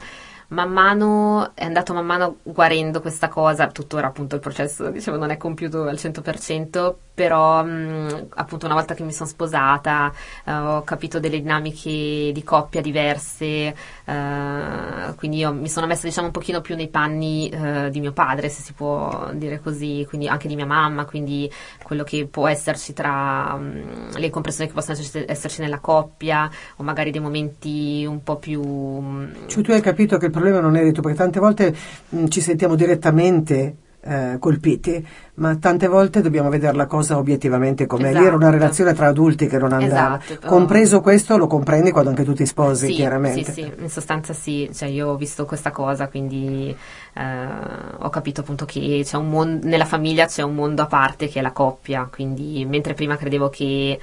man 0.48 0.70
mano 0.70 1.50
è 1.54 1.64
andato 1.64 1.92
man 1.92 2.06
mano 2.06 2.36
guarendo 2.42 3.00
questa 3.00 3.28
cosa, 3.28 3.66
tuttora 3.68 4.06
appunto 4.06 4.34
il 4.34 4.40
processo 4.40 4.88
diciamo 4.90 5.18
non 5.18 5.30
è 5.30 5.36
compiuto 5.36 5.82
al 5.82 5.96
100%, 5.96 6.94
però 7.12 7.64
mh, 7.64 8.28
appunto 8.30 8.66
una 8.66 8.74
volta 8.74 8.94
che 8.94 9.02
mi 9.02 9.12
sono 9.12 9.28
sposata 9.28 10.12
uh, 10.44 10.50
ho 10.50 10.82
capito 10.84 11.18
delle 11.18 11.40
dinamiche 11.40 12.30
di 12.32 12.42
coppia 12.44 12.80
diverse, 12.80 13.74
uh, 14.04 15.14
quindi 15.16 15.38
io 15.38 15.52
mi 15.52 15.68
sono 15.68 15.86
messa 15.86 16.06
diciamo 16.06 16.28
un 16.28 16.32
pochino 16.32 16.60
più 16.60 16.76
nei 16.76 16.88
panni 16.88 17.50
uh, 17.52 17.90
di 17.90 18.00
mio 18.00 18.12
padre, 18.12 18.48
se 18.48 18.62
si 18.62 18.72
può 18.72 19.30
dire 19.32 19.60
così, 19.60 20.06
quindi 20.08 20.28
anche 20.28 20.48
di 20.48 20.54
mia 20.54 20.66
mamma, 20.66 21.04
quindi 21.04 21.50
quello 21.82 22.04
che 22.04 22.26
può 22.30 22.46
esserci 22.46 22.92
tra 22.92 23.52
um, 23.54 24.16
le 24.16 24.30
compressioni 24.30 24.70
che 24.70 24.74
possono 24.74 24.96
esserci, 25.26 25.60
nella 25.60 25.80
coppia 25.80 26.48
o 26.76 26.84
magari 26.84 27.10
dei 27.10 27.20
momenti 27.20 28.06
un 28.06 28.22
po' 28.22 28.36
più... 28.36 28.62
Um, 28.62 29.46
cioè 29.46 29.62
tu 29.62 29.72
hai 29.72 29.80
capito 29.80 30.18
che 30.18 30.26
il 30.26 30.30
problema 30.38 30.60
non 30.60 30.76
eri 30.76 30.92
tu, 30.92 31.00
perché 31.00 31.16
tante 31.18 31.40
volte 31.40 31.74
mh, 32.08 32.26
ci 32.26 32.40
sentiamo 32.40 32.74
direttamente 32.74 33.76
eh, 34.00 34.36
colpiti, 34.38 35.06
ma 35.34 35.56
tante 35.56 35.86
volte 35.86 36.22
dobbiamo 36.22 36.48
vedere 36.48 36.76
la 36.76 36.86
cosa 36.86 37.18
obiettivamente 37.18 37.86
com'è. 37.86 38.08
Esatto. 38.08 38.18
Lì 38.18 38.26
era 38.26 38.36
una 38.36 38.46
esatto. 38.46 38.62
relazione 38.62 38.94
tra 38.94 39.06
adulti 39.08 39.46
che 39.46 39.58
non 39.58 39.72
andava. 39.72 40.20
Esatto, 40.24 40.46
Compreso 40.46 41.00
questo, 41.00 41.36
lo 41.36 41.46
comprendi 41.46 41.90
quando 41.90 42.10
anche 42.10 42.24
tu 42.24 42.32
ti 42.32 42.46
sposi, 42.46 42.86
sì, 42.86 42.92
chiaramente. 42.94 43.44
Sì, 43.44 43.62
sì, 43.62 43.72
in 43.78 43.90
sostanza 43.90 44.32
sì, 44.32 44.70
cioè, 44.72 44.88
io 44.88 45.08
ho 45.08 45.16
visto 45.16 45.44
questa 45.44 45.70
cosa, 45.70 46.08
quindi 46.08 46.74
eh, 47.14 47.46
ho 47.98 48.08
capito 48.08 48.40
appunto 48.40 48.64
che 48.64 49.04
mon- 49.14 49.60
nella 49.62 49.84
famiglia 49.84 50.26
c'è 50.26 50.42
un 50.42 50.54
mondo 50.54 50.82
a 50.82 50.86
parte 50.86 51.28
che 51.28 51.40
è 51.40 51.42
la 51.42 51.52
coppia, 51.52 52.08
quindi 52.10 52.64
mentre 52.64 52.94
prima 52.94 53.16
credevo 53.16 53.48
che 53.48 53.98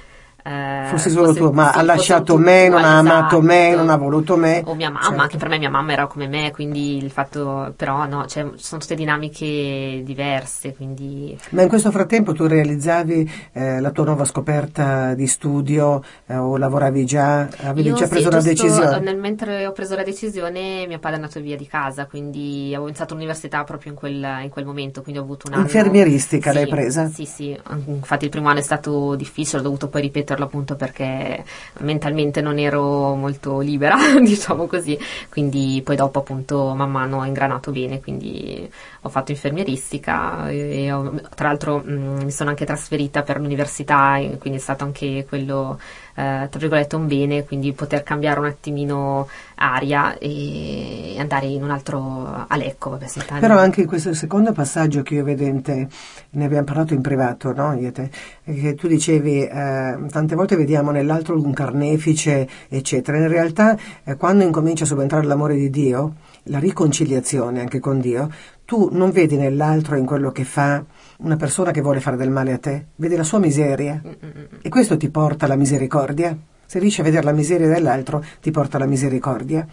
eh, 0.46 0.86
Forse 0.86 1.10
solo 1.10 1.34
tu, 1.34 1.50
ma 1.50 1.72
ha 1.72 1.82
lasciato 1.82 2.36
me, 2.36 2.68
non 2.68 2.84
ha 2.84 2.98
amato 2.98 3.40
me, 3.40 3.74
non 3.74 3.88
ha 3.90 3.96
voluto 3.96 4.36
me. 4.36 4.62
O 4.64 4.76
mia 4.76 4.90
mamma, 4.90 5.06
certo. 5.06 5.20
anche 5.22 5.36
per 5.38 5.48
me 5.48 5.58
mia 5.58 5.70
mamma 5.70 5.92
era 5.92 6.06
come 6.06 6.28
me, 6.28 6.52
quindi 6.52 6.98
il 6.98 7.10
fatto, 7.10 7.72
però 7.74 8.06
no, 8.06 8.26
cioè, 8.26 8.50
sono 8.54 8.80
tutte 8.80 8.94
dinamiche 8.94 10.02
diverse, 10.04 10.72
quindi... 10.76 11.36
Ma 11.50 11.62
in 11.62 11.68
questo 11.68 11.90
frattempo 11.90 12.32
tu 12.32 12.46
realizzavi 12.46 13.48
eh, 13.54 13.80
la 13.80 13.90
tua 13.90 14.04
nuova 14.04 14.24
scoperta 14.24 15.14
di 15.14 15.26
studio 15.26 16.00
eh, 16.26 16.36
o 16.36 16.56
lavoravi 16.56 17.04
già, 17.04 17.48
avevi 17.64 17.88
Io 17.88 17.96
già 17.96 18.06
preso 18.06 18.28
sì, 18.28 18.36
la 18.36 18.42
decisione? 18.42 19.00
Nel, 19.00 19.16
mentre 19.16 19.66
ho 19.66 19.72
preso 19.72 19.96
la 19.96 20.04
decisione 20.04 20.86
mio 20.86 21.00
padre 21.00 21.18
è 21.18 21.20
andato 21.22 21.40
via 21.40 21.56
di 21.56 21.66
casa, 21.66 22.06
quindi 22.06 22.68
avevo 22.68 22.86
iniziato 22.86 23.14
l'università 23.14 23.64
proprio 23.64 23.90
in 23.90 23.98
quel, 23.98 24.24
in 24.42 24.50
quel 24.50 24.64
momento, 24.64 25.02
quindi 25.02 25.20
ho 25.20 25.24
avuto 25.24 25.48
un 25.48 25.54
anno... 25.54 25.62
Infermieristica 25.64 26.50
sì, 26.50 26.56
l'hai 26.56 26.68
presa? 26.68 27.08
Sì, 27.08 27.24
sì, 27.24 27.58
infatti 27.86 28.26
il 28.26 28.30
primo 28.30 28.48
anno 28.48 28.60
è 28.60 28.62
stato 28.62 29.16
difficile, 29.16 29.58
ho 29.58 29.62
dovuto 29.62 29.88
poi 29.88 30.02
ripetere 30.02 30.34
ripeterlo 30.36 30.44
appunto 30.44 30.76
perché 30.76 31.44
mentalmente 31.80 32.40
non 32.40 32.58
ero 32.58 33.14
molto 33.14 33.60
libera, 33.60 33.96
diciamo 34.20 34.66
così, 34.66 34.98
quindi 35.30 35.80
poi 35.84 35.96
dopo 35.96 36.20
appunto 36.20 36.74
man 36.74 36.90
mano 36.90 37.18
ho 37.18 37.24
ingranato 37.24 37.72
bene, 37.72 38.00
quindi 38.00 38.70
ho 39.02 39.08
fatto 39.08 39.32
infermieristica 39.32 40.48
e 40.50 40.92
ho, 40.92 41.20
tra 41.34 41.48
l'altro 41.48 41.78
mh, 41.78 42.24
mi 42.24 42.30
sono 42.30 42.50
anche 42.50 42.64
trasferita 42.64 43.22
per 43.22 43.40
l'università, 43.40 44.18
quindi 44.38 44.58
è 44.58 44.62
stato 44.62 44.84
anche 44.84 45.24
quello 45.28 45.78
eh, 46.16 46.48
tra 46.50 46.58
virgolette 46.58 46.96
un 46.96 47.06
bene, 47.06 47.44
quindi 47.44 47.72
poter 47.72 48.02
cambiare 48.02 48.40
un 48.40 48.46
attimino 48.46 49.28
aria 49.56 50.16
e 50.18 51.14
andare 51.18 51.46
in 51.46 51.62
un 51.62 51.70
altro 51.70 52.46
a 52.48 52.56
Lecco. 52.56 52.90
Vabbè, 52.90 53.06
Però 53.38 53.58
anche 53.58 53.82
in 53.82 53.86
questo 53.86 54.14
secondo 54.14 54.52
passaggio 54.52 55.02
che 55.02 55.14
io 55.14 55.24
vedo 55.24 55.44
in 55.44 55.60
te, 55.60 55.86
ne 56.30 56.44
abbiamo 56.44 56.64
parlato 56.64 56.94
in 56.94 57.02
privato, 57.02 57.52
no? 57.52 57.74
Io 57.74 57.92
te, 57.92 58.10
che 58.44 58.74
tu 58.74 58.88
dicevi 58.88 59.42
eh, 59.42 59.98
tante 60.10 60.34
volte 60.34 60.56
vediamo 60.56 60.90
nell'altro 60.90 61.38
un 61.38 61.52
carnefice, 61.52 62.48
eccetera. 62.68 63.18
In 63.18 63.28
realtà 63.28 63.76
eh, 64.04 64.16
quando 64.16 64.42
incomincia 64.42 64.84
a 64.84 64.86
subentrare 64.86 65.26
l'amore 65.26 65.54
di 65.56 65.68
Dio, 65.68 66.14
la 66.44 66.58
riconciliazione 66.58 67.60
anche 67.60 67.78
con 67.78 68.00
Dio, 68.00 68.30
tu 68.64 68.88
non 68.90 69.10
vedi 69.10 69.36
nell'altro 69.36 69.96
in 69.96 70.06
quello 70.06 70.32
che 70.32 70.44
fa 70.44 70.82
una 71.18 71.36
persona 71.36 71.70
che 71.70 71.80
vuole 71.80 72.00
fare 72.00 72.16
del 72.16 72.30
male 72.30 72.52
a 72.52 72.58
te, 72.58 72.86
vedi 72.96 73.16
la 73.16 73.24
sua 73.24 73.38
miseria 73.38 74.00
e 74.62 74.68
questo 74.68 74.96
ti 74.96 75.08
porta 75.08 75.46
alla 75.46 75.56
misericordia. 75.56 76.36
Se 76.66 76.78
riesci 76.78 77.00
a 77.00 77.04
vedere 77.04 77.24
la 77.24 77.32
miseria 77.32 77.68
dell'altro, 77.68 78.24
ti 78.40 78.50
porta 78.50 78.76
alla 78.76 78.86
misericordia. 78.86 79.66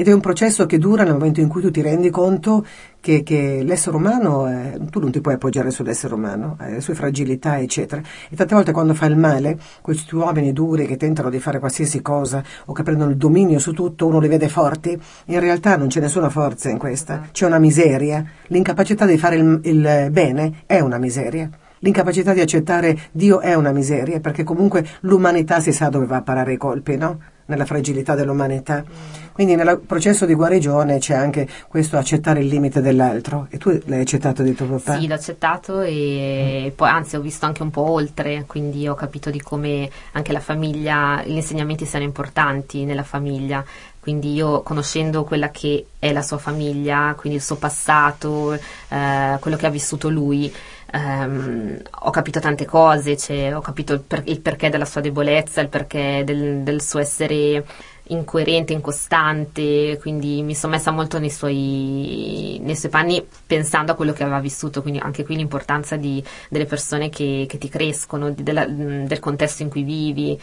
Ed 0.00 0.06
è 0.06 0.12
un 0.12 0.20
processo 0.20 0.64
che 0.64 0.78
dura 0.78 1.02
nel 1.02 1.14
momento 1.14 1.40
in 1.40 1.48
cui 1.48 1.60
tu 1.60 1.72
ti 1.72 1.82
rendi 1.82 2.08
conto 2.08 2.64
che, 3.00 3.24
che 3.24 3.64
l'essere 3.64 3.96
umano, 3.96 4.48
eh, 4.48 4.78
tu 4.90 5.00
non 5.00 5.10
ti 5.10 5.20
puoi 5.20 5.34
appoggiare 5.34 5.72
sull'essere 5.72 6.14
umano, 6.14 6.56
le 6.60 6.80
sue 6.80 6.94
fragilità, 6.94 7.58
eccetera. 7.58 8.00
E 8.30 8.36
tante 8.36 8.54
volte 8.54 8.70
quando 8.70 8.94
fai 8.94 9.10
il 9.10 9.16
male, 9.16 9.58
questi 9.80 10.14
uomini 10.14 10.52
duri 10.52 10.86
che 10.86 10.96
tentano 10.96 11.30
di 11.30 11.40
fare 11.40 11.58
qualsiasi 11.58 12.00
cosa 12.00 12.44
o 12.66 12.72
che 12.72 12.84
prendono 12.84 13.10
il 13.10 13.16
dominio 13.16 13.58
su 13.58 13.72
tutto, 13.72 14.06
uno 14.06 14.20
li 14.20 14.28
vede 14.28 14.48
forti, 14.48 14.96
in 15.24 15.40
realtà 15.40 15.76
non 15.76 15.88
c'è 15.88 15.98
nessuna 15.98 16.30
forza 16.30 16.70
in 16.70 16.78
questa, 16.78 17.30
c'è 17.32 17.46
una 17.46 17.58
miseria. 17.58 18.24
L'incapacità 18.46 19.04
di 19.04 19.18
fare 19.18 19.34
il, 19.34 19.60
il 19.64 20.08
bene 20.12 20.62
è 20.66 20.78
una 20.78 20.98
miseria. 20.98 21.50
L'incapacità 21.80 22.32
di 22.32 22.40
accettare 22.40 22.96
Dio 23.10 23.40
è 23.40 23.54
una 23.54 23.72
miseria, 23.72 24.20
perché 24.20 24.44
comunque 24.44 24.86
l'umanità 25.00 25.58
si 25.58 25.72
sa 25.72 25.88
dove 25.88 26.06
va 26.06 26.18
a 26.18 26.22
parare 26.22 26.52
i 26.52 26.56
colpi, 26.56 26.96
no? 26.96 27.18
Nella 27.48 27.64
fragilità 27.64 28.14
dell'umanità. 28.14 28.84
Quindi 29.32 29.54
nel 29.54 29.80
processo 29.86 30.26
di 30.26 30.34
guarigione 30.34 30.98
c'è 30.98 31.14
anche 31.14 31.46
questo 31.68 31.96
accettare 31.96 32.40
il 32.40 32.46
limite 32.46 32.80
dell'altro. 32.80 33.46
E 33.50 33.58
tu 33.58 33.78
l'hai 33.86 34.00
accettato 34.00 34.42
di 34.42 34.54
tuo 34.54 34.66
papà? 34.66 34.98
Sì, 34.98 35.06
l'ho 35.06 35.14
accettato 35.14 35.80
e 35.80 36.72
poi 36.74 36.88
anzi 36.88 37.16
ho 37.16 37.20
visto 37.20 37.46
anche 37.46 37.62
un 37.62 37.70
po' 37.70 37.88
oltre, 37.88 38.44
quindi 38.46 38.88
ho 38.88 38.94
capito 38.94 39.30
di 39.30 39.40
come 39.40 39.88
anche 40.12 40.32
la 40.32 40.40
famiglia, 40.40 41.22
gli 41.24 41.36
insegnamenti 41.36 41.84
siano 41.84 42.04
importanti 42.04 42.84
nella 42.84 43.04
famiglia. 43.04 43.64
Quindi 44.00 44.32
io 44.32 44.62
conoscendo 44.62 45.24
quella 45.24 45.50
che 45.50 45.86
è 45.98 46.12
la 46.12 46.22
sua 46.22 46.38
famiglia, 46.38 47.14
quindi 47.16 47.38
il 47.38 47.44
suo 47.44 47.56
passato, 47.56 48.54
eh, 48.54 49.36
quello 49.38 49.56
che 49.56 49.66
ha 49.66 49.70
vissuto 49.70 50.08
lui, 50.08 50.52
Um, 50.90 51.78
ho 52.00 52.10
capito 52.10 52.40
tante 52.40 52.64
cose, 52.64 53.14
cioè, 53.18 53.54
ho 53.54 53.60
capito 53.60 53.92
il, 53.92 54.00
per- 54.00 54.22
il, 54.24 54.40
perché 54.40 54.70
della 54.70 54.86
sua 54.86 55.02
debolezza, 55.02 55.60
il 55.60 55.68
perché 55.68 56.22
del, 56.24 56.62
del, 56.62 56.80
suo 56.80 56.98
essere 56.98 57.62
incoerente, 58.04 58.72
incostante, 58.72 59.98
quindi 60.00 60.42
mi 60.42 60.54
sono 60.54 60.72
messa 60.72 60.90
molto 60.90 61.18
nei 61.18 61.28
suoi, 61.28 62.58
nei 62.62 62.74
suoi, 62.74 62.90
panni 62.90 63.22
pensando 63.46 63.92
a 63.92 63.94
quello 63.94 64.14
che 64.14 64.22
aveva 64.22 64.40
vissuto, 64.40 64.80
quindi 64.80 64.98
anche 64.98 65.26
qui 65.26 65.36
l'importanza 65.36 65.96
di, 65.96 66.24
delle 66.48 66.64
persone 66.64 67.10
che, 67.10 67.44
che 67.46 67.58
ti 67.58 67.68
crescono, 67.68 68.30
di, 68.30 68.42
della, 68.42 68.64
del 68.66 69.18
contesto 69.18 69.62
in 69.62 69.68
cui 69.68 69.82
vivi. 69.82 70.40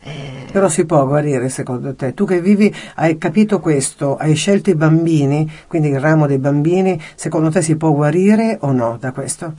Eh... 0.00 0.46
Però 0.52 0.68
si 0.68 0.84
può 0.84 1.06
guarire 1.06 1.48
secondo 1.48 1.94
te? 1.94 2.12
Tu 2.12 2.26
che 2.26 2.42
vivi 2.42 2.72
hai 2.96 3.16
capito 3.16 3.60
questo, 3.60 4.16
hai 4.16 4.34
scelto 4.34 4.68
i 4.68 4.74
bambini, 4.74 5.50
quindi 5.66 5.88
il 5.88 5.98
ramo 5.98 6.26
dei 6.26 6.38
bambini, 6.38 7.00
secondo 7.14 7.50
te 7.50 7.62
si 7.62 7.76
può 7.76 7.92
guarire 7.92 8.58
o 8.60 8.72
no 8.72 8.98
da 9.00 9.12
questo? 9.12 9.54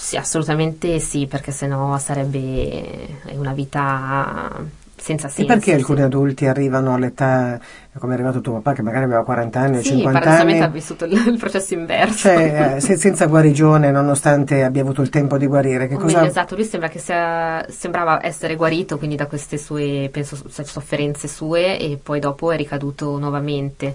Sì, 0.00 0.16
assolutamente 0.16 0.98
sì, 0.98 1.26
perché 1.26 1.52
sennò 1.52 1.98
sarebbe 1.98 3.18
una 3.32 3.52
vita 3.52 4.50
senza 4.96 5.28
senso. 5.28 5.42
E 5.42 5.54
perché 5.54 5.74
alcuni 5.74 5.98
sì. 5.98 6.04
adulti 6.04 6.46
arrivano 6.46 6.94
all'età 6.94 7.60
come 7.98 8.12
è 8.12 8.14
arrivato 8.14 8.40
tuo 8.40 8.54
papà 8.54 8.72
che 8.72 8.82
magari 8.82 9.04
aveva 9.04 9.22
40 9.22 9.60
anni 9.60 9.76
o 9.76 9.82
sì, 9.82 9.88
50 9.88 10.30
anni? 10.30 10.58
ha 10.58 10.68
vissuto 10.68 11.04
il, 11.04 11.12
il 11.12 11.38
processo 11.38 11.74
inverso. 11.74 12.28
Cioè, 12.28 12.76
eh, 12.76 12.80
se, 12.80 12.96
senza 12.96 13.26
guarigione, 13.26 13.90
nonostante 13.90 14.64
abbia 14.64 14.80
avuto 14.80 15.02
il 15.02 15.10
tempo 15.10 15.36
di 15.36 15.46
guarire. 15.46 15.86
Che 15.86 15.96
cosa... 15.96 16.24
Esatto, 16.24 16.54
lui 16.54 16.64
sembra 16.64 16.88
che 16.88 16.98
sia, 16.98 17.64
sembrava 17.68 18.24
essere 18.24 18.56
guarito 18.56 18.96
quindi 18.96 19.16
da 19.16 19.26
queste 19.26 19.58
sue, 19.58 20.08
penso, 20.10 20.38
sofferenze 20.48 21.28
sue 21.28 21.78
e 21.78 21.98
poi 22.02 22.20
dopo 22.20 22.50
è 22.50 22.56
ricaduto 22.56 23.18
nuovamente. 23.18 23.94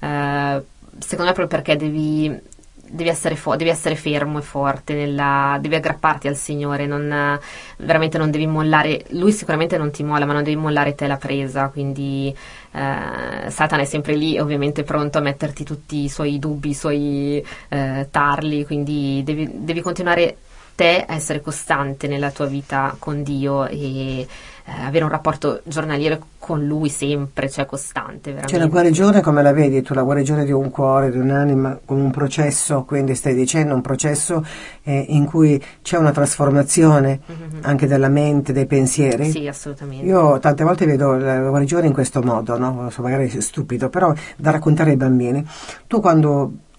Uh, 0.00 0.62
secondo 0.98 1.30
me 1.30 1.32
proprio 1.32 1.46
perché 1.46 1.76
devi 1.76 2.50
devi 2.92 3.08
essere, 3.08 3.36
fo- 3.36 3.56
devi 3.56 3.70
essere 3.70 3.96
fermo 3.96 4.38
e 4.38 4.42
forte, 4.42 4.92
nella, 4.94 5.56
devi 5.60 5.74
aggrapparti 5.74 6.28
al 6.28 6.36
Signore, 6.36 6.86
non, 6.86 7.38
veramente 7.78 8.18
non 8.18 8.30
devi 8.30 8.46
mollare, 8.46 9.04
Lui 9.10 9.32
sicuramente 9.32 9.78
non 9.78 9.90
ti 9.90 10.02
molla, 10.02 10.26
ma 10.26 10.34
non 10.34 10.42
devi 10.42 10.56
mollare 10.56 10.94
te 10.94 11.06
la 11.06 11.16
presa, 11.16 11.68
quindi 11.68 12.34
eh, 12.72 13.50
Satana 13.50 13.82
è 13.82 13.86
sempre 13.86 14.14
lì, 14.14 14.38
ovviamente 14.38 14.82
pronto 14.82 15.18
a 15.18 15.22
metterti 15.22 15.64
tutti 15.64 16.04
i 16.04 16.08
suoi 16.10 16.38
dubbi, 16.38 16.70
i 16.70 16.74
suoi 16.74 17.44
eh, 17.68 18.08
tarli, 18.10 18.66
quindi 18.66 19.22
devi, 19.24 19.48
devi 19.50 19.80
continuare 19.80 20.36
te 20.74 21.04
a 21.06 21.14
essere 21.14 21.40
costante 21.40 22.08
nella 22.08 22.30
tua 22.30 22.46
vita 22.46 22.94
con 22.98 23.22
Dio 23.22 23.66
e 23.66 24.26
avere 24.64 25.04
un 25.04 25.10
rapporto 25.10 25.60
giornaliero 25.64 26.18
con 26.38 26.64
Lui 26.66 26.88
sempre, 26.88 27.48
cioè 27.48 27.66
costante. 27.66 28.30
Veramente. 28.30 28.48
Cioè 28.48 28.58
la 28.58 28.66
guarigione 28.66 29.20
come 29.20 29.42
la 29.42 29.52
vedi 29.52 29.82
tu? 29.82 29.94
La 29.94 30.02
guarigione 30.02 30.44
di 30.44 30.52
un 30.52 30.70
cuore, 30.70 31.10
di 31.10 31.18
un'anima, 31.18 31.78
come 31.84 32.02
un 32.02 32.10
processo, 32.10 32.84
quindi 32.84 33.14
stai 33.14 33.34
dicendo 33.34 33.74
un 33.74 33.80
processo 33.80 34.44
eh, 34.82 35.06
in 35.08 35.24
cui 35.24 35.62
c'è 35.82 35.98
una 35.98 36.12
trasformazione 36.12 37.20
mm-hmm. 37.30 37.60
anche 37.62 37.86
della 37.86 38.08
mente, 38.08 38.52
dei 38.52 38.66
pensieri? 38.66 39.30
Sì, 39.30 39.46
assolutamente. 39.46 40.04
Io 40.06 40.38
tante 40.38 40.64
volte 40.64 40.86
vedo 40.86 41.16
la 41.16 41.38
guarigione 41.40 41.86
in 41.86 41.92
questo 41.92 42.22
modo, 42.22 42.58
no? 42.58 42.90
so, 42.90 43.02
magari 43.02 43.28
stupido, 43.40 43.88
però 43.88 44.12
da 44.36 44.50
raccontare 44.50 44.90
ai 44.90 44.96
bambini. 44.96 45.46
Tu 45.86 46.00
quando 46.00 46.52
eh, 46.52 46.71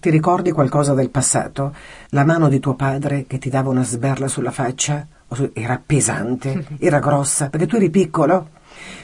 ti 0.00 0.10
ricordi 0.10 0.52
qualcosa 0.52 0.94
del 0.94 1.10
passato? 1.10 1.74
La 2.10 2.24
mano 2.24 2.48
di 2.48 2.60
tuo 2.60 2.74
padre 2.74 3.24
che 3.26 3.38
ti 3.38 3.50
dava 3.50 3.70
una 3.70 3.84
sberla 3.84 4.28
sulla 4.28 4.50
faccia? 4.50 5.06
Era 5.52 5.80
pesante, 5.84 6.66
era 6.78 6.98
grossa, 6.98 7.48
perché 7.48 7.66
tu 7.66 7.76
eri 7.76 7.90
piccolo. 7.90 8.48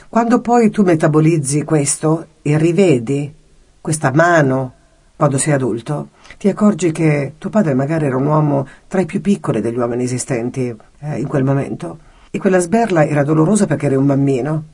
Quando 0.09 0.41
poi 0.41 0.71
tu 0.71 0.83
metabolizzi 0.83 1.65
questo 1.65 2.27
e 2.43 2.57
rivedi 2.57 3.33
questa 3.81 4.11
mano 4.13 4.75
quando 5.19 5.37
sei 5.37 5.53
adulto, 5.53 6.11
ti 6.39 6.49
accorgi 6.49 6.93
che 6.93 7.35
tuo 7.39 7.51
padre 7.51 7.75
magari 7.75 8.07
era 8.07 8.17
un 8.17 8.27
uomo 8.27 8.69
tra 8.87 9.01
i 9.01 9.05
più 9.05 9.21
piccoli 9.21 9.61
degli 9.61 9.77
uomini 9.77 10.05
esistenti 10.05 10.73
eh, 11.01 11.19
in 11.19 11.27
quel 11.27 11.43
momento. 11.43 11.99
E 12.31 12.39
quella 12.39 12.61
sberla 12.61 13.05
era 13.05 13.25
dolorosa 13.25 13.67
perché 13.67 13.87
eri 13.87 13.97
un 13.97 14.07
bambino, 14.07 14.65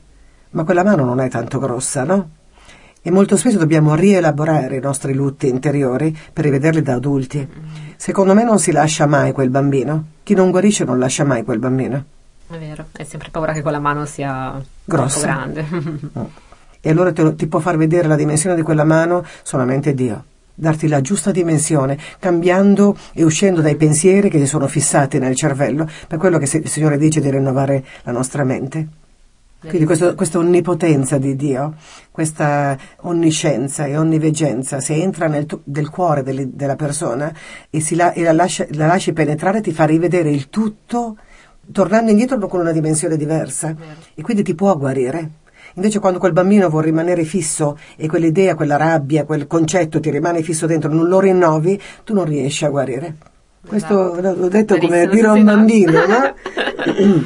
ma 0.51 0.63
quella 0.63 0.83
mano 0.83 1.03
non 1.03 1.19
è 1.19 1.29
tanto 1.29 1.57
grossa, 1.57 2.03
no? 2.03 2.29
E 3.07 3.11
molto 3.11 3.37
spesso 3.37 3.59
dobbiamo 3.59 3.93
rielaborare 3.93 4.77
i 4.77 4.79
nostri 4.79 5.13
lutti 5.13 5.47
interiori 5.47 6.17
per 6.33 6.43
rivederli 6.43 6.81
da 6.81 6.95
adulti. 6.95 7.47
Secondo 7.97 8.33
me 8.33 8.43
non 8.43 8.57
si 8.57 8.71
lascia 8.71 9.05
mai 9.05 9.31
quel 9.31 9.51
bambino. 9.51 10.05
Chi 10.23 10.33
non 10.33 10.49
guarisce 10.49 10.85
non 10.85 10.97
lascia 10.97 11.23
mai 11.23 11.43
quel 11.43 11.59
bambino. 11.59 12.03
È 12.49 12.57
vero, 12.57 12.85
hai 12.93 13.05
sempre 13.05 13.29
paura 13.29 13.53
che 13.53 13.61
quella 13.61 13.77
mano 13.77 14.07
sia 14.07 14.59
Grossa. 14.83 15.19
troppo 15.19 15.33
grande. 15.33 15.65
e 16.81 16.89
allora 16.89 17.13
te, 17.13 17.35
ti 17.35 17.45
può 17.45 17.59
far 17.59 17.77
vedere 17.77 18.07
la 18.07 18.15
dimensione 18.15 18.55
di 18.55 18.63
quella 18.63 18.83
mano 18.83 19.23
solamente 19.43 19.93
Dio. 19.93 20.23
Darti 20.55 20.87
la 20.87 21.01
giusta 21.01 21.29
dimensione, 21.29 21.99
cambiando 22.17 22.97
e 23.13 23.23
uscendo 23.23 23.61
dai 23.61 23.75
pensieri 23.75 24.31
che 24.31 24.39
si 24.39 24.47
sono 24.47 24.65
fissati 24.67 25.19
nel 25.19 25.35
cervello, 25.35 25.87
per 26.07 26.17
quello 26.17 26.39
che 26.39 26.57
il 26.57 26.67
Signore 26.67 26.97
dice 26.97 27.21
di 27.21 27.29
rinnovare 27.29 27.85
la 28.01 28.11
nostra 28.11 28.43
mente. 28.43 28.87
Quindi 29.67 29.85
questo, 29.85 30.15
questa 30.15 30.37
onnipotenza 30.37 31.17
di 31.17 31.35
Dio, 31.35 31.75
questa 32.11 32.77
onniscienza 33.01 33.85
e 33.85 33.97
onniveggenza, 33.97 34.79
se 34.79 34.95
entra 34.95 35.27
nel, 35.27 35.45
nel 35.65 35.89
cuore 35.89 36.23
delle, 36.23 36.49
della 36.53 36.75
persona 36.75 37.33
e, 37.69 37.83
la, 37.91 38.13
e 38.13 38.23
la, 38.23 38.31
lascia, 38.31 38.65
la, 38.71 38.87
lasci 38.87 39.13
penetrare, 39.13 39.61
ti 39.61 39.71
fa 39.71 39.85
rivedere 39.85 40.29
il 40.29 40.49
tutto, 40.49 41.17
tornando 41.71 42.11
indietro 42.11 42.37
con 42.47 42.59
una 42.59 42.71
dimensione 42.71 43.17
diversa. 43.17 43.75
E 44.13 44.21
quindi 44.21 44.43
ti 44.43 44.55
può 44.55 44.75
guarire. 44.77 45.29
Invece 45.75 45.99
quando 45.99 46.19
quel 46.19 46.31
bambino 46.31 46.69
vuole 46.69 46.85
rimanere 46.85 47.25
fisso 47.25 47.77
e 47.97 48.07
quell'idea, 48.07 48.55
quella 48.55 48.77
rabbia, 48.77 49.25
quel 49.25 49.45
concetto 49.45 49.99
ti 49.99 50.09
rimane 50.09 50.41
fisso 50.41 50.65
dentro, 50.67 50.91
non 50.91 51.07
lo 51.07 51.19
rinnovi, 51.19 51.81
tu 52.03 52.13
non 52.13 52.23
riesci 52.23 52.63
a 52.63 52.69
guarire. 52.69 53.15
Questo 53.65 54.17
esatto. 54.17 54.39
l'ho 54.39 54.47
detto 54.47 54.77
come 54.77 55.07
dire 55.07 55.27
a 55.27 55.33
un 55.33 55.43
bambino, 55.43 56.05
no? 56.05 56.33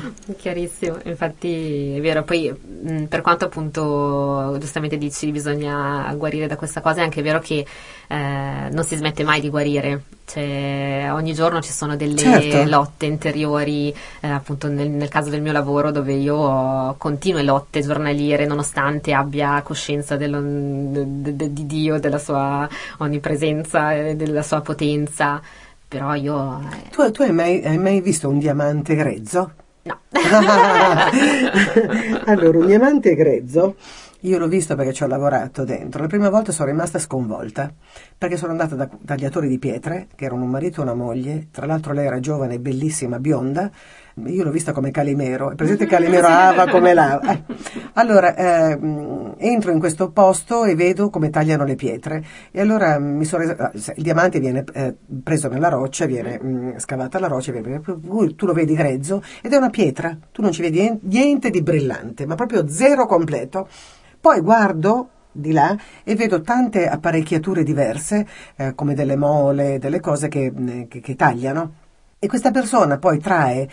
Chiarissimo, 0.38 0.98
infatti 1.04 1.96
è 1.96 2.02
vero, 2.02 2.24
poi 2.24 2.54
per 3.08 3.22
quanto 3.22 3.46
appunto 3.46 4.58
giustamente 4.60 4.98
dici 4.98 5.32
bisogna 5.32 6.14
guarire 6.16 6.46
da 6.46 6.56
questa 6.56 6.82
cosa, 6.82 7.00
è 7.00 7.04
anche 7.04 7.22
vero 7.22 7.40
che 7.40 7.66
eh, 8.08 8.70
non 8.72 8.84
si 8.84 8.96
smette 8.96 9.24
mai 9.24 9.42
di 9.42 9.50
guarire, 9.50 10.04
cioè, 10.26 11.10
ogni 11.12 11.34
giorno 11.34 11.62
ci 11.62 11.72
sono 11.72 11.96
delle 11.96 12.18
certo. 12.18 12.70
lotte 12.70 13.08
interiori, 13.08 13.94
eh, 14.20 14.28
appunto 14.28 14.68
nel, 14.68 14.90
nel, 14.90 15.10
caso 15.10 15.30
del 15.30 15.42
mio 15.42 15.52
lavoro 15.52 15.90
dove 15.90 16.14
io 16.14 16.36
ho 16.36 16.96
continue 16.98 17.42
lotte 17.42 17.82
giornaliere 17.82 18.46
nonostante 18.46 19.14
abbia 19.14 19.62
coscienza 19.64 20.16
dello, 20.16 20.40
de, 20.42 21.36
de, 21.36 21.54
di 21.54 21.66
Dio, 21.66 22.00
della 22.00 22.20
sua 22.20 22.70
onnipresenza 22.98 23.94
e 23.96 24.16
della 24.16 24.44
sua 24.44 24.62
potenza 24.62 25.42
però 25.88 26.14
io... 26.14 26.62
Eh... 26.72 26.90
Tu, 26.92 27.10
tu 27.10 27.24
hai, 27.24 27.32
mai, 27.32 27.64
hai, 27.66 27.80
mai, 27.80 28.00
visto 28.00 28.30
un 28.30 28.38
diamante 28.38 28.94
grezzo? 28.94 29.54
No. 29.84 30.00
allora, 32.26 32.58
un 32.58 32.66
diamante 32.66 33.16
grezzo, 33.16 33.76
io 34.22 34.38
l'ho 34.38 34.48
visto 34.48 34.76
perché 34.76 34.92
ci 34.92 35.04
ho 35.04 35.08
lavorato 35.08 35.64
dentro. 35.64 36.02
La 36.02 36.08
prima 36.08 36.30
volta 36.30 36.52
sono 36.52 36.70
rimasta 36.70 37.00
sconvolta, 37.00 37.72
perché 38.18 38.36
sono 38.36 38.52
andata 38.52 38.76
da 38.76 38.90
tagliatori 39.06 39.48
di 39.48 39.60
pietre, 39.60 40.08
che 40.16 40.26
erano 40.26 40.44
un 40.44 40.50
marito 40.50 40.82
e 40.82 40.84
una 40.84 40.94
moglie, 40.94 41.48
tra 41.52 41.66
l'altro 41.66 41.94
lei 41.94 42.06
era 42.06 42.20
giovane, 42.20 42.60
bellissima, 42.60 43.20
bionda, 43.20 43.72
io 44.26 44.44
l'ho 44.44 44.52
vista 44.52 44.72
come 44.72 44.92
Calimero, 44.92 45.54
presente 45.56 45.86
Calimero 45.86 46.28
Ava 46.30 46.68
come 46.68 46.94
lava. 46.94 47.32
Eh. 47.32 47.44
Allora, 47.94 48.36
eh, 48.36 48.80
entro 49.38 49.72
in 49.72 49.80
questo 49.80 50.12
posto 50.12 50.66
e 50.66 50.76
vedo 50.76 51.10
come 51.10 51.30
tagliano 51.30 51.64
le 51.64 51.76
pietre 51.76 52.24
e 52.52 52.62
allora 52.62 53.00
mi 53.00 53.26
sono 53.26 53.44
resa, 53.44 53.56
ah, 53.58 53.72
il 53.74 54.04
diamante 54.04 54.40
viene 54.40 54.64
eh, 54.74 54.96
preso 55.24 55.48
nella 55.48 55.70
roccia, 55.70 56.06
viene 56.06 56.40
mh, 56.42 56.48
mm, 56.48 56.78
scavata 56.78 57.20
la 57.20 57.28
roccia, 57.28 57.52
viene, 57.52 57.82
tu 57.82 58.46
lo 58.46 58.54
vedi 58.54 58.74
grezzo 58.74 59.24
ed 59.42 59.54
è 59.54 59.58
una 59.58 59.70
pietra, 59.70 60.18
tu 60.32 60.42
non 60.42 60.52
ci 60.52 60.62
vedi 60.62 61.00
niente 61.04 61.50
di 61.50 61.62
brillante, 61.62 62.26
ma 62.26 62.36
proprio 62.36 62.68
zero 62.68 63.06
completo. 63.06 63.68
Poi 64.20 64.42
guardo 64.42 65.10
di 65.32 65.52
là 65.52 65.78
e 66.04 66.16
vedo 66.16 66.42
tante 66.42 66.88
apparecchiature 66.88 67.64
diverse, 67.64 68.28
eh, 68.56 68.76
come 68.76 68.94
delle 68.94 69.16
mole, 69.16 69.80
delle 69.80 70.00
cose 70.00 70.28
che, 70.28 70.52
mm, 70.52 70.84
che, 70.88 71.00
che 71.00 71.16
tagliano. 71.16 71.88
E 72.22 72.28
questa 72.28 72.52
persona 72.52 72.98
poi 72.98 73.18
trae, 73.18 73.66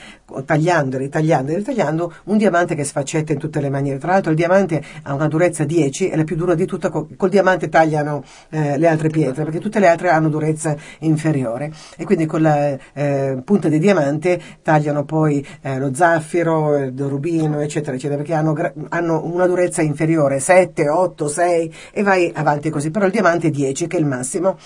tagliando, 0.44 0.98
ritagliando 0.98 1.50
e 1.50 1.56
ritagliando, 1.56 2.14
un 2.26 2.36
diamante 2.36 2.76
che 2.76 2.84
sfaccetta 2.84 3.32
in 3.32 3.40
tutte 3.40 3.60
le 3.60 3.70
maniere. 3.70 3.98
Tra 3.98 4.12
l'altro 4.12 4.30
il 4.30 4.36
diamante 4.36 4.80
ha 5.02 5.14
una 5.14 5.26
durezza 5.26 5.64
10, 5.64 6.10
è 6.10 6.14
la 6.14 6.22
più 6.22 6.36
dura 6.36 6.54
di 6.54 6.64
tutta, 6.64 6.88
col 6.88 7.28
diamante 7.28 7.68
tagliano 7.68 8.22
eh, 8.50 8.78
le 8.78 8.86
altre 8.86 9.08
pietre, 9.08 9.42
perché 9.42 9.58
tutte 9.58 9.80
le 9.80 9.88
altre 9.88 10.10
hanno 10.10 10.28
durezza 10.28 10.76
inferiore. 11.00 11.72
E 11.96 12.04
quindi 12.04 12.26
con 12.26 12.42
la 12.42 12.78
eh, 12.92 13.42
punta 13.44 13.66
di 13.66 13.80
diamante 13.80 14.40
tagliano 14.62 15.04
poi 15.04 15.44
eh, 15.62 15.78
lo 15.80 15.92
zaffiro, 15.92 16.76
il 16.76 16.96
rubino, 16.96 17.58
eccetera, 17.58 17.96
eccetera, 17.96 18.18
perché 18.18 18.34
hanno, 18.34 18.54
hanno, 18.90 19.24
una 19.24 19.48
durezza 19.48 19.82
inferiore, 19.82 20.38
7, 20.38 20.88
8, 20.88 21.26
6 21.26 21.74
e 21.90 22.02
vai 22.04 22.30
avanti 22.32 22.70
così. 22.70 22.92
Però 22.92 23.06
il 23.06 23.10
diamante 23.10 23.48
è 23.48 23.50
10, 23.50 23.88
che 23.88 23.96
è 23.96 24.00
il 24.00 24.06
massimo. 24.06 24.56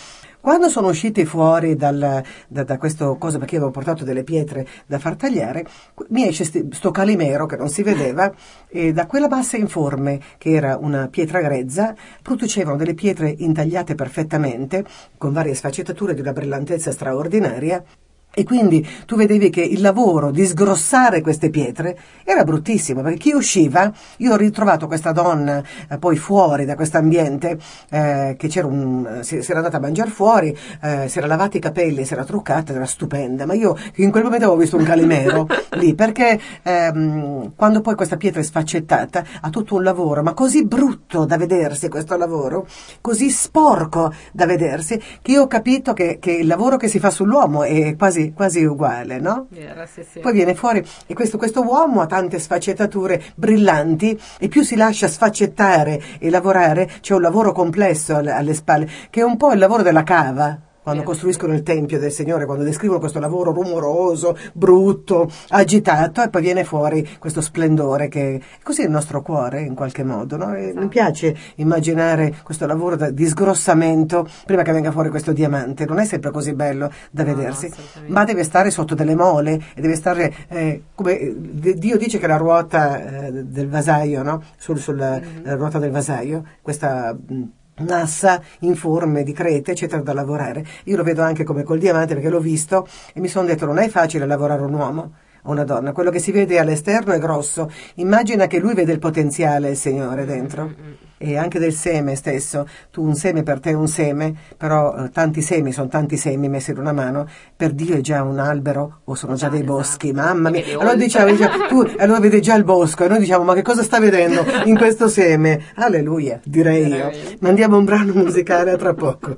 Quando 0.40 0.70
sono 0.70 0.88
usciti 0.88 1.26
fuori 1.26 1.76
dal, 1.76 2.24
da, 2.48 2.64
da, 2.64 2.78
questo 2.78 3.16
cosa, 3.18 3.38
perché 3.38 3.56
avevo 3.56 3.70
portato 3.70 4.04
delle 4.04 4.24
pietre 4.24 4.66
da 4.86 4.98
far 4.98 5.14
tagliare, 5.14 5.66
mi 6.08 6.26
esce 6.26 6.44
sto 6.44 6.90
calimero 6.90 7.44
che 7.44 7.56
non 7.56 7.68
si 7.68 7.82
vedeva 7.82 8.32
e 8.66 8.94
da 8.94 9.06
quella 9.06 9.28
bassa 9.28 9.58
informe, 9.58 10.18
che 10.38 10.52
era 10.52 10.78
una 10.80 11.08
pietra 11.08 11.42
grezza, 11.42 11.94
producevano 12.22 12.76
delle 12.76 12.94
pietre 12.94 13.34
intagliate 13.36 13.94
perfettamente, 13.94 14.82
con 15.18 15.34
varie 15.34 15.54
sfaccettature 15.54 16.14
di 16.14 16.20
una 16.22 16.32
brillantezza 16.32 16.90
straordinaria, 16.90 17.84
e 18.32 18.44
quindi 18.44 18.86
tu 19.06 19.16
vedevi 19.16 19.50
che 19.50 19.60
il 19.60 19.80
lavoro 19.80 20.30
di 20.30 20.46
sgrossare 20.46 21.20
queste 21.20 21.50
pietre 21.50 21.98
era 22.22 22.44
bruttissimo, 22.44 23.02
perché 23.02 23.18
chi 23.18 23.32
usciva, 23.32 23.92
io 24.18 24.32
ho 24.32 24.36
ritrovato 24.36 24.86
questa 24.86 25.10
donna 25.10 25.60
eh, 25.88 25.98
poi 25.98 26.16
fuori 26.16 26.64
da 26.64 26.76
questo 26.76 26.98
ambiente, 26.98 27.58
eh, 27.90 28.36
che 28.38 28.46
c'era 28.46 28.68
un, 28.68 29.18
si, 29.22 29.42
si, 29.42 29.50
era 29.50 29.58
andata 29.58 29.78
a 29.78 29.80
mangiare 29.80 30.10
fuori, 30.10 30.56
eh, 30.80 31.08
si 31.08 31.18
era 31.18 31.26
lavata 31.26 31.56
i 31.56 31.60
capelli, 31.60 32.04
si 32.04 32.12
era 32.12 32.24
truccata, 32.24 32.72
era 32.72 32.86
stupenda, 32.86 33.46
ma 33.46 33.54
io 33.54 33.76
in 33.96 34.12
quel 34.12 34.22
momento 34.22 34.44
avevo 34.46 34.60
visto 34.60 34.76
un 34.76 34.84
calimero 34.84 35.48
lì, 35.74 35.94
perché 35.96 36.40
ehm, 36.62 37.54
quando 37.56 37.80
poi 37.80 37.96
questa 37.96 38.16
pietra 38.16 38.40
è 38.40 38.44
sfaccettata 38.44 39.24
ha 39.40 39.50
tutto 39.50 39.74
un 39.74 39.82
lavoro, 39.82 40.22
ma 40.22 40.34
così 40.34 40.64
brutto 40.64 41.24
da 41.24 41.36
vedersi 41.36 41.88
questo 41.88 42.16
lavoro, 42.16 42.66
così 43.00 43.28
sporco 43.28 44.14
da 44.32 44.46
vedersi, 44.46 45.02
che 45.20 45.32
io 45.32 45.42
ho 45.42 45.46
capito 45.48 45.92
che, 45.94 46.18
che 46.20 46.30
il 46.30 46.46
lavoro 46.46 46.76
che 46.76 46.86
si 46.86 47.00
fa 47.00 47.10
sull'uomo 47.10 47.64
è 47.64 47.96
quasi 47.96 48.19
quasi, 48.20 48.32
quasi 48.34 48.64
uguale, 48.64 49.18
no? 49.18 49.46
Era, 49.54 49.86
sì, 49.86 50.04
sì. 50.10 50.20
Poi 50.20 50.32
viene 50.32 50.54
fuori 50.54 50.84
e 51.06 51.14
questo, 51.14 51.38
questo 51.38 51.62
uomo 51.62 52.00
ha 52.00 52.06
tante 52.06 52.38
sfaccettature 52.38 53.22
brillanti 53.34 54.18
e 54.38 54.48
più 54.48 54.62
si 54.62 54.76
lascia 54.76 55.08
sfaccettare 55.08 56.00
e 56.18 56.30
lavorare, 56.30 56.90
c'è 57.00 57.14
un 57.14 57.22
lavoro 57.22 57.52
complesso 57.52 58.16
alle, 58.16 58.32
alle 58.32 58.54
spalle, 58.54 58.88
che 59.10 59.20
è 59.20 59.24
un 59.24 59.36
po' 59.36 59.52
il 59.52 59.58
lavoro 59.58 59.82
della 59.82 60.02
cava 60.02 60.58
quando 60.82 61.02
costruiscono 61.02 61.52
il 61.54 61.62
tempio 61.62 61.98
del 61.98 62.10
Signore, 62.10 62.46
quando 62.46 62.64
descrivono 62.64 62.98
questo 63.00 63.18
lavoro 63.20 63.52
rumoroso, 63.52 64.36
brutto, 64.52 65.30
agitato, 65.48 66.22
e 66.22 66.28
poi 66.30 66.42
viene 66.42 66.64
fuori 66.64 67.06
questo 67.18 67.40
splendore 67.40 68.08
che 68.08 68.34
è 68.36 68.40
così 68.62 68.82
il 68.82 68.90
nostro 68.90 69.22
cuore 69.22 69.60
in 69.62 69.74
qualche 69.74 70.02
modo. 70.04 70.36
No? 70.36 70.54
Esatto. 70.54 70.80
Mi 70.80 70.88
piace 70.88 71.36
immaginare 71.56 72.34
questo 72.42 72.66
lavoro 72.66 72.96
di 73.10 73.26
sgrossamento 73.26 74.26
prima 74.46 74.62
che 74.62 74.72
venga 74.72 74.90
fuori 74.90 75.10
questo 75.10 75.32
diamante. 75.32 75.84
Non 75.84 75.98
è 75.98 76.04
sempre 76.04 76.30
così 76.30 76.54
bello 76.54 76.90
da 77.10 77.22
No, 77.24 77.30
no, 77.30 77.36
vedersi, 77.36 77.66
assolutamente. 77.66 78.12
ma 78.12 78.24
deve 78.24 78.44
stare 78.44 78.70
sotto 78.70 78.94
delle 78.94 79.14
mole 79.14 79.60
e 79.74 79.80
deve 79.80 79.94
stare 79.96 80.34
eh, 80.48 80.82
come 80.94 81.18
eh, 81.18 81.34
Dio 81.76 81.96
dice 81.98 82.18
che 82.18 82.26
la 82.26 82.36
ruota 82.36 83.26
eh, 83.26 83.32
del 83.44 83.68
vasaio, 83.68 84.22
no? 84.22 84.42
Sul- 84.56 84.78
sulla 84.78 85.18
Mhm. 85.20 85.42
la 85.44 85.54
ruota 85.54 85.78
del 85.78 85.90
vasaio, 85.90 86.44
questa 86.62 87.14
mh, 87.14 87.42
massa 87.86 88.42
in 88.60 88.76
forme 88.76 89.22
di 89.22 89.32
crete, 89.32 89.72
eccetera, 89.72 90.02
da 90.02 90.12
lavorare. 90.12 90.64
Io 90.84 90.96
lo 90.96 91.02
vedo 91.02 91.22
anche 91.22 91.44
come 91.44 91.62
col 91.62 91.78
diamante 91.78 92.14
perché 92.14 92.28
l'ho 92.28 92.40
visto 92.40 92.86
e 93.12 93.20
mi 93.20 93.28
sono 93.28 93.46
detto 93.46 93.66
non 93.66 93.78
è 93.78 93.88
facile 93.88 94.26
lavorare 94.26 94.62
un 94.62 94.74
uomo 94.74 95.12
o 95.42 95.50
una 95.52 95.64
donna, 95.64 95.92
quello 95.92 96.10
che 96.10 96.18
si 96.18 96.32
vede 96.32 96.58
all'esterno 96.58 97.12
è 97.12 97.18
grosso. 97.18 97.70
Immagina 97.94 98.46
che 98.46 98.58
lui 98.58 98.74
vede 98.74 98.92
il 98.92 98.98
potenziale, 98.98 99.70
il 99.70 99.76
Signore, 99.76 100.24
dentro. 100.24 100.99
E 101.22 101.36
anche 101.36 101.58
del 101.58 101.74
seme 101.74 102.14
stesso, 102.14 102.66
tu 102.90 103.04
un 103.04 103.14
seme 103.14 103.42
per 103.42 103.60
te 103.60 103.70
è 103.70 103.74
un 103.74 103.88
seme, 103.88 104.34
però 104.56 104.96
eh, 104.96 105.10
tanti 105.10 105.42
semi 105.42 105.70
sono 105.70 105.88
tanti 105.88 106.16
semi 106.16 106.48
messi 106.48 106.70
in 106.70 106.78
una 106.78 106.92
mano, 106.92 107.28
per 107.54 107.72
Dio 107.72 107.96
è 107.96 108.00
già 108.00 108.22
un 108.22 108.38
albero 108.38 109.00
o 109.04 109.14
sono 109.14 109.34
già 109.34 109.48
Esatto, 109.48 109.52
dei 109.52 109.60
esatto. 109.64 109.76
boschi, 109.76 110.12
mamma 110.12 110.48
mia. 110.48 110.64
Allora 110.78 110.94
diciamo, 110.94 111.30
diciamo, 111.30 111.66
tu 111.66 111.86
allora 111.98 112.20
vedi 112.20 112.40
già 112.40 112.54
il 112.54 112.64
bosco 112.64 113.04
e 113.04 113.08
noi 113.08 113.18
diciamo 113.18 113.44
ma 113.44 113.52
che 113.52 113.60
cosa 113.60 113.82
sta 113.82 113.98
vedendo 114.00 114.42
in 114.64 114.78
questo 114.78 115.08
seme? 115.08 115.62
Alleluia, 115.74 116.40
direi 116.42 116.86
io. 116.86 117.10
Mandiamo 117.40 117.76
un 117.76 117.84
brano 117.84 118.14
musicale 118.14 118.70
a 118.70 118.76
tra 118.76 118.94
poco. 118.94 119.36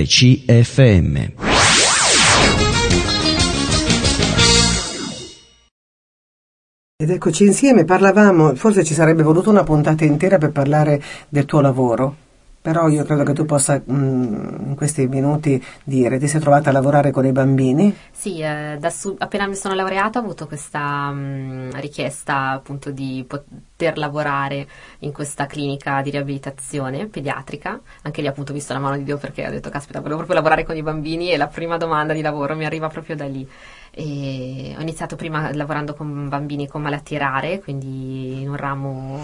Ed 7.01 7.11
eccoci 7.11 7.45
insieme, 7.45 7.85
parlavamo, 7.85 8.55
forse 8.55 8.83
ci 8.83 8.93
sarebbe 8.93 9.23
voluto 9.23 9.49
una 9.49 9.63
puntata 9.63 10.03
intera 10.03 10.37
per 10.37 10.51
parlare 10.51 11.01
del 11.29 11.45
tuo 11.45 11.61
lavoro, 11.61 12.13
però 12.61 12.89
io 12.89 13.05
credo 13.05 13.23
che 13.23 13.31
tu 13.31 13.45
possa 13.45 13.81
mm, 13.89 14.67
in 14.67 14.75
questi 14.75 15.07
minuti 15.07 15.63
dire, 15.85 16.19
ti 16.19 16.27
sei 16.27 16.41
trovata 16.41 16.71
a 16.71 16.73
lavorare 16.73 17.11
con 17.11 17.25
i 17.25 17.31
bambini? 17.31 17.95
Sì, 18.11 18.41
eh, 18.41 18.77
su- 18.89 19.15
appena 19.17 19.47
mi 19.47 19.55
sono 19.55 19.75
laureata 19.75 20.19
ho 20.19 20.23
avuto 20.23 20.45
questa 20.45 21.09
mm, 21.13 21.69
richiesta 21.75 22.49
appunto 22.49 22.91
di 22.91 23.23
poter 23.25 23.97
lavorare 23.97 24.67
in 24.99 25.13
questa 25.13 25.45
clinica 25.45 26.01
di 26.01 26.09
riabilitazione 26.09 27.07
pediatrica. 27.07 27.79
Anche 28.01 28.19
lì 28.19 28.27
appunto 28.27 28.51
ho 28.51 28.55
visto 28.55 28.73
la 28.73 28.79
mano 28.79 28.97
di 28.97 29.05
Dio 29.05 29.17
perché 29.17 29.47
ho 29.47 29.51
detto 29.51 29.69
caspita, 29.69 29.99
volevo 29.99 30.17
proprio 30.17 30.35
lavorare 30.35 30.65
con 30.65 30.75
i 30.75 30.83
bambini 30.83 31.31
e 31.31 31.37
la 31.37 31.47
prima 31.47 31.77
domanda 31.77 32.11
di 32.11 32.19
lavoro 32.19 32.57
mi 32.57 32.65
arriva 32.65 32.89
proprio 32.89 33.15
da 33.15 33.25
lì. 33.25 33.47
E 33.91 34.75
ho 34.77 34.81
iniziato 34.81 35.15
prima 35.15 35.53
lavorando 35.53 35.93
con 35.93 36.29
bambini 36.29 36.67
con 36.67 36.81
malattie 36.81 37.17
rare, 37.17 37.59
quindi 37.59 38.41
in 38.41 38.49
un 38.49 38.55
ramo 38.55 39.19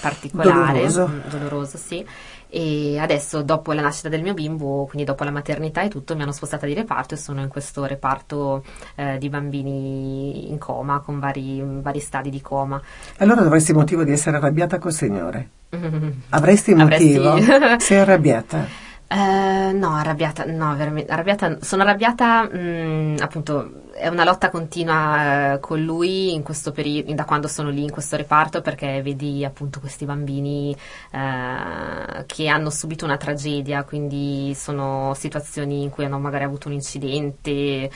particolare, 0.00 0.86
Doloroso. 0.86 1.08
mm, 1.08 1.18
doloroso 1.30 1.76
sì. 1.76 2.04
E 2.50 2.98
adesso, 2.98 3.42
dopo 3.42 3.72
la 3.72 3.82
nascita 3.82 4.08
del 4.08 4.22
mio 4.22 4.32
bimbo, 4.32 4.86
quindi 4.86 5.04
dopo 5.04 5.22
la 5.22 5.30
maternità 5.30 5.82
e 5.82 5.88
tutto, 5.88 6.16
mi 6.16 6.22
hanno 6.22 6.32
spostata 6.32 6.64
di 6.64 6.72
reparto 6.72 7.12
e 7.14 7.18
sono 7.18 7.42
in 7.42 7.48
questo 7.48 7.84
reparto 7.84 8.64
eh, 8.94 9.18
di 9.18 9.28
bambini 9.28 10.48
in 10.50 10.56
coma, 10.58 11.00
con 11.00 11.18
vari, 11.18 11.62
vari 11.62 12.00
stadi 12.00 12.30
di 12.30 12.40
coma. 12.40 12.80
Allora 13.18 13.42
dovresti 13.42 13.74
motivo 13.74 14.02
di 14.02 14.12
essere 14.12 14.38
arrabbiata 14.38 14.78
col 14.78 14.92
Signore. 14.94 15.48
Avresti 16.30 16.72
Avresti- 16.78 17.18
motivo? 17.18 17.36
Sei 17.78 17.98
arrabbiata? 17.98 18.86
Eh, 19.10 19.72
no, 19.72 19.94
arrabbiata, 19.94 20.44
no, 20.46 20.74
veramente, 20.74 21.10
arrabbiata, 21.12 21.58
sono 21.60 21.82
arrabbiata, 21.82 22.42
mh, 22.44 23.16
appunto, 23.20 23.72
è 23.98 24.08
una 24.08 24.24
lotta 24.24 24.50
continua 24.50 25.54
eh, 25.54 25.60
con 25.60 25.82
lui 25.82 26.40
periodo, 26.72 27.12
da 27.14 27.24
quando 27.24 27.48
sono 27.48 27.70
lì 27.70 27.82
in 27.82 27.90
questo 27.90 28.16
reparto, 28.16 28.60
perché 28.60 29.02
vedi 29.02 29.44
appunto 29.44 29.80
questi 29.80 30.04
bambini 30.04 30.74
eh, 31.10 32.24
che 32.26 32.48
hanno 32.48 32.70
subito 32.70 33.04
una 33.04 33.16
tragedia, 33.16 33.84
quindi 33.84 34.54
sono 34.54 35.12
situazioni 35.14 35.82
in 35.82 35.90
cui 35.90 36.04
hanno 36.04 36.18
magari 36.18 36.44
avuto 36.44 36.68
un 36.68 36.74
incidente, 36.74 37.50
eh, 37.50 37.90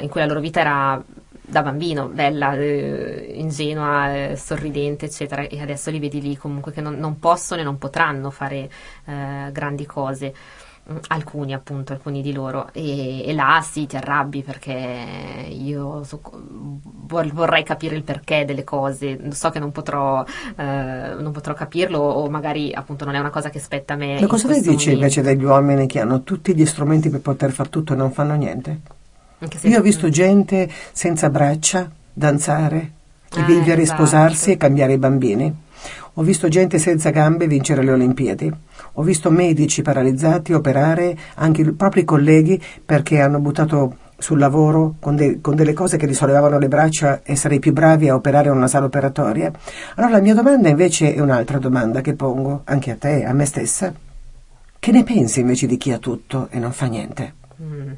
in 0.00 0.08
cui 0.08 0.20
la 0.20 0.26
loro 0.26 0.40
vita 0.40 0.60
era 0.60 1.02
da 1.48 1.62
bambino, 1.62 2.08
bella, 2.08 2.54
eh, 2.54 3.32
ingenua, 3.36 4.14
eh, 4.14 4.36
sorridente, 4.36 5.06
eccetera, 5.06 5.42
e 5.42 5.60
adesso 5.60 5.90
li 5.90 5.98
vedi 5.98 6.20
lì 6.20 6.36
comunque 6.36 6.72
che 6.72 6.82
non, 6.82 6.98
non 6.98 7.18
possono 7.18 7.62
e 7.62 7.64
non 7.64 7.78
potranno 7.78 8.30
fare 8.30 8.70
eh, 9.06 9.50
grandi 9.50 9.86
cose. 9.86 10.34
Mm, 10.90 10.96
Alcuni 11.08 11.52
appunto, 11.52 11.92
alcuni 11.92 12.22
di 12.22 12.32
loro 12.32 12.70
e, 12.72 13.22
e 13.26 13.34
là 13.34 13.62
sì 13.62 13.86
ti 13.86 13.96
arrabbi 13.96 14.42
perché 14.42 15.46
io 15.50 16.02
so- 16.02 16.20
vor- 16.22 17.30
vorrei 17.32 17.62
capire 17.62 17.94
il 17.94 18.02
perché 18.02 18.46
delle 18.46 18.64
cose, 18.64 19.18
so 19.32 19.50
che 19.50 19.58
non 19.58 19.70
potrò, 19.70 20.24
eh, 20.56 21.14
non 21.18 21.30
potrò 21.32 21.52
capirlo 21.52 21.98
o 21.98 22.30
magari 22.30 22.72
appunto 22.72 23.04
non 23.04 23.14
è 23.14 23.18
una 23.18 23.28
cosa 23.28 23.50
che 23.50 23.58
spetta 23.58 23.92
a 23.94 23.96
me. 23.96 24.18
Ma 24.18 24.26
cosa 24.26 24.48
ne 24.48 24.60
dici 24.62 24.92
invece 24.92 25.20
degli 25.20 25.44
uomini 25.44 25.86
che 25.86 26.00
hanno 26.00 26.22
tutti 26.22 26.54
gli 26.54 26.64
strumenti 26.64 27.10
per 27.10 27.20
poter 27.20 27.50
far 27.52 27.68
tutto 27.68 27.92
e 27.92 27.96
non 27.96 28.10
fanno 28.10 28.34
niente? 28.34 28.80
Io 29.62 29.78
ho 29.78 29.82
visto 29.82 30.08
gente 30.08 30.70
senza 30.92 31.28
braccia 31.28 31.88
danzare, 32.12 32.92
e 33.30 33.40
Ah, 33.40 33.44
vivere, 33.44 33.82
esatto. 33.82 34.04
sposarsi 34.06 34.52
e 34.52 34.56
cambiare 34.56 34.94
i 34.94 34.98
bambini. 34.98 35.54
Ho 36.14 36.22
visto 36.22 36.48
gente 36.48 36.78
senza 36.78 37.10
gambe 37.10 37.46
vincere 37.46 37.84
le 37.84 37.92
Olimpiadi. 37.92 38.52
Ho 38.98 39.02
visto 39.02 39.30
medici 39.30 39.80
paralizzati 39.80 40.52
operare 40.52 41.16
anche 41.36 41.60
i 41.62 41.72
propri 41.72 42.04
colleghi 42.04 42.60
perché 42.84 43.20
hanno 43.20 43.38
buttato 43.38 43.96
sul 44.18 44.40
lavoro 44.40 44.96
con, 44.98 45.14
de- 45.14 45.40
con 45.40 45.54
delle 45.54 45.72
cose 45.72 45.96
che 45.96 46.08
gli 46.08 46.14
sollevavano 46.14 46.58
le 46.58 46.66
braccia 46.66 47.20
essere 47.22 47.54
i 47.54 47.58
più 47.60 47.72
bravi 47.72 48.08
a 48.08 48.16
operare 48.16 48.48
in 48.48 48.56
una 48.56 48.66
sala 48.66 48.86
operatoria. 48.86 49.52
Allora 49.94 50.14
la 50.14 50.20
mia 50.20 50.34
domanda 50.34 50.68
invece 50.68 51.14
è 51.14 51.20
un'altra 51.20 51.58
domanda 51.58 52.00
che 52.00 52.14
pongo 52.14 52.62
anche 52.64 52.90
a 52.90 52.96
te, 52.96 53.24
a 53.24 53.32
me 53.32 53.44
stessa. 53.44 53.94
Che 54.80 54.90
ne 54.90 55.04
pensi 55.04 55.38
invece 55.38 55.68
di 55.68 55.76
chi 55.76 55.92
ha 55.92 55.98
tutto 55.98 56.48
e 56.50 56.58
non 56.58 56.72
fa 56.72 56.86
niente? 56.86 57.34
Mm. 57.62 57.92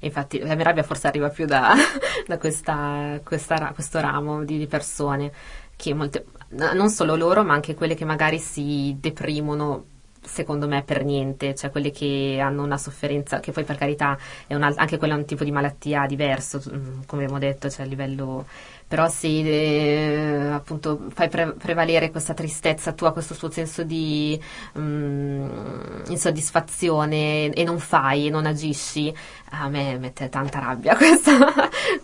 Infatti 0.00 0.38
la 0.38 0.54
mia 0.54 0.64
rabbia 0.64 0.82
forse 0.82 1.08
arriva 1.08 1.28
più 1.28 1.44
da, 1.44 1.74
da 2.26 2.38
questa, 2.38 3.20
questa 3.22 3.72
questo 3.74 4.00
ramo 4.00 4.44
di, 4.44 4.56
di 4.56 4.66
persone 4.66 5.30
che 5.76 5.92
molte, 5.92 6.24
non 6.72 6.88
solo 6.88 7.16
loro, 7.16 7.44
ma 7.44 7.52
anche 7.52 7.74
quelle 7.74 7.94
che 7.94 8.06
magari 8.06 8.38
si 8.38 8.96
deprimono 8.98 9.84
secondo 10.22 10.66
me 10.68 10.82
per 10.82 11.04
niente, 11.04 11.54
cioè 11.54 11.70
quelle 11.70 11.90
che 11.90 12.38
hanno 12.40 12.62
una 12.62 12.78
sofferenza, 12.78 13.40
che 13.40 13.52
poi 13.52 13.64
per 13.64 13.76
carità 13.76 14.16
è 14.46 14.54
un 14.54 14.62
al- 14.62 14.74
anche 14.76 14.98
quella 14.98 15.14
è 15.14 15.16
un 15.16 15.24
tipo 15.24 15.44
di 15.44 15.50
malattia 15.52 16.06
diverso, 16.06 16.60
mm, 16.68 17.02
come 17.06 17.22
abbiamo 17.24 17.38
detto, 17.40 17.68
cioè 17.70 17.84
a 17.86 17.88
livello 17.88 18.46
però 18.88 19.06
se 19.08 19.28
eh, 19.28 20.46
appunto 20.48 21.08
fai 21.12 21.28
pre- 21.28 21.52
prevalere 21.52 22.10
questa 22.10 22.32
tristezza 22.34 22.92
tua, 22.92 23.12
questo 23.12 23.34
tuo 23.34 23.50
senso 23.50 23.82
di 23.82 24.40
mm, 24.78 26.04
insoddisfazione 26.08 27.50
e 27.50 27.64
non 27.64 27.78
fai 27.78 28.26
e 28.26 28.30
non 28.30 28.46
agisci, 28.46 29.14
a 29.50 29.68
me 29.68 29.98
mette 29.98 30.28
tanta 30.28 30.58
rabbia 30.58 30.94
questa, 30.98 31.36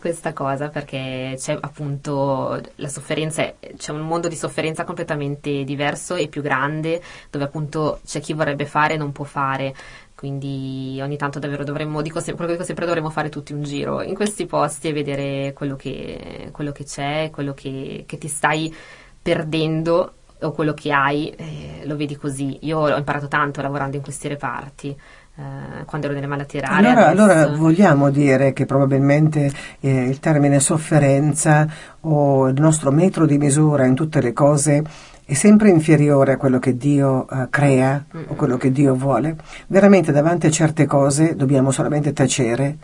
questa 0.00 0.32
cosa 0.32 0.68
perché 0.68 1.34
c'è 1.36 1.58
appunto 1.60 2.60
la 2.76 2.88
sofferenza, 2.88 3.54
c'è 3.76 3.92
un 3.92 4.00
mondo 4.00 4.28
di 4.28 4.36
sofferenza 4.36 4.84
completamente 4.84 5.64
diverso 5.64 6.14
e 6.14 6.28
più 6.28 6.42
grande 6.42 7.02
dove 7.30 7.44
appunto 7.44 8.00
c'è 8.04 8.20
chi 8.20 8.32
vorrebbe 8.32 8.66
fare 8.66 8.94
e 8.94 8.96
non 8.96 9.12
può 9.12 9.24
fare. 9.24 9.74
Quindi 10.14 10.98
ogni 11.02 11.16
tanto 11.16 11.38
davvero 11.38 11.64
dovremmo, 11.64 12.00
dico 12.00 12.18
sempre, 12.18 12.46
quello 12.46 12.50
che 12.52 12.56
dico 12.56 12.64
sempre, 12.64 12.86
dovremmo 12.86 13.10
fare 13.10 13.28
tutti 13.28 13.52
un 13.52 13.62
giro 13.62 14.00
in 14.00 14.14
questi 14.14 14.46
posti 14.46 14.88
e 14.88 14.92
vedere 14.92 15.52
quello 15.52 15.76
che, 15.76 16.48
quello 16.52 16.72
che 16.72 16.84
c'è, 16.84 17.30
quello 17.30 17.52
che, 17.52 18.04
che 18.06 18.16
ti 18.16 18.28
stai 18.28 18.74
perdendo 19.20 20.14
o 20.40 20.52
quello 20.52 20.72
che 20.74 20.92
hai, 20.92 21.30
eh, 21.30 21.82
lo 21.84 21.96
vedi 21.96 22.16
così. 22.16 22.58
Io 22.62 22.78
ho 22.78 22.96
imparato 22.96 23.28
tanto 23.28 23.60
lavorando 23.60 23.96
in 23.96 24.02
questi 24.02 24.28
reparti, 24.28 24.96
eh, 25.36 25.84
quando 25.84 26.06
ero 26.06 26.14
nelle 26.14 26.28
malattie 26.28 26.60
rare. 26.60 26.74
Allora, 26.74 27.08
adesso- 27.08 27.22
allora 27.22 27.56
vogliamo 27.56 28.10
dire 28.10 28.52
che 28.52 28.66
probabilmente 28.66 29.50
eh, 29.80 30.04
il 30.04 30.20
termine 30.20 30.60
sofferenza 30.60 31.66
o 32.00 32.48
il 32.48 32.60
nostro 32.60 32.90
metro 32.92 33.26
di 33.26 33.36
misura 33.38 33.84
in 33.84 33.94
tutte 33.94 34.20
le 34.20 34.32
cose 34.32 34.84
è 35.24 35.34
sempre 35.34 35.70
inferiore 35.70 36.34
a 36.34 36.36
quello 36.36 36.58
che 36.58 36.76
Dio 36.76 37.26
eh, 37.28 37.48
crea 37.48 38.04
o 38.28 38.34
quello 38.34 38.56
che 38.56 38.70
Dio 38.70 38.94
vuole. 38.94 39.36
Veramente 39.66 40.12
davanti 40.12 40.46
a 40.46 40.50
certe 40.50 40.86
cose 40.86 41.34
dobbiamo 41.34 41.70
solamente 41.70 42.12
tacere 42.12 42.76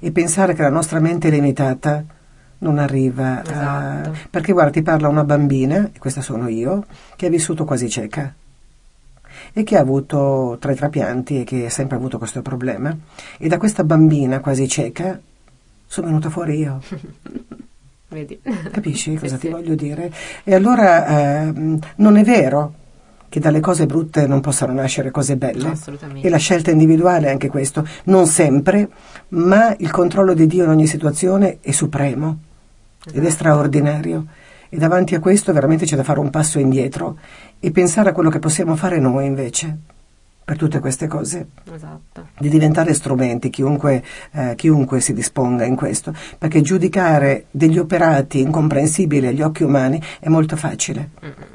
e 0.00 0.10
pensare 0.10 0.54
che 0.54 0.62
la 0.62 0.70
nostra 0.70 1.00
mente 1.00 1.28
limitata 1.28 2.02
non 2.58 2.78
arriva 2.78 3.42
a... 3.46 4.00
Esatto. 4.00 4.16
Perché 4.30 4.52
guarda, 4.52 4.70
ti 4.70 4.82
parla 4.82 5.08
una 5.08 5.24
bambina, 5.24 5.90
e 5.92 5.98
questa 5.98 6.22
sono 6.22 6.48
io, 6.48 6.86
che 7.14 7.26
ha 7.26 7.30
vissuto 7.30 7.64
quasi 7.64 7.88
cieca 7.88 8.32
e 9.52 9.62
che 9.64 9.76
ha 9.76 9.80
avuto 9.80 10.56
tre 10.60 10.74
trapianti 10.74 11.40
e 11.40 11.44
che 11.44 11.66
ha 11.66 11.70
sempre 11.70 11.96
avuto 11.96 12.18
questo 12.18 12.42
problema. 12.42 12.96
E 13.38 13.48
da 13.48 13.58
questa 13.58 13.84
bambina 13.84 14.40
quasi 14.40 14.66
cieca 14.68 15.18
sono 15.86 16.06
venuta 16.06 16.30
fuori 16.30 16.58
io. 16.58 16.80
Vedi? 18.08 18.40
Capisci 18.70 19.14
cosa 19.14 19.34
Sì, 19.36 19.40
ti 19.40 19.46
sì. 19.46 19.52
voglio 19.52 19.74
dire? 19.74 20.12
E 20.44 20.54
allora 20.54 21.42
ehm, 21.42 21.78
non 21.96 22.16
è 22.16 22.22
vero 22.24 22.74
che 23.30 23.40
dalle 23.40 23.60
cose 23.60 23.86
brutte 23.86 24.26
non 24.26 24.40
possano 24.40 24.74
nascere 24.74 25.10
cose 25.10 25.36
belle. 25.36 25.68
Assolutamente. 25.68 26.26
E 26.26 26.30
la 26.30 26.36
scelta 26.36 26.70
individuale 26.70 27.28
è 27.28 27.30
anche 27.30 27.48
questo. 27.48 27.86
Non 28.04 28.26
sempre, 28.26 28.88
ma 29.28 29.74
il 29.78 29.90
controllo 29.90 30.34
di 30.34 30.46
Dio 30.46 30.64
in 30.64 30.68
ogni 30.70 30.86
situazione 30.86 31.56
è 31.62 31.70
supremo 31.70 32.38
ed 33.06 33.14
è 33.14 33.18
Esatto. 33.18 33.30
straordinario. 33.32 34.26
E 34.74 34.78
davanti 34.78 35.14
a 35.14 35.20
questo 35.20 35.52
veramente 35.52 35.84
c'è 35.84 35.96
da 35.96 36.02
fare 36.02 36.18
un 36.18 36.30
passo 36.30 36.58
indietro 36.58 37.18
e 37.60 37.70
pensare 37.72 38.08
a 38.08 38.12
quello 38.14 38.30
che 38.30 38.38
possiamo 38.38 38.74
fare 38.74 38.98
noi 38.98 39.26
invece 39.26 39.76
per 40.42 40.56
tutte 40.56 40.78
queste 40.78 41.06
cose. 41.06 41.46
Esatto. 41.70 42.28
di 42.38 42.48
diventare 42.48 42.94
strumenti, 42.94 43.50
chiunque, 43.50 44.02
eh, 44.30 44.54
chiunque 44.56 45.00
si 45.00 45.12
disponga 45.12 45.66
in 45.66 45.76
questo, 45.76 46.14
perché 46.38 46.62
giudicare 46.62 47.44
degli 47.50 47.76
operati 47.76 48.40
incomprensibili 48.40 49.26
agli 49.26 49.42
occhi 49.42 49.62
umani 49.62 50.00
è 50.18 50.30
molto 50.30 50.56
facile 50.56 51.10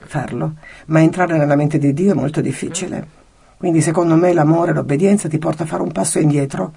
farlo, 0.05 0.53
ma 0.85 1.01
entrare 1.01 1.39
nella 1.39 1.55
mente 1.55 1.79
di 1.79 1.93
Dio 1.93 2.11
è 2.11 2.15
molto 2.15 2.39
difficile. 2.39 3.03
Quindi 3.57 3.81
secondo 3.81 4.15
me 4.15 4.31
l'amore 4.31 4.69
e 4.69 4.73
l'obbedienza 4.75 5.27
ti 5.27 5.39
porta 5.39 5.63
a 5.63 5.65
fare 5.65 5.81
un 5.81 5.91
passo 5.91 6.19
indietro. 6.19 6.73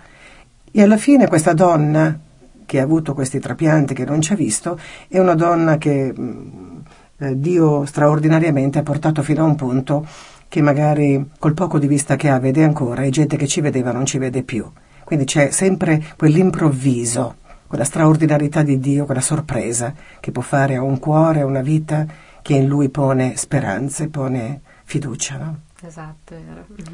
E 0.72 0.82
alla 0.82 0.96
fine 0.96 1.28
questa 1.28 1.52
donna 1.52 2.18
che 2.70 2.78
ha 2.78 2.84
avuto 2.84 3.14
questi 3.14 3.40
trapianti, 3.40 3.94
che 3.94 4.04
non 4.04 4.20
ci 4.20 4.32
ha 4.32 4.36
visto, 4.36 4.78
è 5.08 5.18
una 5.18 5.34
donna 5.34 5.76
che 5.76 6.12
mh, 6.16 6.82
eh, 7.18 7.36
Dio 7.36 7.84
straordinariamente 7.84 8.78
ha 8.78 8.84
portato 8.84 9.24
fino 9.24 9.42
a 9.42 9.46
un 9.48 9.56
punto 9.56 10.06
che 10.46 10.62
magari 10.62 11.30
col 11.40 11.54
poco 11.54 11.80
di 11.80 11.88
vista 11.88 12.14
che 12.14 12.28
ha 12.28 12.38
vede 12.38 12.62
ancora 12.62 13.02
e 13.02 13.10
gente 13.10 13.36
che 13.36 13.48
ci 13.48 13.60
vedeva 13.60 13.90
non 13.90 14.06
ci 14.06 14.18
vede 14.18 14.44
più. 14.44 14.70
Quindi 15.02 15.24
c'è 15.24 15.50
sempre 15.50 16.00
quell'improvviso, 16.16 17.38
quella 17.66 17.82
straordinarietà 17.82 18.62
di 18.62 18.78
Dio, 18.78 19.04
quella 19.04 19.20
sorpresa 19.20 19.92
che 20.20 20.30
può 20.30 20.42
fare 20.42 20.76
a 20.76 20.82
un 20.82 21.00
cuore, 21.00 21.40
a 21.40 21.46
una 21.46 21.62
vita 21.62 22.06
che 22.40 22.54
in 22.54 22.68
lui 22.68 22.88
pone 22.88 23.34
speranze, 23.34 24.06
pone 24.06 24.60
fiducia. 24.84 25.38
No? 25.38 25.60
Esatto, 25.82 26.34
è. 26.34 26.38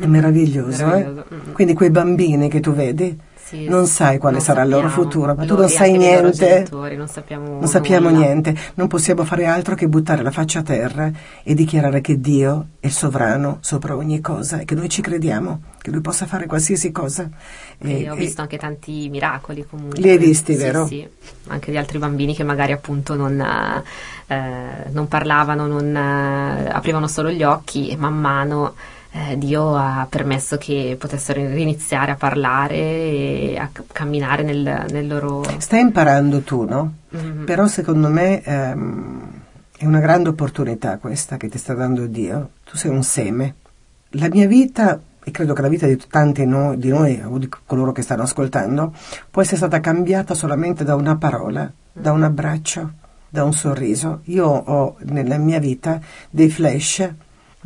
È 0.02 0.06
meraviglioso, 0.06 0.84
Meraviglioso, 0.86 1.24
eh? 1.30 1.34
mm. 1.34 1.52
Quindi 1.52 1.74
quei 1.74 1.90
bambini 1.90 2.48
che 2.48 2.60
tu 2.60 2.72
vedi, 2.72 3.18
Sì, 3.34 3.66
non 3.68 3.86
sai 3.86 4.18
quale 4.18 4.36
Non 4.36 4.44
sarà 4.44 4.62
il 4.62 4.68
loro 4.68 4.88
sappiamo. 4.88 5.10
futuro, 5.10 5.34
ma 5.34 5.42
tu 5.42 5.48
Loro- 5.50 5.60
non 5.62 5.70
e 5.70 5.74
sai 5.74 5.96
niente. 5.96 6.32
genitori, 6.46 6.96
non 6.96 7.08
sappiamo, 7.08 7.48
Non 7.58 7.66
sappiamo 7.66 8.10
niente, 8.10 8.54
non 8.74 8.86
possiamo 8.86 9.24
fare 9.24 9.46
altro 9.46 9.74
che 9.74 9.88
buttare 9.88 10.22
la 10.22 10.30
faccia 10.30 10.60
a 10.60 10.62
terra 10.62 11.10
e 11.42 11.54
dichiarare 11.54 12.00
che 12.00 12.20
Dio 12.20 12.66
è 12.78 12.88
sovrano 12.88 13.58
sopra 13.60 13.96
ogni 13.96 14.20
cosa 14.20 14.60
e 14.60 14.64
che 14.64 14.74
noi 14.76 14.88
ci 14.88 15.00
crediamo, 15.02 15.62
che 15.82 15.90
Lui 15.90 16.00
possa 16.00 16.26
fare 16.26 16.46
qualsiasi 16.46 16.92
cosa. 16.92 17.28
E 17.78 18.02
E- 18.02 18.10
ho 18.10 18.14
e- 18.14 18.18
visto 18.18 18.40
anche 18.40 18.56
tanti 18.58 19.08
miracoli 19.08 19.66
comunque. 19.68 20.00
Li 20.00 20.10
hai 20.10 20.18
visti, 20.18 20.52
Sì, 20.54 20.58
vero? 20.62 20.86
Sì, 20.86 21.06
anche 21.48 21.70
di 21.72 21.76
altri 21.76 21.98
bambini 21.98 22.34
che 22.34 22.42
magari 22.44 22.70
appunto 22.72 23.14
non, 23.16 23.40
eh, 24.28 24.90
non 24.90 25.06
parlavano, 25.08 25.66
non 25.66 25.94
eh, 25.94 26.68
aprivano 26.68 27.06
solo 27.08 27.30
gli 27.30 27.42
occhi 27.44 27.88
e 27.90 27.96
man 27.96 28.14
mano 28.18 28.74
eh, 29.16 29.38
Dio 29.38 29.74
ha 29.74 30.06
permesso 30.08 30.58
che 30.58 30.96
potessero 30.98 31.40
riniziare 31.46 32.12
a 32.12 32.16
parlare 32.16 32.76
e 32.76 33.56
a 33.58 33.70
camminare 33.90 34.42
nel, 34.42 34.84
nel 34.90 35.06
loro... 35.06 35.42
Stai 35.58 35.80
imparando 35.80 36.40
tu, 36.40 36.64
no? 36.64 36.92
Mhm. 37.08 37.44
Però 37.44 37.66
secondo 37.66 38.08
me 38.08 38.42
ehm, 38.42 39.20
è 39.78 39.86
una 39.86 40.00
grande 40.00 40.28
opportunità 40.28 40.98
questa 40.98 41.38
che 41.38 41.48
ti 41.48 41.56
sta 41.56 41.72
dando 41.72 42.06
Dio. 42.06 42.50
Tu 42.64 42.76
sei 42.76 42.90
un 42.90 43.02
seme. 43.02 43.54
La 44.10 44.28
mia 44.28 44.46
vita, 44.46 45.00
e 45.24 45.30
credo 45.30 45.54
che 45.54 45.62
la 45.62 45.68
vita 45.68 45.86
di 45.86 45.96
tanti 46.08 46.44
no- 46.44 46.76
di 46.76 46.88
noi, 46.88 47.20
o 47.24 47.38
di 47.38 47.48
coloro 47.64 47.92
che 47.92 48.02
stanno 48.02 48.22
ascoltando, 48.22 48.92
può 49.30 49.40
essere 49.40 49.56
stata 49.56 49.80
cambiata 49.80 50.34
solamente 50.34 50.84
da 50.84 50.94
una 50.94 51.16
parola, 51.16 51.70
da 51.90 52.12
un 52.12 52.22
abbraccio, 52.22 52.92
da 53.30 53.44
un 53.44 53.54
sorriso. 53.54 54.20
Io 54.24 54.46
ho 54.46 54.96
nella 55.04 55.38
mia 55.38 55.58
vita 55.58 56.00
dei 56.28 56.50
flash 56.50 57.08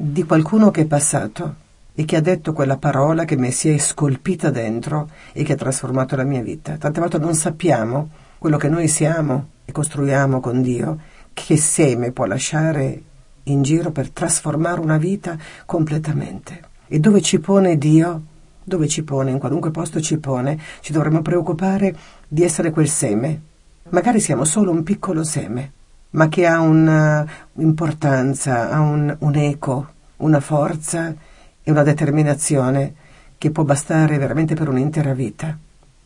di 0.02 0.22
qualcuno 0.24 0.70
che 0.70 0.82
è 0.82 0.86
passato 0.86 1.54
e 1.94 2.06
che 2.06 2.16
ha 2.16 2.20
detto 2.20 2.54
quella 2.54 2.78
parola 2.78 3.26
che 3.26 3.36
mi 3.36 3.50
si 3.50 3.68
è 3.68 3.76
scolpita 3.76 4.48
dentro 4.48 5.10
e 5.32 5.42
che 5.42 5.52
ha 5.52 5.56
trasformato 5.56 6.16
la 6.16 6.24
mia 6.24 6.40
vita. 6.40 6.78
Tante 6.78 7.00
volte 7.00 7.18
non 7.18 7.34
sappiamo 7.34 8.08
quello 8.38 8.56
che 8.56 8.70
noi 8.70 8.88
siamo 8.88 9.48
e 9.66 9.72
costruiamo 9.72 10.40
con 10.40 10.62
Dio, 10.62 10.98
che 11.34 11.58
seme 11.58 12.12
può 12.12 12.24
lasciare 12.24 13.02
in 13.44 13.62
giro 13.62 13.90
per 13.90 14.08
trasformare 14.10 14.80
una 14.80 14.96
vita 14.96 15.36
completamente. 15.66 16.62
E 16.88 16.98
dove 16.98 17.20
ci 17.20 17.38
pone 17.38 17.76
Dio, 17.76 18.22
dove 18.64 18.88
ci 18.88 19.02
pone, 19.02 19.30
in 19.30 19.38
qualunque 19.38 19.70
posto 19.70 20.00
ci 20.00 20.18
pone, 20.18 20.58
ci 20.80 20.92
dovremmo 20.92 21.20
preoccupare 21.20 21.94
di 22.26 22.42
essere 22.42 22.70
quel 22.70 22.88
seme. 22.88 23.42
Magari 23.90 24.20
siamo 24.20 24.44
solo 24.44 24.70
un 24.70 24.82
piccolo 24.82 25.22
seme, 25.24 25.72
ma 26.10 26.28
che 26.28 26.46
ha 26.46 26.60
un'importanza, 26.60 28.70
ha 28.70 28.80
un, 28.80 29.14
un 29.18 29.34
eco, 29.36 29.88
una 30.18 30.40
forza 30.40 31.14
e 31.62 31.70
una 31.70 31.82
determinazione 31.82 32.94
che 33.38 33.50
può 33.50 33.64
bastare 33.64 34.18
veramente 34.18 34.54
per 34.54 34.68
un'intera 34.68 35.14
vita. 35.14 35.56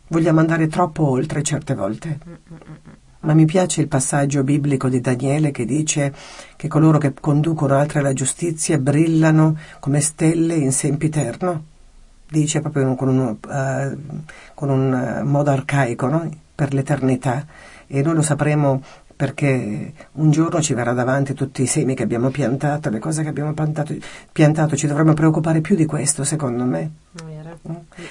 Vogliamo 0.08 0.40
andare 0.40 0.68
troppo 0.68 1.08
oltre 1.08 1.42
certe 1.42 1.74
volte. 1.74 2.18
Ma 3.20 3.32
mi 3.32 3.46
piace 3.46 3.80
il 3.80 3.88
passaggio 3.88 4.44
biblico 4.44 4.88
di 4.88 5.00
Daniele 5.00 5.50
che 5.50 5.64
dice 5.64 6.14
che 6.56 6.68
coloro 6.68 6.98
che 6.98 7.14
conducono 7.14 7.74
altri 7.74 8.00
alla 8.00 8.12
giustizia 8.12 8.78
brillano 8.78 9.56
come 9.80 10.00
stelle 10.00 10.54
in 10.54 10.72
sempiterno. 10.72 11.64
Dice 12.28 12.60
proprio 12.60 12.94
con 12.94 13.08
un, 13.08 13.36
eh, 13.50 13.96
con 14.54 14.68
un 14.68 14.94
eh, 14.94 15.22
modo 15.22 15.50
arcaico, 15.50 16.08
no? 16.08 16.28
per 16.54 16.74
l'eternità. 16.74 17.46
E 17.86 18.02
noi 18.02 18.14
lo 18.14 18.22
sapremo 18.22 18.82
perché 19.14 19.92
un 20.12 20.30
giorno 20.30 20.60
ci 20.60 20.74
verrà 20.74 20.92
davanti 20.92 21.34
tutti 21.34 21.62
i 21.62 21.66
semi 21.66 21.94
che 21.94 22.02
abbiamo 22.02 22.30
piantato, 22.30 22.90
le 22.90 22.98
cose 22.98 23.22
che 23.22 23.28
abbiamo 23.28 23.52
piantato, 23.52 23.94
piantato. 24.32 24.76
ci 24.76 24.86
dovremmo 24.86 25.14
preoccupare 25.14 25.60
più 25.60 25.76
di 25.76 25.86
questo, 25.86 26.24
secondo 26.24 26.64
me. 26.64 26.90
Vero. 27.24 27.58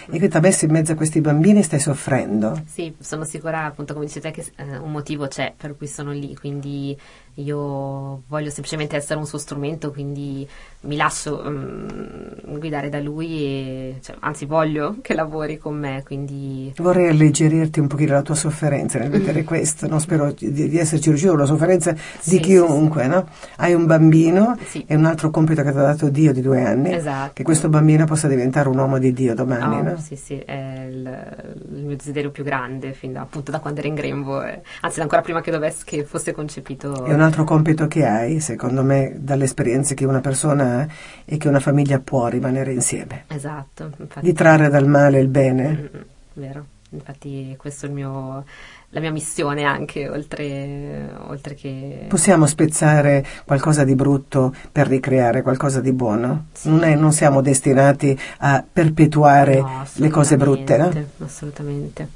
E 0.10 0.18
qui 0.18 0.30
ti 0.30 0.38
ha 0.38 0.40
messo 0.40 0.66
in 0.66 0.72
mezzo 0.72 0.94
a 0.94 0.96
questi 0.96 1.22
bambini 1.22 1.60
e 1.60 1.64
stai 1.64 1.80
soffrendo. 1.80 2.64
Sì, 2.66 2.94
sono 3.00 3.26
sicura, 3.26 3.66
appunto, 3.66 3.94
come 3.94 4.06
dici 4.06 4.20
te, 4.20 4.32
che 4.32 4.46
eh, 4.56 4.78
un 4.78 4.92
motivo 4.92 5.28
c'è 5.28 5.54
per 5.56 5.76
cui 5.76 5.88
sono 5.88 6.12
lì, 6.12 6.36
quindi 6.36 6.98
io 7.36 8.24
voglio 8.28 8.50
semplicemente 8.50 8.96
essere 8.96 9.20
un 9.20 9.26
suo 9.26 9.38
strumento, 9.38 9.92
quindi 9.92 10.48
mi 10.82 10.96
lascio 10.96 11.44
mm, 11.46 12.58
guidare 12.58 12.90
da 12.90 13.00
lui 13.00 13.44
e, 13.44 13.98
cioè, 14.02 14.16
anzi, 14.20 14.46
voglio 14.46 14.98
che 15.02 15.14
lavori 15.14 15.58
con 15.58 15.76
me, 15.78 16.04
quindi 16.06 16.74
Vorrei 16.78 17.10
alleggerirti 17.10 17.80
un 17.80 17.88
pochino 17.88 18.14
la 18.14 18.22
tua 18.22 18.36
sofferenza 18.36 19.00
nel 19.00 19.10
vedere 19.10 19.44
questo, 19.46 19.88
non 19.88 20.00
spero 20.00 20.32
di, 20.32 20.52
di 20.52 20.78
esserci 20.78 21.10
riuscito, 21.10 21.36
la 21.36 21.46
sofferenza 21.46 21.92
di 21.92 22.00
Sì, 22.20 22.40
chiunque, 22.40 23.08
no? 23.08 23.28
Hai 23.58 23.74
un 23.74 23.86
bambino 23.86 24.58
Sì. 24.66 24.84
e 24.88 24.96
un 24.96 25.06
altro 25.06 25.30
compito 25.30 25.64
che 25.64 25.72
ti 25.72 25.78
ha 25.78 25.82
dato 25.82 26.10
Dio 26.10 26.34
di 26.34 26.42
due 26.42 26.64
anni, 26.64 26.94
Esatto. 26.94 27.32
che 27.34 27.44
questo 27.44 27.70
bambino 27.70 28.06
possa 28.06 28.28
diventare 28.28 28.70
un 28.70 28.78
uomo 28.78 29.00
di 29.00 29.12
Dio 29.14 29.34
domani, 29.34 29.62
Oh, 29.80 29.82
no? 29.84 29.98
sì, 29.98 30.16
sì, 30.16 30.38
è 30.38 30.88
il, 30.90 31.36
il 31.76 31.84
mio 31.86 31.96
desiderio 31.96 32.30
più 32.32 32.44
grande, 32.44 32.94
fin 32.94 33.14
da, 33.14 33.22
appunto 33.22 33.50
da 33.52 33.60
quando 33.60 33.80
ero 33.80 33.88
in 33.90 33.96
grembo, 33.96 34.44
eh, 34.44 34.62
anzi, 34.82 35.02
ancora 35.02 35.22
prima 35.22 35.42
che, 35.42 35.52
dovesse, 35.52 35.84
che 35.86 36.04
fosse 36.04 36.32
concepito. 36.34 37.06
E 37.24 37.26
un 37.26 37.30
altro 37.32 37.46
compito 37.46 37.88
che 37.88 38.06
hai, 38.06 38.42
secondo 38.42 38.84
me, 38.84 39.14
dalle 39.18 39.46
esperienze 39.46 39.94
che 39.94 40.04
una 40.04 40.20
persona 40.20 40.80
ha, 40.82 40.88
è 41.24 41.38
che 41.38 41.48
una 41.48 41.62
famiglia 41.62 41.98
può 42.00 42.28
rimanere 42.28 42.74
insieme, 42.74 43.24
Esatto, 43.28 43.92
infatti. 43.98 44.26
di 44.26 44.34
trarre 44.34 44.68
dal 44.68 44.86
male 44.88 45.20
il 45.22 45.30
bene. 45.30 45.70
Mm, 45.70 45.98
mm, 45.98 46.02
Vero, 46.34 46.66
infatti 46.90 47.56
questo 47.58 47.86
è 47.86 47.90
il 47.90 47.96
mio, 47.96 48.44
la 48.90 49.00
mia 49.00 49.12
missione 49.14 49.64
anche, 49.64 50.10
oltre, 50.10 51.14
oltre 51.28 51.56
che... 51.56 52.08
Possiamo 52.10 52.46
spezzare 52.46 53.26
qualcosa 53.46 53.86
di 53.86 53.96
brutto 53.96 54.54
per 54.70 54.88
ricreare 54.88 55.42
qualcosa 55.44 55.80
di 55.80 55.94
buono? 55.94 56.48
Sì. 56.52 56.68
Non, 56.68 56.84
è- 56.84 56.96
non 56.96 57.14
siamo 57.14 57.40
destinati 57.40 58.20
a 58.40 58.66
perpetuare 58.70 59.62
No, 59.62 59.86
le 59.94 60.10
cose 60.10 60.36
brutte, 60.36 60.76
no? 60.76 60.84
assolutamente, 60.88 61.24
Assolutamente. 61.24 62.08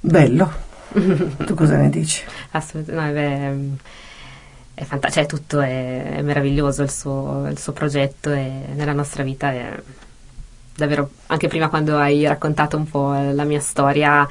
Bello. 0.00 0.50
tu 1.44 1.52
cosa 1.54 1.76
ne 1.76 1.90
dici? 1.90 2.24
Assolutamente. 2.52 2.94
No, 2.94 3.12
beh, 3.12 3.96
è 4.78 4.84
fantastico, 4.84 5.26
cioè 5.26 5.26
tutto 5.26 5.60
è, 5.60 6.18
è 6.18 6.22
meraviglioso 6.22 6.82
il 6.82 6.90
suo, 6.90 7.48
il 7.50 7.58
suo 7.58 7.72
progetto 7.72 8.30
e 8.30 8.50
nella 8.74 8.92
nostra 8.92 9.24
vita 9.24 9.50
è 9.50 9.82
davvero, 10.76 11.10
anche 11.26 11.48
prima 11.48 11.68
quando 11.68 11.96
hai 11.96 12.24
raccontato 12.24 12.76
un 12.76 12.88
po' 12.88 13.12
la 13.12 13.42
mia 13.42 13.58
storia, 13.58 14.26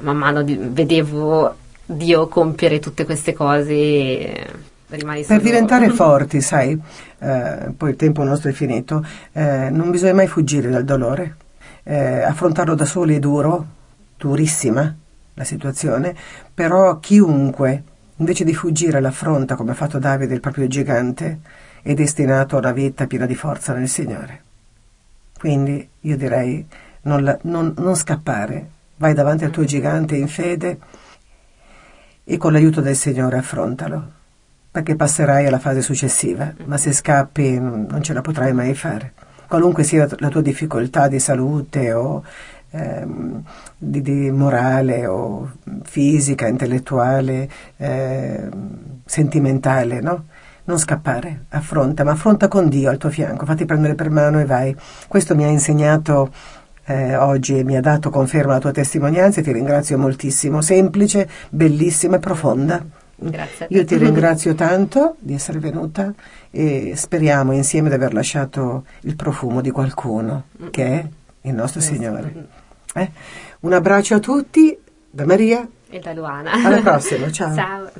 man 0.00 0.16
mano 0.16 0.42
di- 0.42 0.58
vedevo 0.60 1.54
Dio 1.86 2.26
compiere 2.26 2.80
tutte 2.80 3.04
queste 3.04 3.32
cose 3.32 3.72
e 3.72 4.46
Per 4.88 5.40
diventare 5.40 5.88
forti, 5.94 6.40
sai, 6.40 6.76
eh, 7.20 7.72
poi 7.76 7.90
il 7.90 7.96
tempo 7.96 8.24
nostro 8.24 8.50
è 8.50 8.52
finito, 8.52 9.06
eh, 9.32 9.70
non 9.70 9.92
bisogna 9.92 10.14
mai 10.14 10.26
fuggire 10.26 10.68
dal 10.68 10.84
dolore. 10.84 11.36
Eh, 11.84 12.22
affrontarlo 12.22 12.74
da 12.74 12.84
soli 12.84 13.14
è 13.14 13.18
duro, 13.20 13.64
durissima 14.16 14.92
la 15.34 15.44
situazione, 15.44 16.12
però 16.52 16.98
chiunque 16.98 17.82
invece 18.16 18.44
di 18.44 18.54
fuggire 18.54 19.00
l'affronta 19.00 19.54
come 19.56 19.72
ha 19.72 19.74
fatto 19.74 19.98
Davide 19.98 20.34
il 20.34 20.40
proprio 20.40 20.66
gigante 20.66 21.40
è 21.82 21.94
destinato 21.94 22.56
a 22.56 22.60
una 22.60 22.72
vita 22.72 23.06
piena 23.06 23.26
di 23.26 23.34
forza 23.34 23.72
nel 23.72 23.88
Signore. 23.88 24.42
Quindi 25.38 25.88
io 26.00 26.16
direi 26.16 26.66
non, 27.02 27.38
non- 27.42 27.74
non 27.76 27.94
scappare, 27.94 28.70
vai 28.96 29.14
davanti 29.14 29.44
al 29.44 29.50
tuo 29.50 29.64
gigante 29.64 30.16
in 30.16 30.28
fede 30.28 30.78
e 32.24 32.36
con 32.38 32.52
l'aiuto 32.52 32.80
del 32.80 32.96
Signore 32.96 33.38
affrontalo 33.38 34.14
perché 34.76 34.94
passerai 34.94 35.46
alla 35.46 35.58
fase 35.58 35.80
successiva, 35.80 36.52
ma 36.66 36.76
se 36.76 36.92
scappi 36.92 37.58
non 37.58 38.02
ce 38.02 38.12
la 38.12 38.20
potrai 38.20 38.52
mai 38.52 38.74
fare. 38.74 39.14
Qualunque 39.48 39.84
sia 39.84 40.06
la 40.18 40.28
tua 40.28 40.42
difficoltà 40.42 41.08
di 41.08 41.18
salute 41.18 41.94
o 41.94 42.22
ehm, 42.70 43.42
di, 43.76 44.02
di, 44.02 44.30
morale 44.30 45.06
o 45.06 45.52
fisica, 45.82 46.46
intellettuale, 46.46 47.48
eh, 47.76 48.48
sentimentale, 49.04 50.00
no? 50.00 50.24
Non 50.64 50.78
scappare, 50.78 51.44
affronta, 51.50 52.02
ma 52.02 52.12
affronta 52.12 52.48
con 52.48 52.68
Dio 52.68 52.90
al 52.90 52.98
tuo 52.98 53.10
fianco, 53.10 53.46
fatti 53.46 53.64
prendere 53.64 53.94
per 53.94 54.10
mano 54.10 54.40
e 54.40 54.44
vai. 54.44 54.74
Questo 55.06 55.36
mi 55.36 55.44
ha 55.44 55.48
insegnato 55.48 56.32
eh, 56.86 57.16
oggi 57.16 57.58
e 57.58 57.64
mi 57.64 57.76
ha 57.76 57.80
dato 57.80 58.10
conferma 58.10 58.54
la 58.54 58.60
tua 58.60 58.72
testimonianza 58.72 59.40
e 59.40 59.42
ti 59.42 59.52
ringrazio 59.52 59.98
moltissimo, 59.98 60.60
semplice, 60.60 61.28
bellissima 61.50 62.16
e 62.16 62.18
profonda. 62.18 62.84
Grazie. 63.18 63.66
Io 63.70 63.84
ti 63.84 63.96
ringrazio 63.96 64.54
tanto 64.54 65.16
di 65.18 65.32
essere 65.32 65.58
venuta 65.58 66.12
e 66.50 66.92
speriamo 66.94 67.52
insieme 67.52 67.88
di 67.88 67.94
aver 67.94 68.12
lasciato 68.12 68.84
il 69.00 69.16
profumo 69.16 69.62
di 69.62 69.70
qualcuno 69.70 70.44
che 70.70 70.84
è 70.84 71.06
il 71.46 71.54
nostro 71.54 71.80
Signore. 71.80 72.48
Eh? 72.94 73.10
Un 73.60 73.72
abbraccio 73.72 74.14
a 74.14 74.18
tutti 74.18 74.76
da 75.10 75.24
Maria 75.24 75.66
e 75.88 75.98
da 75.98 76.12
Luana. 76.12 76.52
Alla 76.52 76.80
prossima, 76.80 77.30
ciao. 77.32 77.54
ciao. 77.54 77.90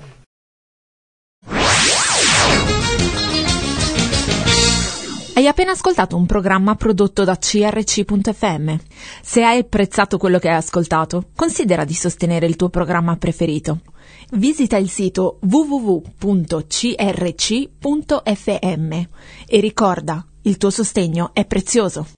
Hai 5.34 5.46
appena 5.46 5.72
ascoltato 5.72 6.16
un 6.16 6.24
programma 6.24 6.74
prodotto 6.76 7.22
da 7.22 7.36
crc.fm. 7.36 8.74
Se 9.22 9.42
hai 9.42 9.58
apprezzato 9.58 10.16
quello 10.16 10.38
che 10.38 10.48
hai 10.48 10.56
ascoltato, 10.56 11.28
considera 11.36 11.84
di 11.84 11.92
sostenere 11.92 12.46
il 12.46 12.56
tuo 12.56 12.70
programma 12.70 13.16
preferito. 13.16 13.80
Visita 14.30 14.78
il 14.78 14.88
sito 14.88 15.38
www.crc.fm 15.42 16.52
e 19.46 19.60
ricorda, 19.60 20.26
il 20.42 20.56
tuo 20.56 20.70
sostegno 20.70 21.30
è 21.34 21.44
prezioso. 21.44 22.06